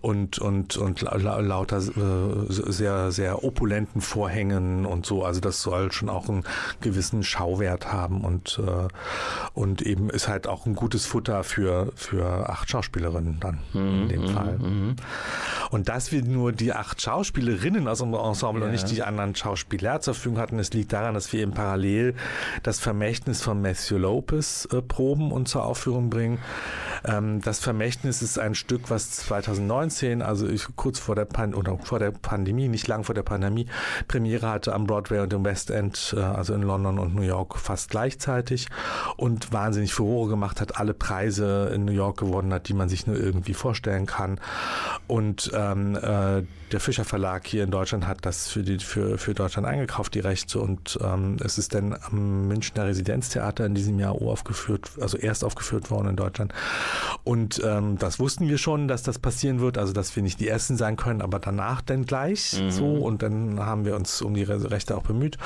und, 0.00 0.38
und, 0.38 0.76
und 0.76 1.00
la 1.00 1.38
lauter 1.38 1.78
äh, 1.78 1.80
sehr, 2.48 3.10
sehr 3.10 3.44
opulenten 3.44 4.00
Vorhängen 4.00 4.84
und 4.84 5.06
so. 5.06 5.24
Also 5.24 5.40
das 5.40 5.62
soll 5.62 5.90
schon 5.92 6.10
auch 6.10 6.28
einen 6.28 6.44
gewissen 6.80 7.22
Schauwert 7.22 7.90
haben 7.92 8.20
und, 8.20 8.60
äh, 8.64 8.88
und 9.54 9.82
eben 9.82 10.10
ist 10.10 10.28
halt 10.28 10.46
auch 10.46 10.66
ein 10.66 10.74
gutes 10.74 11.06
Futter 11.06 11.42
für, 11.42 11.90
für 11.94 12.50
acht 12.50 12.70
Schauspielerinnen 12.70 13.40
dann 13.40 13.60
mhm, 13.72 14.02
in 14.02 14.08
dem 14.08 14.22
mhm, 14.22 14.28
Fall. 14.28 14.58
Mhm. 14.58 14.96
Und 15.70 15.88
dass 15.88 16.12
nur 16.22 16.52
die 16.52 16.72
acht 16.72 17.00
Schauspielerinnen 17.00 17.88
aus 17.88 18.00
unserem 18.00 18.26
Ensemble 18.26 18.62
ja. 18.62 18.66
und 18.66 18.72
nicht 18.72 18.90
die 18.90 19.02
anderen 19.02 19.34
Schauspieler 19.34 20.00
zur 20.00 20.14
Verfügung 20.14 20.38
hatten, 20.38 20.58
es 20.58 20.72
liegt 20.72 20.92
daran, 20.92 21.14
dass 21.14 21.32
wir 21.32 21.40
eben 21.40 21.52
parallel 21.52 22.14
das 22.62 22.80
Vermächtnis 22.80 23.42
von 23.42 23.60
Matthew 23.60 23.98
Lopez 23.98 24.68
äh, 24.72 24.82
proben 24.82 25.32
und 25.32 25.48
zur 25.48 25.64
Aufführung 25.64 26.10
bringen. 26.10 26.38
Ähm, 27.04 27.40
das 27.42 27.60
Vermächtnis 27.60 28.22
ist 28.22 28.38
ein 28.38 28.54
Stück, 28.54 28.90
was 28.90 29.10
2019, 29.10 30.22
also 30.22 30.48
ich, 30.48 30.66
kurz 30.76 30.98
vor 30.98 31.14
der, 31.14 31.24
Pan 31.24 31.54
oder 31.54 31.78
vor 31.78 31.98
der 31.98 32.10
Pandemie, 32.10 32.68
nicht 32.68 32.86
lang 32.86 33.04
vor 33.04 33.14
der 33.14 33.22
Pandemie, 33.22 33.66
Premiere 34.08 34.48
hatte 34.48 34.74
am 34.74 34.86
Broadway 34.86 35.20
und 35.20 35.32
im 35.32 35.44
West 35.44 35.70
End, 35.70 36.14
äh, 36.16 36.20
also 36.20 36.54
in 36.54 36.62
London 36.62 36.98
und 36.98 37.14
New 37.14 37.22
York 37.22 37.58
fast 37.58 37.90
gleichzeitig 37.90 38.68
und 39.16 39.52
wahnsinnig 39.52 39.92
Furore 39.92 40.28
gemacht 40.28 40.60
hat, 40.60 40.76
alle 40.76 40.94
Preise 40.94 41.70
in 41.74 41.84
New 41.84 41.92
York 41.92 42.18
gewonnen 42.18 42.52
hat, 42.52 42.68
die 42.68 42.74
man 42.74 42.88
sich 42.88 43.06
nur 43.06 43.16
irgendwie 43.16 43.54
vorstellen 43.54 44.06
kann. 44.06 44.40
Und 45.06 45.50
ähm, 45.54 45.98
äh, 46.08 46.42
der 46.72 46.80
Fischer 46.80 47.04
Verlag 47.04 47.46
hier 47.46 47.64
in 47.64 47.70
Deutschland 47.70 48.06
hat 48.06 48.24
das 48.26 48.48
für, 48.48 48.62
die, 48.62 48.78
für, 48.78 49.18
für 49.18 49.34
Deutschland 49.34 49.66
eingekauft, 49.66 50.14
die 50.14 50.20
Rechte. 50.20 50.58
Und 50.60 50.98
ähm, 51.02 51.36
es 51.42 51.58
ist 51.58 51.74
dann 51.74 51.94
am 51.94 52.48
Münchner 52.48 52.86
Residenztheater 52.86 53.66
in 53.66 53.74
diesem 53.74 53.98
Jahr 53.98 54.12
aufgeführt, 54.12 54.90
also 55.00 55.16
erst 55.16 55.44
aufgeführt 55.44 55.90
worden 55.90 56.08
in 56.08 56.16
Deutschland. 56.16 56.52
Und 57.24 57.62
ähm, 57.64 57.98
das 57.98 58.18
wussten 58.18 58.48
wir 58.48 58.58
schon, 58.58 58.88
dass 58.88 59.02
das 59.02 59.18
passieren 59.18 59.60
wird, 59.60 59.78
also 59.78 59.92
dass 59.92 60.14
wir 60.16 60.22
nicht 60.22 60.40
die 60.40 60.48
Ersten 60.48 60.76
sein 60.76 60.96
können, 60.96 61.22
aber 61.22 61.38
danach 61.38 61.82
dann 61.82 62.04
gleich 62.04 62.60
mhm. 62.60 62.70
so. 62.70 62.94
Und 62.94 63.22
dann 63.22 63.60
haben 63.60 63.84
wir 63.84 63.94
uns 63.94 64.22
um 64.22 64.34
die 64.34 64.44
Rechte 64.44 64.96
auch 64.96 65.02
bemüht. 65.02 65.38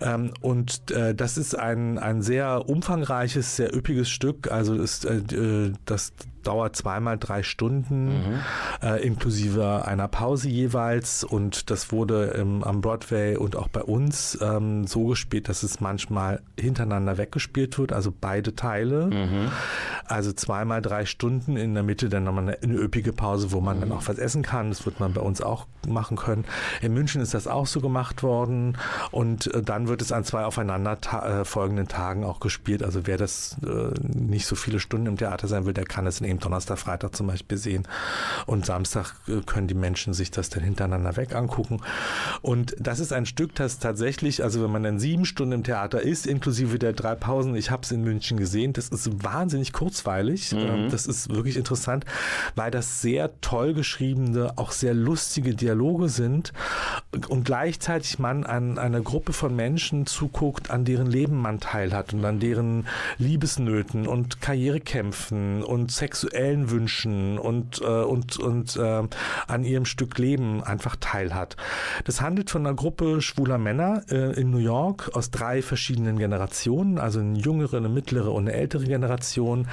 Ähm, 0.00 0.32
und 0.40 0.90
äh, 0.90 1.14
das 1.14 1.38
ist 1.38 1.58
ein, 1.58 1.98
ein 1.98 2.22
sehr 2.22 2.68
umfangreiches, 2.68 3.56
sehr 3.56 3.74
üppiges 3.74 4.08
Stück. 4.08 4.50
Also 4.50 4.74
ist, 4.74 5.04
äh, 5.04 5.18
äh 5.18 5.72
das 5.84 6.12
dauert 6.48 6.76
zweimal 6.76 7.18
drei 7.18 7.42
Stunden, 7.42 8.06
mhm. 8.06 8.40
äh, 8.82 9.06
inklusive 9.06 9.84
einer 9.84 10.08
Pause 10.08 10.48
jeweils. 10.48 11.22
Und 11.22 11.70
das 11.70 11.92
wurde 11.92 12.32
ähm, 12.38 12.64
am 12.64 12.80
Broadway 12.80 13.36
und 13.36 13.54
auch 13.54 13.68
bei 13.68 13.82
uns 13.82 14.38
ähm, 14.40 14.86
so 14.86 15.04
gespielt, 15.08 15.50
dass 15.50 15.62
es 15.62 15.80
manchmal 15.80 16.40
hintereinander 16.58 17.18
weggespielt 17.18 17.78
wird, 17.78 17.92
also 17.92 18.14
beide 18.18 18.56
Teile. 18.56 19.08
Mhm. 19.08 19.50
Also 20.06 20.32
zweimal 20.32 20.80
drei 20.80 21.04
Stunden, 21.04 21.58
in 21.58 21.74
der 21.74 21.82
Mitte 21.82 22.08
dann 22.08 22.24
nochmal 22.24 22.44
eine, 22.44 22.62
eine 22.62 22.78
üppige 22.78 23.12
Pause, 23.12 23.52
wo 23.52 23.60
man 23.60 23.76
mhm. 23.76 23.80
dann 23.82 23.92
auch 23.92 24.08
was 24.08 24.16
essen 24.16 24.42
kann. 24.42 24.70
Das 24.70 24.86
wird 24.86 25.00
man 25.00 25.12
bei 25.12 25.20
uns 25.20 25.42
auch 25.42 25.66
machen 25.86 26.16
können. 26.16 26.46
In 26.80 26.94
München 26.94 27.20
ist 27.20 27.34
das 27.34 27.46
auch 27.46 27.66
so 27.66 27.82
gemacht 27.82 28.22
worden. 28.22 28.78
Und 29.10 29.52
äh, 29.52 29.62
dann 29.62 29.88
wird 29.88 30.00
es 30.00 30.12
an 30.12 30.24
zwei 30.24 30.44
aufeinander 30.44 30.98
ta 30.98 31.40
äh, 31.40 31.44
folgenden 31.44 31.88
Tagen 31.88 32.24
auch 32.24 32.40
gespielt. 32.40 32.82
Also 32.82 33.06
wer 33.06 33.18
das 33.18 33.58
äh, 33.62 33.92
nicht 34.02 34.46
so 34.46 34.56
viele 34.56 34.80
Stunden 34.80 35.06
im 35.06 35.16
Theater 35.18 35.46
sein 35.46 35.66
will, 35.66 35.74
der 35.74 35.84
kann 35.84 36.06
es 36.06 36.20
in 36.20 36.26
eben 36.38 36.40
Donnerstag, 36.40 36.78
Freitag 36.78 37.14
zum 37.14 37.26
Beispiel 37.26 37.58
sehen. 37.58 37.86
Und 38.46 38.66
Samstag 38.66 39.14
äh, 39.26 39.40
können 39.44 39.68
die 39.68 39.74
Menschen 39.74 40.14
sich 40.14 40.30
das 40.30 40.48
dann 40.48 40.62
hintereinander 40.62 41.16
weg 41.16 41.34
angucken. 41.34 41.80
Und 42.42 42.74
das 42.78 43.00
ist 43.00 43.12
ein 43.12 43.26
Stück, 43.26 43.54
das 43.54 43.78
tatsächlich, 43.78 44.42
also 44.42 44.62
wenn 44.62 44.70
man 44.70 44.82
dann 44.82 44.98
sieben 44.98 45.24
Stunden 45.24 45.52
im 45.52 45.64
Theater 45.64 46.00
ist, 46.00 46.26
inklusive 46.26 46.78
der 46.78 46.92
drei 46.92 47.14
Pausen, 47.14 47.54
ich 47.56 47.70
habe 47.70 47.82
es 47.82 47.90
in 47.90 48.02
München 48.02 48.38
gesehen, 48.38 48.72
das 48.72 48.88
ist 48.88 49.24
wahnsinnig 49.24 49.72
kurzweilig. 49.72 50.52
Mhm. 50.52 50.58
Ähm, 50.58 50.90
das 50.90 51.06
ist 51.06 51.30
wirklich 51.34 51.56
interessant, 51.56 52.04
weil 52.54 52.70
das 52.70 53.02
sehr 53.02 53.40
toll 53.40 53.74
geschriebene, 53.74 54.52
auch 54.56 54.72
sehr 54.72 54.94
lustige 54.94 55.54
Dialoge 55.54 56.08
sind 56.08 56.52
und 57.28 57.44
gleichzeitig 57.44 58.18
man 58.18 58.44
an 58.44 58.78
einer 58.78 59.00
Gruppe 59.00 59.32
von 59.32 59.54
Menschen 59.54 60.06
zuguckt, 60.06 60.70
an 60.70 60.84
deren 60.84 61.06
Leben 61.06 61.40
man 61.40 61.60
teilhat 61.60 62.12
und 62.12 62.24
an 62.24 62.40
deren 62.40 62.86
Liebesnöten 63.18 64.06
und 64.06 64.40
Karrierekämpfen 64.40 65.62
und 65.62 65.90
sexuellen 65.90 66.17
sexuellen 66.18 66.70
Wünschen 66.70 67.38
und, 67.38 67.80
äh, 67.80 67.84
und, 67.84 68.38
und 68.38 68.76
äh, 68.76 69.02
an 69.46 69.64
ihrem 69.64 69.84
Stück 69.84 70.18
Leben 70.18 70.62
einfach 70.62 70.96
teilhat. 70.96 71.56
Das 72.04 72.20
handelt 72.20 72.50
von 72.50 72.66
einer 72.66 72.74
Gruppe 72.74 73.20
schwuler 73.20 73.58
Männer 73.58 74.02
äh, 74.10 74.38
in 74.40 74.50
New 74.50 74.58
York 74.58 75.10
aus 75.14 75.30
drei 75.30 75.62
verschiedenen 75.62 76.18
Generationen, 76.18 76.98
also 76.98 77.20
eine 77.20 77.38
jüngere, 77.38 77.76
eine 77.76 77.88
mittlere 77.88 78.30
und 78.32 78.48
eine 78.48 78.56
ältere 78.56 78.84
Generation. 78.84 79.68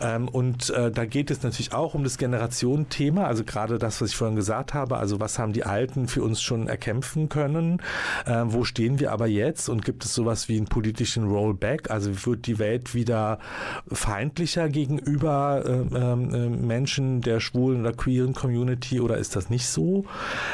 Ähm, 0.00 0.28
und 0.28 0.70
äh, 0.70 0.90
da 0.90 1.04
geht 1.04 1.30
es 1.30 1.42
natürlich 1.42 1.72
auch 1.72 1.94
um 1.94 2.04
das 2.04 2.18
Generationenthema, 2.18 3.24
also 3.24 3.44
gerade 3.44 3.78
das, 3.78 4.00
was 4.00 4.10
ich 4.10 4.16
vorhin 4.16 4.36
gesagt 4.36 4.74
habe, 4.74 4.96
also 4.96 5.20
was 5.20 5.38
haben 5.38 5.52
die 5.52 5.64
Alten 5.64 6.08
für 6.08 6.22
uns 6.22 6.40
schon 6.40 6.68
erkämpfen 6.68 7.28
können, 7.28 7.80
äh, 8.26 8.42
wo 8.44 8.64
stehen 8.64 9.00
wir 9.00 9.12
aber 9.12 9.26
jetzt 9.26 9.68
und 9.68 9.84
gibt 9.84 10.04
es 10.04 10.14
sowas 10.14 10.48
wie 10.48 10.56
einen 10.56 10.66
politischen 10.66 11.24
Rollback, 11.24 11.90
also 11.90 12.26
wird 12.26 12.46
die 12.46 12.58
Welt 12.58 12.94
wieder 12.94 13.38
feindlicher 13.90 14.68
gegenüber 14.68 15.64
äh, 15.66 15.79
Menschen 15.84 17.20
der 17.20 17.40
schwulen 17.40 17.80
oder 17.80 17.92
queeren 17.92 18.34
Community 18.34 19.00
oder 19.00 19.18
ist 19.18 19.36
das 19.36 19.50
nicht 19.50 19.66
so? 19.66 20.04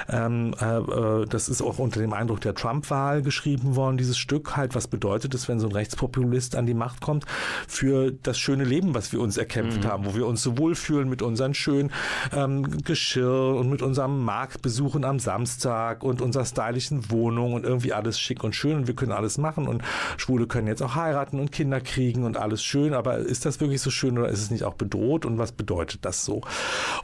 Ähm, 0.08 0.54
äh, 0.60 0.78
äh, 0.78 1.26
das 1.26 1.48
ist 1.48 1.62
auch 1.62 1.78
unter 1.78 2.00
dem 2.00 2.12
Eindruck 2.12 2.40
der 2.40 2.54
Trump-Wahl 2.54 3.22
geschrieben 3.22 3.76
worden, 3.76 3.96
dieses 3.96 4.18
Stück 4.18 4.56
halt. 4.56 4.74
Was 4.74 4.88
bedeutet 4.88 5.34
es, 5.34 5.48
wenn 5.48 5.60
so 5.60 5.68
ein 5.68 5.72
Rechtspopulist 5.72 6.56
an 6.56 6.66
die 6.66 6.74
Macht 6.74 7.00
kommt 7.00 7.24
für 7.66 8.12
das 8.12 8.38
schöne 8.38 8.64
Leben, 8.64 8.94
was 8.94 9.12
wir 9.12 9.20
uns 9.20 9.36
erkämpft 9.36 9.84
mhm. 9.84 9.88
haben, 9.88 10.06
wo 10.06 10.14
wir 10.14 10.26
uns 10.26 10.42
so 10.42 10.58
wohlfühlen 10.58 11.08
mit 11.08 11.22
unseren 11.22 11.54
schönen 11.54 11.90
ähm, 12.32 12.82
Geschirr 12.82 13.56
und 13.56 13.70
mit 13.70 13.82
unserem 13.82 14.24
Marktbesuchen 14.24 15.04
am 15.04 15.18
Samstag 15.18 16.02
und 16.02 16.20
unserer 16.20 16.44
stylischen 16.44 17.10
Wohnung 17.10 17.54
und 17.54 17.64
irgendwie 17.64 17.92
alles 17.92 18.20
schick 18.20 18.44
und 18.44 18.54
schön 18.54 18.76
und 18.76 18.86
wir 18.86 18.94
können 18.94 19.12
alles 19.12 19.38
machen 19.38 19.66
und 19.66 19.82
Schwule 20.16 20.46
können 20.46 20.66
jetzt 20.66 20.82
auch 20.82 20.94
heiraten 20.94 21.40
und 21.40 21.52
Kinder 21.52 21.80
kriegen 21.80 22.24
und 22.24 22.36
alles 22.36 22.62
schön, 22.62 22.94
aber 22.94 23.18
ist 23.18 23.46
das 23.46 23.60
wirklich 23.60 23.80
so 23.80 23.90
schön 23.90 24.18
oder 24.18 24.28
ist 24.28 24.42
es 24.42 24.50
nicht 24.50 24.64
auch 24.64 24.74
bedroht 24.74 25.15
und 25.24 25.38
was 25.38 25.52
bedeutet 25.52 26.04
das 26.04 26.24
so? 26.24 26.42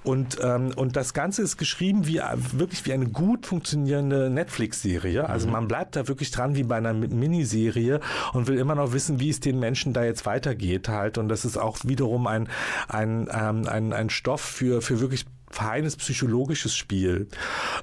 Und, 0.03 0.39
ähm, 0.43 0.73
und 0.77 0.97
das 0.97 1.15
Ganze 1.15 1.43
ist 1.43 1.57
geschrieben 1.57 2.07
wie 2.07 2.21
wirklich 2.53 2.85
wie 2.87 2.93
eine 2.93 3.07
gut 3.07 3.47
funktionierende 3.47 4.31
Netflix-Serie. 4.31 5.29
Also 5.29 5.47
mhm. 5.47 5.53
man 5.53 5.69
bleibt 5.69 5.97
da 5.97 6.09
wirklich 6.09 6.31
dran 6.31 6.57
wie 6.57 6.65
bei 6.65 6.77
einer 6.77 6.93
Miniserie 6.93 8.01
und 8.33 8.49
will 8.49 8.59
immer 8.59 8.75
noch 8.75 8.93
wissen, 8.93 9.21
wie 9.21 9.31
es 9.31 9.41
den 9.41 9.59
Menschen 9.59 9.93
da 9.93 10.05
jetzt 10.05 10.27
weitergeht 10.27 10.89
halt. 10.89 11.19
Und 11.19 11.29
das 11.29 11.45
ist 11.45 11.57
auch 11.57 11.79
wiederum 11.85 12.27
ein, 12.27 12.49
ein, 12.89 13.29
ähm, 13.33 13.67
ein, 13.67 13.93
ein 13.93 14.11
Stoff 14.11 14.41
für, 14.41 14.83
für 14.83 15.01
wirklich 15.01 15.25
feines 15.53 15.97
psychologisches 15.97 16.75
Spiel. 16.75 17.29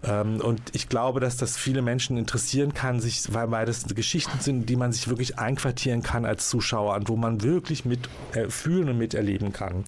Ähm, 0.03 0.41
und 0.41 0.61
ich 0.74 0.89
glaube, 0.89 1.20
dass 1.20 1.38
das 1.38 1.57
viele 1.57 1.82
Menschen 1.82 2.17
interessieren 2.17 2.74
kann, 2.74 2.99
sich, 2.99 3.34
weil, 3.34 3.65
das 3.65 3.86
Geschichten 3.86 4.39
sind, 4.39 4.70
die 4.70 4.76
man 4.76 4.91
sich 4.91 5.07
wirklich 5.07 5.38
einquartieren 5.38 6.01
kann 6.01 6.26
als 6.26 6.49
Zuschauer 6.49 6.95
und 6.95 7.09
wo 7.09 7.15
man 7.15 7.43
wirklich 7.43 7.86
mit 7.86 8.09
äh, 8.34 8.49
fühlen 8.49 8.89
und 8.89 8.97
miterleben 8.97 9.53
kann. 9.53 9.86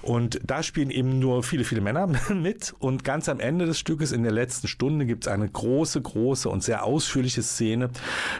Und 0.00 0.40
da 0.44 0.62
spielen 0.62 0.90
eben 0.90 1.18
nur 1.18 1.42
viele, 1.42 1.64
viele 1.64 1.80
Männer 1.80 2.06
mit. 2.34 2.74
Und 2.78 3.04
ganz 3.04 3.28
am 3.28 3.40
Ende 3.40 3.66
des 3.66 3.78
Stückes, 3.78 4.12
in 4.12 4.22
der 4.22 4.32
letzten 4.32 4.68
Stunde, 4.68 5.04
gibt 5.06 5.26
es 5.26 5.32
eine 5.32 5.48
große, 5.48 6.00
große 6.00 6.48
und 6.48 6.62
sehr 6.62 6.84
ausführliche 6.84 7.42
Szene 7.42 7.90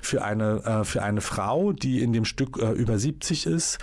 für 0.01 0.23
eine, 0.25 0.65
äh, 0.65 0.85
für 0.85 1.03
eine 1.03 1.21
Frau, 1.21 1.73
die 1.73 2.03
in 2.03 2.13
dem 2.13 2.25
Stück 2.25 2.59
äh, 2.59 2.73
über 2.73 2.99
70 2.99 3.47
ist. 3.47 3.79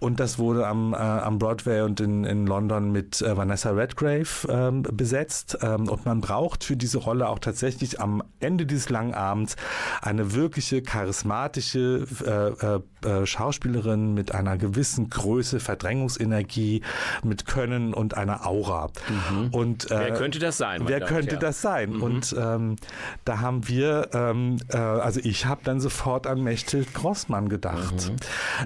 Und 0.00 0.20
das 0.20 0.38
wurde 0.38 0.66
am, 0.66 0.92
äh, 0.92 0.96
am 0.96 1.38
Broadway 1.38 1.80
und 1.82 2.00
in, 2.00 2.24
in 2.24 2.46
London 2.46 2.92
mit 2.92 3.22
äh, 3.22 3.36
Vanessa 3.36 3.70
Redgrave 3.70 4.33
ähm, 4.48 4.82
besetzt 4.82 5.58
ähm, 5.62 5.88
und 5.88 6.06
man 6.06 6.20
braucht 6.20 6.64
für 6.64 6.76
diese 6.76 6.98
Rolle 6.98 7.28
auch 7.28 7.38
tatsächlich 7.38 8.00
am 8.00 8.22
Ende 8.40 8.66
dieses 8.66 8.88
langen 8.88 9.14
Abends 9.14 9.56
eine 10.02 10.34
wirkliche 10.34 10.82
charismatische 10.82 12.06
äh, 12.24 12.66
äh, 12.66 12.80
äh, 13.04 13.26
Schauspielerin 13.26 14.14
mit 14.14 14.34
einer 14.34 14.56
gewissen 14.56 15.10
Größe, 15.10 15.60
Verdrängungsenergie, 15.60 16.82
mit 17.22 17.46
Können 17.46 17.94
und 17.94 18.16
einer 18.16 18.46
Aura. 18.46 18.90
Mhm. 19.08 19.48
Und 19.50 19.90
äh, 19.90 19.98
wer 19.98 20.14
könnte 20.14 20.38
das 20.38 20.56
sein? 20.56 20.82
Wer 20.86 21.00
könnte 21.00 21.34
ja. 21.34 21.40
das 21.40 21.60
sein? 21.60 21.94
Mhm. 21.94 22.02
Und 22.02 22.36
ähm, 22.38 22.76
da 23.24 23.40
haben 23.40 23.68
wir, 23.68 24.10
ähm, 24.12 24.56
äh, 24.68 24.76
also 24.76 25.20
ich 25.22 25.46
habe 25.46 25.60
dann 25.64 25.80
sofort 25.80 26.26
an 26.26 26.42
Mechthild 26.42 26.94
Grossmann 26.94 27.48
gedacht. 27.48 28.10
Mhm. 28.10 28.16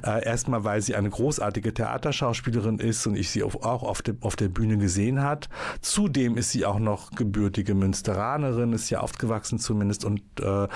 Äh, 0.05 0.25
erstmal, 0.25 0.65
weil 0.65 0.83
sie 0.83 0.95
eine 0.95 1.11
großartige 1.11 1.75
Theaterschauspielerin 1.75 2.79
ist 2.79 3.07
und 3.07 3.17
ich 3.17 3.31
sie 3.31 3.43
auch 3.43 3.83
auf, 3.83 4.03
de, 4.03 4.15
auf 4.21 4.37
der 4.37 4.49
Bühne 4.49 4.79
gesehen 4.79 5.23
hat. 5.23 5.49
Zudem 5.81 6.37
ist 6.37 6.51
sie 6.51 6.65
auch 6.65 6.79
noch 6.79 7.11
gebürtige 7.13 7.75
Münsteranerin, 7.75 8.73
ist 8.73 8.91
ja 8.91 9.01
aufgewachsen 9.01 9.59
zumindest 9.59 10.05
und 10.05 10.21
äh, 10.41 10.69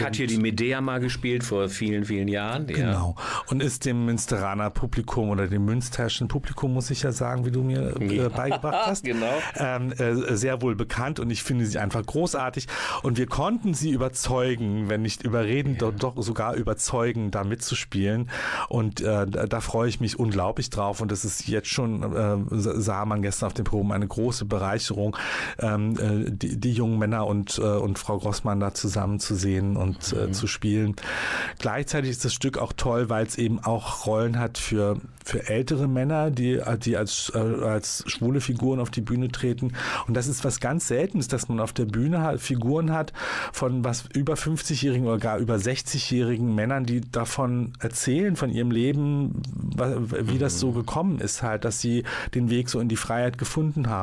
hat 0.00 0.16
hier 0.16 0.26
die 0.26 0.38
Medea 0.38 0.80
mal 0.80 1.00
gespielt 1.00 1.44
vor 1.44 1.68
vielen, 1.68 2.04
vielen 2.04 2.28
Jahren. 2.28 2.68
Ja. 2.68 2.76
Genau. 2.76 3.16
Und 3.48 3.62
ist 3.62 3.84
dem 3.84 4.04
Münsteraner 4.04 4.70
Publikum 4.70 5.30
oder 5.30 5.46
dem 5.46 5.64
münsterschen 5.64 6.28
Publikum, 6.28 6.72
muss 6.72 6.90
ich 6.90 7.02
ja 7.02 7.12
sagen, 7.12 7.44
wie 7.44 7.50
du 7.50 7.62
mir 7.62 7.94
äh, 8.00 8.28
beigebracht 8.28 8.86
hast, 8.86 9.04
genau. 9.04 9.32
ähm, 9.56 9.92
äh, 9.92 10.36
sehr 10.36 10.62
wohl 10.62 10.74
bekannt 10.74 11.20
und 11.20 11.30
ich 11.30 11.42
finde 11.42 11.66
sie 11.66 11.78
einfach 11.78 12.04
großartig. 12.04 12.66
Und 13.02 13.18
wir 13.18 13.26
konnten 13.26 13.74
sie 13.74 13.90
überzeugen, 13.90 14.88
wenn 14.88 15.02
nicht 15.02 15.22
überreden, 15.22 15.74
ja. 15.74 15.90
doch, 15.90 16.14
doch, 16.14 16.22
sogar 16.22 16.54
überzeugen, 16.54 17.30
da 17.30 17.44
mitzuspielen. 17.44 18.30
Und 18.68 19.00
äh, 19.00 19.26
da, 19.26 19.60
freue 19.60 19.88
ich 19.88 20.00
mich 20.00 20.18
unglaublich 20.18 20.70
drauf. 20.70 21.00
Und 21.00 21.12
das 21.12 21.24
ist 21.24 21.46
jetzt 21.48 21.68
schon, 21.68 22.02
äh, 22.02 22.36
sah 22.50 23.04
man 23.04 23.22
gestern 23.22 23.46
auf 23.46 23.54
dem 23.54 23.64
Proben, 23.64 23.92
eine 23.92 24.06
große 24.06 24.21
große 24.22 24.44
Bereicherung, 24.44 25.16
ähm, 25.58 25.96
äh, 25.98 26.30
die, 26.30 26.58
die, 26.58 26.72
jungen 26.72 26.98
Männer 26.98 27.26
und, 27.26 27.58
äh, 27.58 27.62
und 27.62 27.98
Frau 27.98 28.18
Grossmann 28.18 28.60
da 28.60 28.72
zusammen 28.72 29.18
zu 29.18 29.34
sehen 29.34 29.76
und 29.76 30.12
äh, 30.12 30.28
mhm. 30.28 30.32
zu 30.32 30.46
spielen. 30.46 30.96
Gleichzeitig 31.58 32.10
ist 32.10 32.24
das 32.24 32.32
Stück 32.32 32.58
auch 32.58 32.72
toll, 32.72 33.10
weil 33.10 33.26
es 33.26 33.36
eben 33.36 33.58
auch 33.58 34.06
Rollen 34.06 34.38
hat 34.38 34.58
für, 34.58 34.98
für 35.24 35.48
ältere 35.48 35.88
Männer, 35.88 36.30
die, 36.30 36.60
die 36.84 36.96
als, 36.96 37.32
als 37.34 38.04
schwule 38.06 38.40
Figuren 38.40 38.80
auf 38.80 38.90
die 38.90 39.00
Bühne 39.00 39.30
treten. 39.30 39.72
Und 40.06 40.16
das 40.16 40.28
ist 40.28 40.44
was 40.44 40.60
ganz 40.60 40.88
Seltenes, 40.88 41.28
dass 41.28 41.48
man 41.48 41.60
auf 41.60 41.72
der 41.72 41.86
Bühne 41.86 42.22
halt 42.22 42.40
Figuren 42.40 42.92
hat 42.92 43.12
von 43.52 43.84
was 43.84 44.04
über 44.14 44.34
50-jährigen 44.34 45.06
oder 45.06 45.18
gar 45.18 45.38
über 45.38 45.56
60-jährigen 45.56 46.54
Männern, 46.54 46.84
die 46.84 47.00
davon 47.00 47.72
erzählen, 47.80 48.36
von 48.36 48.50
ihrem 48.50 48.70
Leben, 48.70 49.42
wie 49.46 50.38
das 50.38 50.60
so 50.60 50.70
mhm. 50.70 50.74
gekommen 50.74 51.18
ist 51.18 51.42
halt, 51.42 51.64
dass 51.64 51.80
sie 51.80 52.04
den 52.34 52.50
Weg 52.50 52.68
so 52.68 52.80
in 52.80 52.88
die 52.88 52.96
Freiheit 52.96 53.38
gefunden 53.38 53.88
haben. 53.88 54.01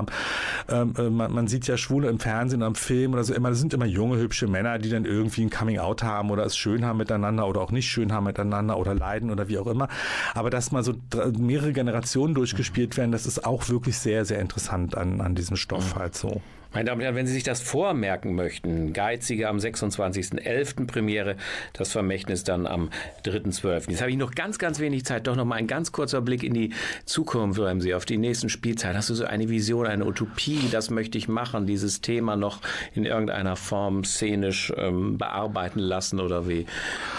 Ähm, 0.69 0.93
äh, 0.97 1.09
man, 1.09 1.31
man, 1.33 1.47
sieht 1.47 1.67
ja 1.67 1.77
Schwule 1.77 2.09
im 2.09 2.19
Fernsehen, 2.19 2.63
am 2.63 2.75
Film 2.75 3.13
oder 3.13 3.23
so 3.23 3.33
immer, 3.33 3.49
das 3.49 3.59
sind 3.59 3.73
immer 3.73 3.85
junge, 3.85 4.17
hübsche 4.17 4.47
Männer, 4.47 4.79
die 4.79 4.89
dann 4.89 5.05
irgendwie 5.05 5.43
ein 5.43 5.49
Coming-out 5.49 6.03
haben 6.03 6.31
oder 6.31 6.45
es 6.45 6.57
schön 6.57 6.85
haben 6.85 6.97
miteinander 6.97 7.47
oder 7.47 7.61
auch 7.61 7.71
nicht 7.71 7.89
schön 7.89 8.11
haben 8.11 8.25
miteinander 8.25 8.77
oder 8.77 8.93
leiden 8.93 9.31
oder 9.31 9.47
wie 9.47 9.57
auch 9.57 9.67
immer. 9.67 9.87
Aber 10.33 10.49
dass 10.49 10.71
mal 10.71 10.83
so 10.83 10.93
mehrere 11.37 11.73
Generationen 11.73 12.33
durchgespielt 12.33 12.97
werden, 12.97 13.11
das 13.11 13.25
ist 13.25 13.45
auch 13.45 13.69
wirklich 13.69 13.97
sehr, 13.97 14.25
sehr 14.25 14.39
interessant 14.39 14.97
an, 14.97 15.21
an 15.21 15.35
diesem 15.35 15.57
Stoff 15.57 15.95
mhm. 15.95 15.99
halt 15.99 16.15
so. 16.15 16.41
Meine 16.71 16.85
Damen 16.85 17.01
und 17.01 17.03
Herren, 17.03 17.15
wenn 17.15 17.25
Sie 17.25 17.33
sich 17.33 17.43
das 17.43 17.61
vormerken 17.61 18.35
möchten, 18.35 18.93
Geizige 18.93 19.49
am 19.49 19.57
26.11. 19.57 20.85
Premiere, 20.85 21.35
das 21.73 21.91
Vermächtnis 21.91 22.43
dann 22.43 22.67
am 22.67 22.91
3.12. 23.25 23.89
Jetzt 23.89 24.01
habe 24.01 24.11
ich 24.11 24.17
noch 24.17 24.35
ganz, 24.35 24.59
ganz 24.59 24.79
wenig 24.79 25.03
Zeit. 25.03 25.25
Doch 25.25 25.35
noch 25.35 25.45
mal 25.45 25.55
ein 25.55 25.65
ganz 25.65 25.91
kurzer 25.91 26.21
Blick 26.21 26.43
in 26.43 26.53
die 26.53 26.71
Zukunft, 27.05 27.57
Würden 27.57 27.81
Sie, 27.81 27.95
auf 27.95 28.05
die 28.05 28.17
nächsten 28.17 28.49
Spielzeit. 28.49 28.95
Hast 28.95 29.09
du 29.09 29.15
so 29.15 29.25
eine 29.25 29.49
Vision, 29.49 29.87
eine 29.87 30.05
Utopie, 30.05 30.69
das 30.71 30.91
möchte 30.91 31.17
ich 31.17 31.27
machen, 31.27 31.65
dieses 31.65 32.01
Thema 32.01 32.35
noch 32.35 32.59
in 32.93 33.03
irgendeiner 33.03 33.55
Form 33.55 34.03
szenisch 34.03 34.71
ähm, 34.77 35.17
bearbeiten 35.17 35.79
lassen 35.79 36.19
oder 36.19 36.47
wie? 36.47 36.67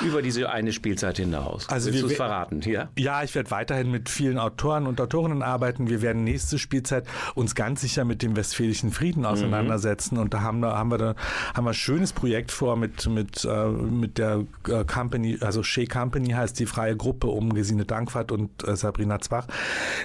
Über 0.01 0.23
diese 0.23 0.49
eine 0.51 0.73
Spielzeit 0.73 1.17
hinaus. 1.17 1.69
Also 1.69 1.89
Willst 1.91 2.05
du 2.05 2.07
es 2.07 2.15
verraten? 2.15 2.61
Ja, 2.61 2.89
ja 2.97 3.25
ich 3.25 3.35
werde 3.35 3.51
weiterhin 3.51 3.91
mit 3.91 4.09
vielen 4.09 4.39
Autoren 4.39 4.87
und 4.87 5.01
Autorinnen 5.01 5.43
arbeiten. 5.43 5.91
Wir 5.91 6.03
werden 6.03 6.23
nächste 6.23 6.57
Spielzeit 6.61 7.05
uns 7.35 7.57
ganz 7.57 7.81
sicher 7.81 8.05
mit 8.05 8.23
dem 8.23 8.37
Westfälischen 8.37 8.93
Frieden 8.93 9.27
aus 9.27 9.40
auseinandersetzen. 9.41 10.19
Und 10.19 10.35
da 10.35 10.43
haben, 10.43 10.65
haben 10.65 10.91
wir 10.91 10.99
da 10.99 11.15
haben 11.55 11.65
wir 11.65 11.71
ein 11.71 11.75
schönes 11.75 12.13
Projekt 12.13 12.53
vor 12.53 12.77
mit, 12.77 13.09
mit, 13.09 13.45
äh, 13.45 13.69
mit 13.69 14.19
der 14.19 14.45
äh, 14.69 14.85
Company, 14.85 15.39
also 15.41 15.63
Shea 15.63 15.87
Company 15.87 16.31
heißt 16.31 16.59
die 16.59 16.67
freie 16.67 16.97
Gruppe 16.97 17.29
um 17.29 17.53
Gesine 17.53 17.85
Dankwart 17.85 18.33
und 18.33 18.67
äh, 18.67 18.77
Sabrina 18.77 19.21
Zwach, 19.21 19.47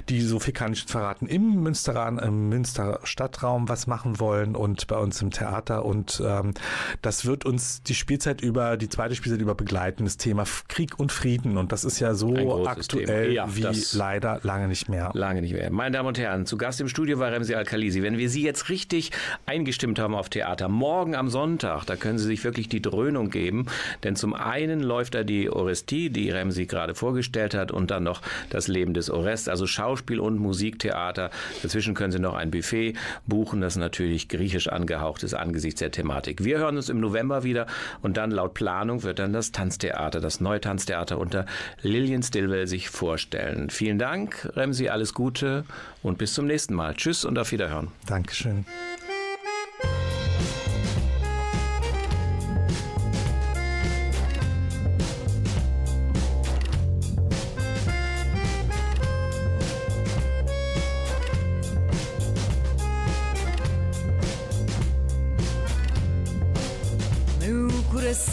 die, 0.10 0.22
so 0.22 0.40
viel 0.40 0.54
kann 0.54 0.74
ich 0.74 0.86
verraten, 0.86 1.28
im 1.28 1.62
Münsteran, 1.62 2.20
im 2.20 2.50
Münster 2.50 3.00
Stadtraum 3.04 3.70
was 3.70 3.88
machen 3.88 4.20
wollen 4.20 4.56
und 4.56 4.88
bei 4.88 4.98
uns 4.98 5.22
im 5.22 5.32
Theater. 5.32 5.86
Und 5.86 6.22
ähm, 6.26 6.54
das 7.02 7.26
wird 7.26 7.46
uns 7.46 7.84
die 7.84 7.96
Spielzeit 7.96 8.42
über, 8.42 8.78
die 8.78 8.90
zweite 8.90 9.16
Spielzeit 9.16 9.42
über 9.42 9.56
begleiten, 9.56 10.06
das 10.06 10.18
Thema 10.18 10.46
Krieg 10.68 11.00
und 11.00 11.12
Frieden. 11.12 11.58
Und 11.58 11.72
das 11.72 11.84
ist 11.84 12.00
ja 12.00 12.14
so 12.14 12.66
aktuell 12.68 13.34
ja, 13.34 13.56
wie 13.56 13.68
leider 13.94 14.40
lange 14.44 14.68
nicht 14.68 14.90
mehr. 14.90 15.12
Lange 15.14 15.42
nicht 15.42 15.54
mehr. 15.54 15.72
Meine 15.72 15.98
Damen 15.98 16.08
und 16.08 16.18
Herren, 16.18 16.46
zu 16.46 16.58
Gast 16.58 16.82
im 16.82 16.88
Studio 16.88 17.20
war 17.20 17.32
Remsi 17.32 17.56
Al-Khalisi. 17.56 18.04
Wenn 18.04 18.18
wir 18.18 18.30
Sie 18.30 18.44
jetzt 18.44 18.70
richtig 18.70 19.12
eingestimmt 19.46 20.00
haben 20.00 20.16
auf 20.16 20.30
Theater. 20.30 20.70
Morgen 20.70 21.16
am 21.16 21.30
Sonntag, 21.30 21.86
da 21.86 21.96
können 21.96 22.18
Sie 22.18 22.26
sich 22.26 22.44
wirklich 22.44 22.70
die 22.70 22.82
Dröhnung 22.82 23.30
geben, 23.30 23.66
denn 24.04 24.16
zum 24.16 24.34
einen 24.34 24.82
läuft 24.82 25.16
da 25.16 25.24
die 25.24 25.50
Orestie, 25.50 26.10
die 26.10 26.30
Remsi 26.30 26.66
gerade 26.66 26.96
vorgestellt 26.96 27.54
hat, 27.54 27.72
und 27.72 27.92
dann 27.92 28.04
noch 28.04 28.22
das 28.50 28.68
Leben 28.68 28.94
des 28.94 29.10
Orest, 29.10 29.50
also 29.50 29.68
Schauspiel 29.68 30.20
und 30.20 30.38
Musiktheater. 30.40 31.30
Dazwischen 31.62 31.94
können 31.94 32.12
Sie 32.12 32.20
noch 32.20 32.36
ein 32.36 32.52
Buffet 32.52 32.94
buchen, 33.26 33.62
das 33.62 33.76
natürlich 33.76 34.30
griechisch 34.30 34.68
angehaucht 34.68 35.24
ist 35.24 35.34
angesichts 35.34 35.80
der 35.80 35.92
Thematik. 35.92 36.44
Wir 36.44 36.60
hören 36.60 36.78
uns 36.78 36.90
im 36.90 37.00
November 37.00 37.44
wieder 37.44 37.68
und 38.02 38.18
dann 38.18 38.32
laut 38.32 38.54
Planung 38.54 39.04
wird 39.04 39.20
dann 39.20 39.34
das 39.34 39.52
Tanztheater, 39.52 40.22
das 40.22 40.40
neue 40.40 40.62
Tanztheater 40.62 41.18
unter 41.18 41.46
Lillian 41.82 42.24
Stillwell 42.24 42.68
sich 42.68 42.90
vorstellen. 42.90 43.70
Vielen 43.70 44.00
Dank, 44.00 44.50
Remsi, 44.56 44.90
alles 44.90 45.14
Gute 45.14 45.66
und 46.04 46.18
bis 46.18 46.34
zum 46.34 46.46
nächsten 46.46 46.74
Mal. 46.74 46.94
Tschüss 46.96 47.26
und 47.26 47.38
auf 47.38 47.52
Wiederhören. 47.52 47.90
Dankeschön. 48.08 48.66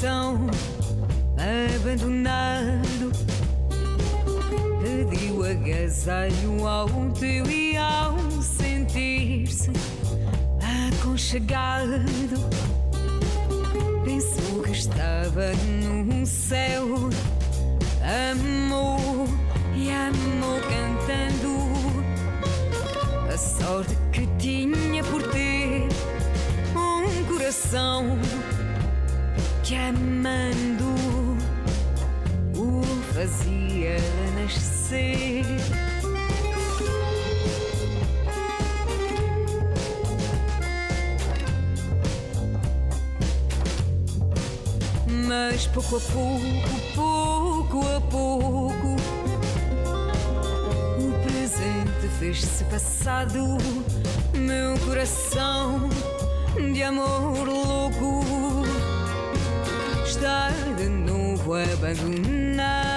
Coração 0.03 0.49
abandonado. 1.77 3.13
Pediu 4.83 5.45
agasalho 5.45 6.67
ao 6.67 6.89
teu 7.13 7.49
e 7.49 7.77
ao 7.77 8.19
sentir-se 8.43 9.71
aconchegado. 10.99 12.03
Pensou 14.05 14.63
que 14.65 14.73
estava 14.73 15.53
no 15.55 16.27
céu. 16.27 16.89
Amou 18.03 19.29
e 19.77 19.89
amou 19.89 20.61
cantando. 20.63 21.63
A 23.33 23.39
sorte 23.39 23.97
que 24.11 24.27
tinha 24.39 25.05
por 25.05 25.23
ter 25.29 25.87
um 26.75 27.25
coração 27.25 28.19
que 29.73 29.77
amando 29.77 30.93
o 32.55 32.83
fazia 33.15 33.97
nascer. 34.35 35.47
Mas 45.27 45.67
pouco 45.69 45.97
a 45.97 46.01
pouco, 46.01 46.81
pouco 46.95 47.97
a 47.97 48.01
pouco, 48.11 48.97
o 50.99 51.23
presente 51.25 52.09
fez-se 52.19 52.65
passado. 52.65 53.57
Meu 54.35 54.79
coração 54.87 55.89
de 56.75 56.83
amor 56.83 57.49
louco 57.49 58.72
estar 60.13 60.53
de 60.77 60.89
novo 60.91 61.55
abandonado. 61.55 62.92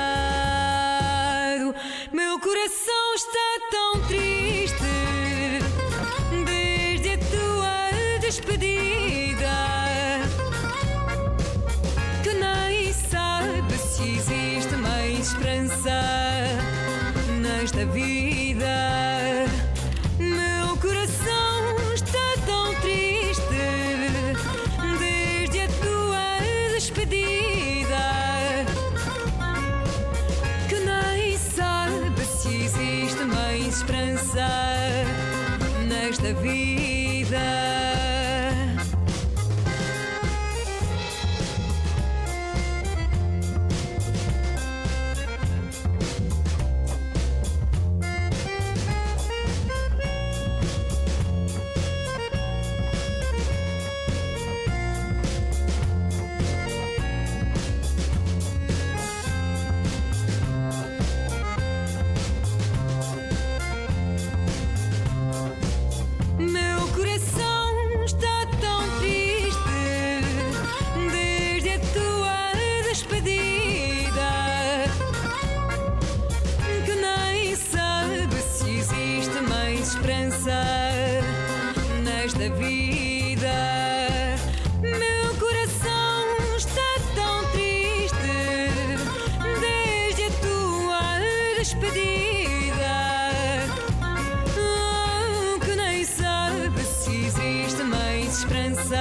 esperança 98.35 98.97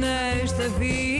nesta 0.00 0.68
vida. 0.70 1.15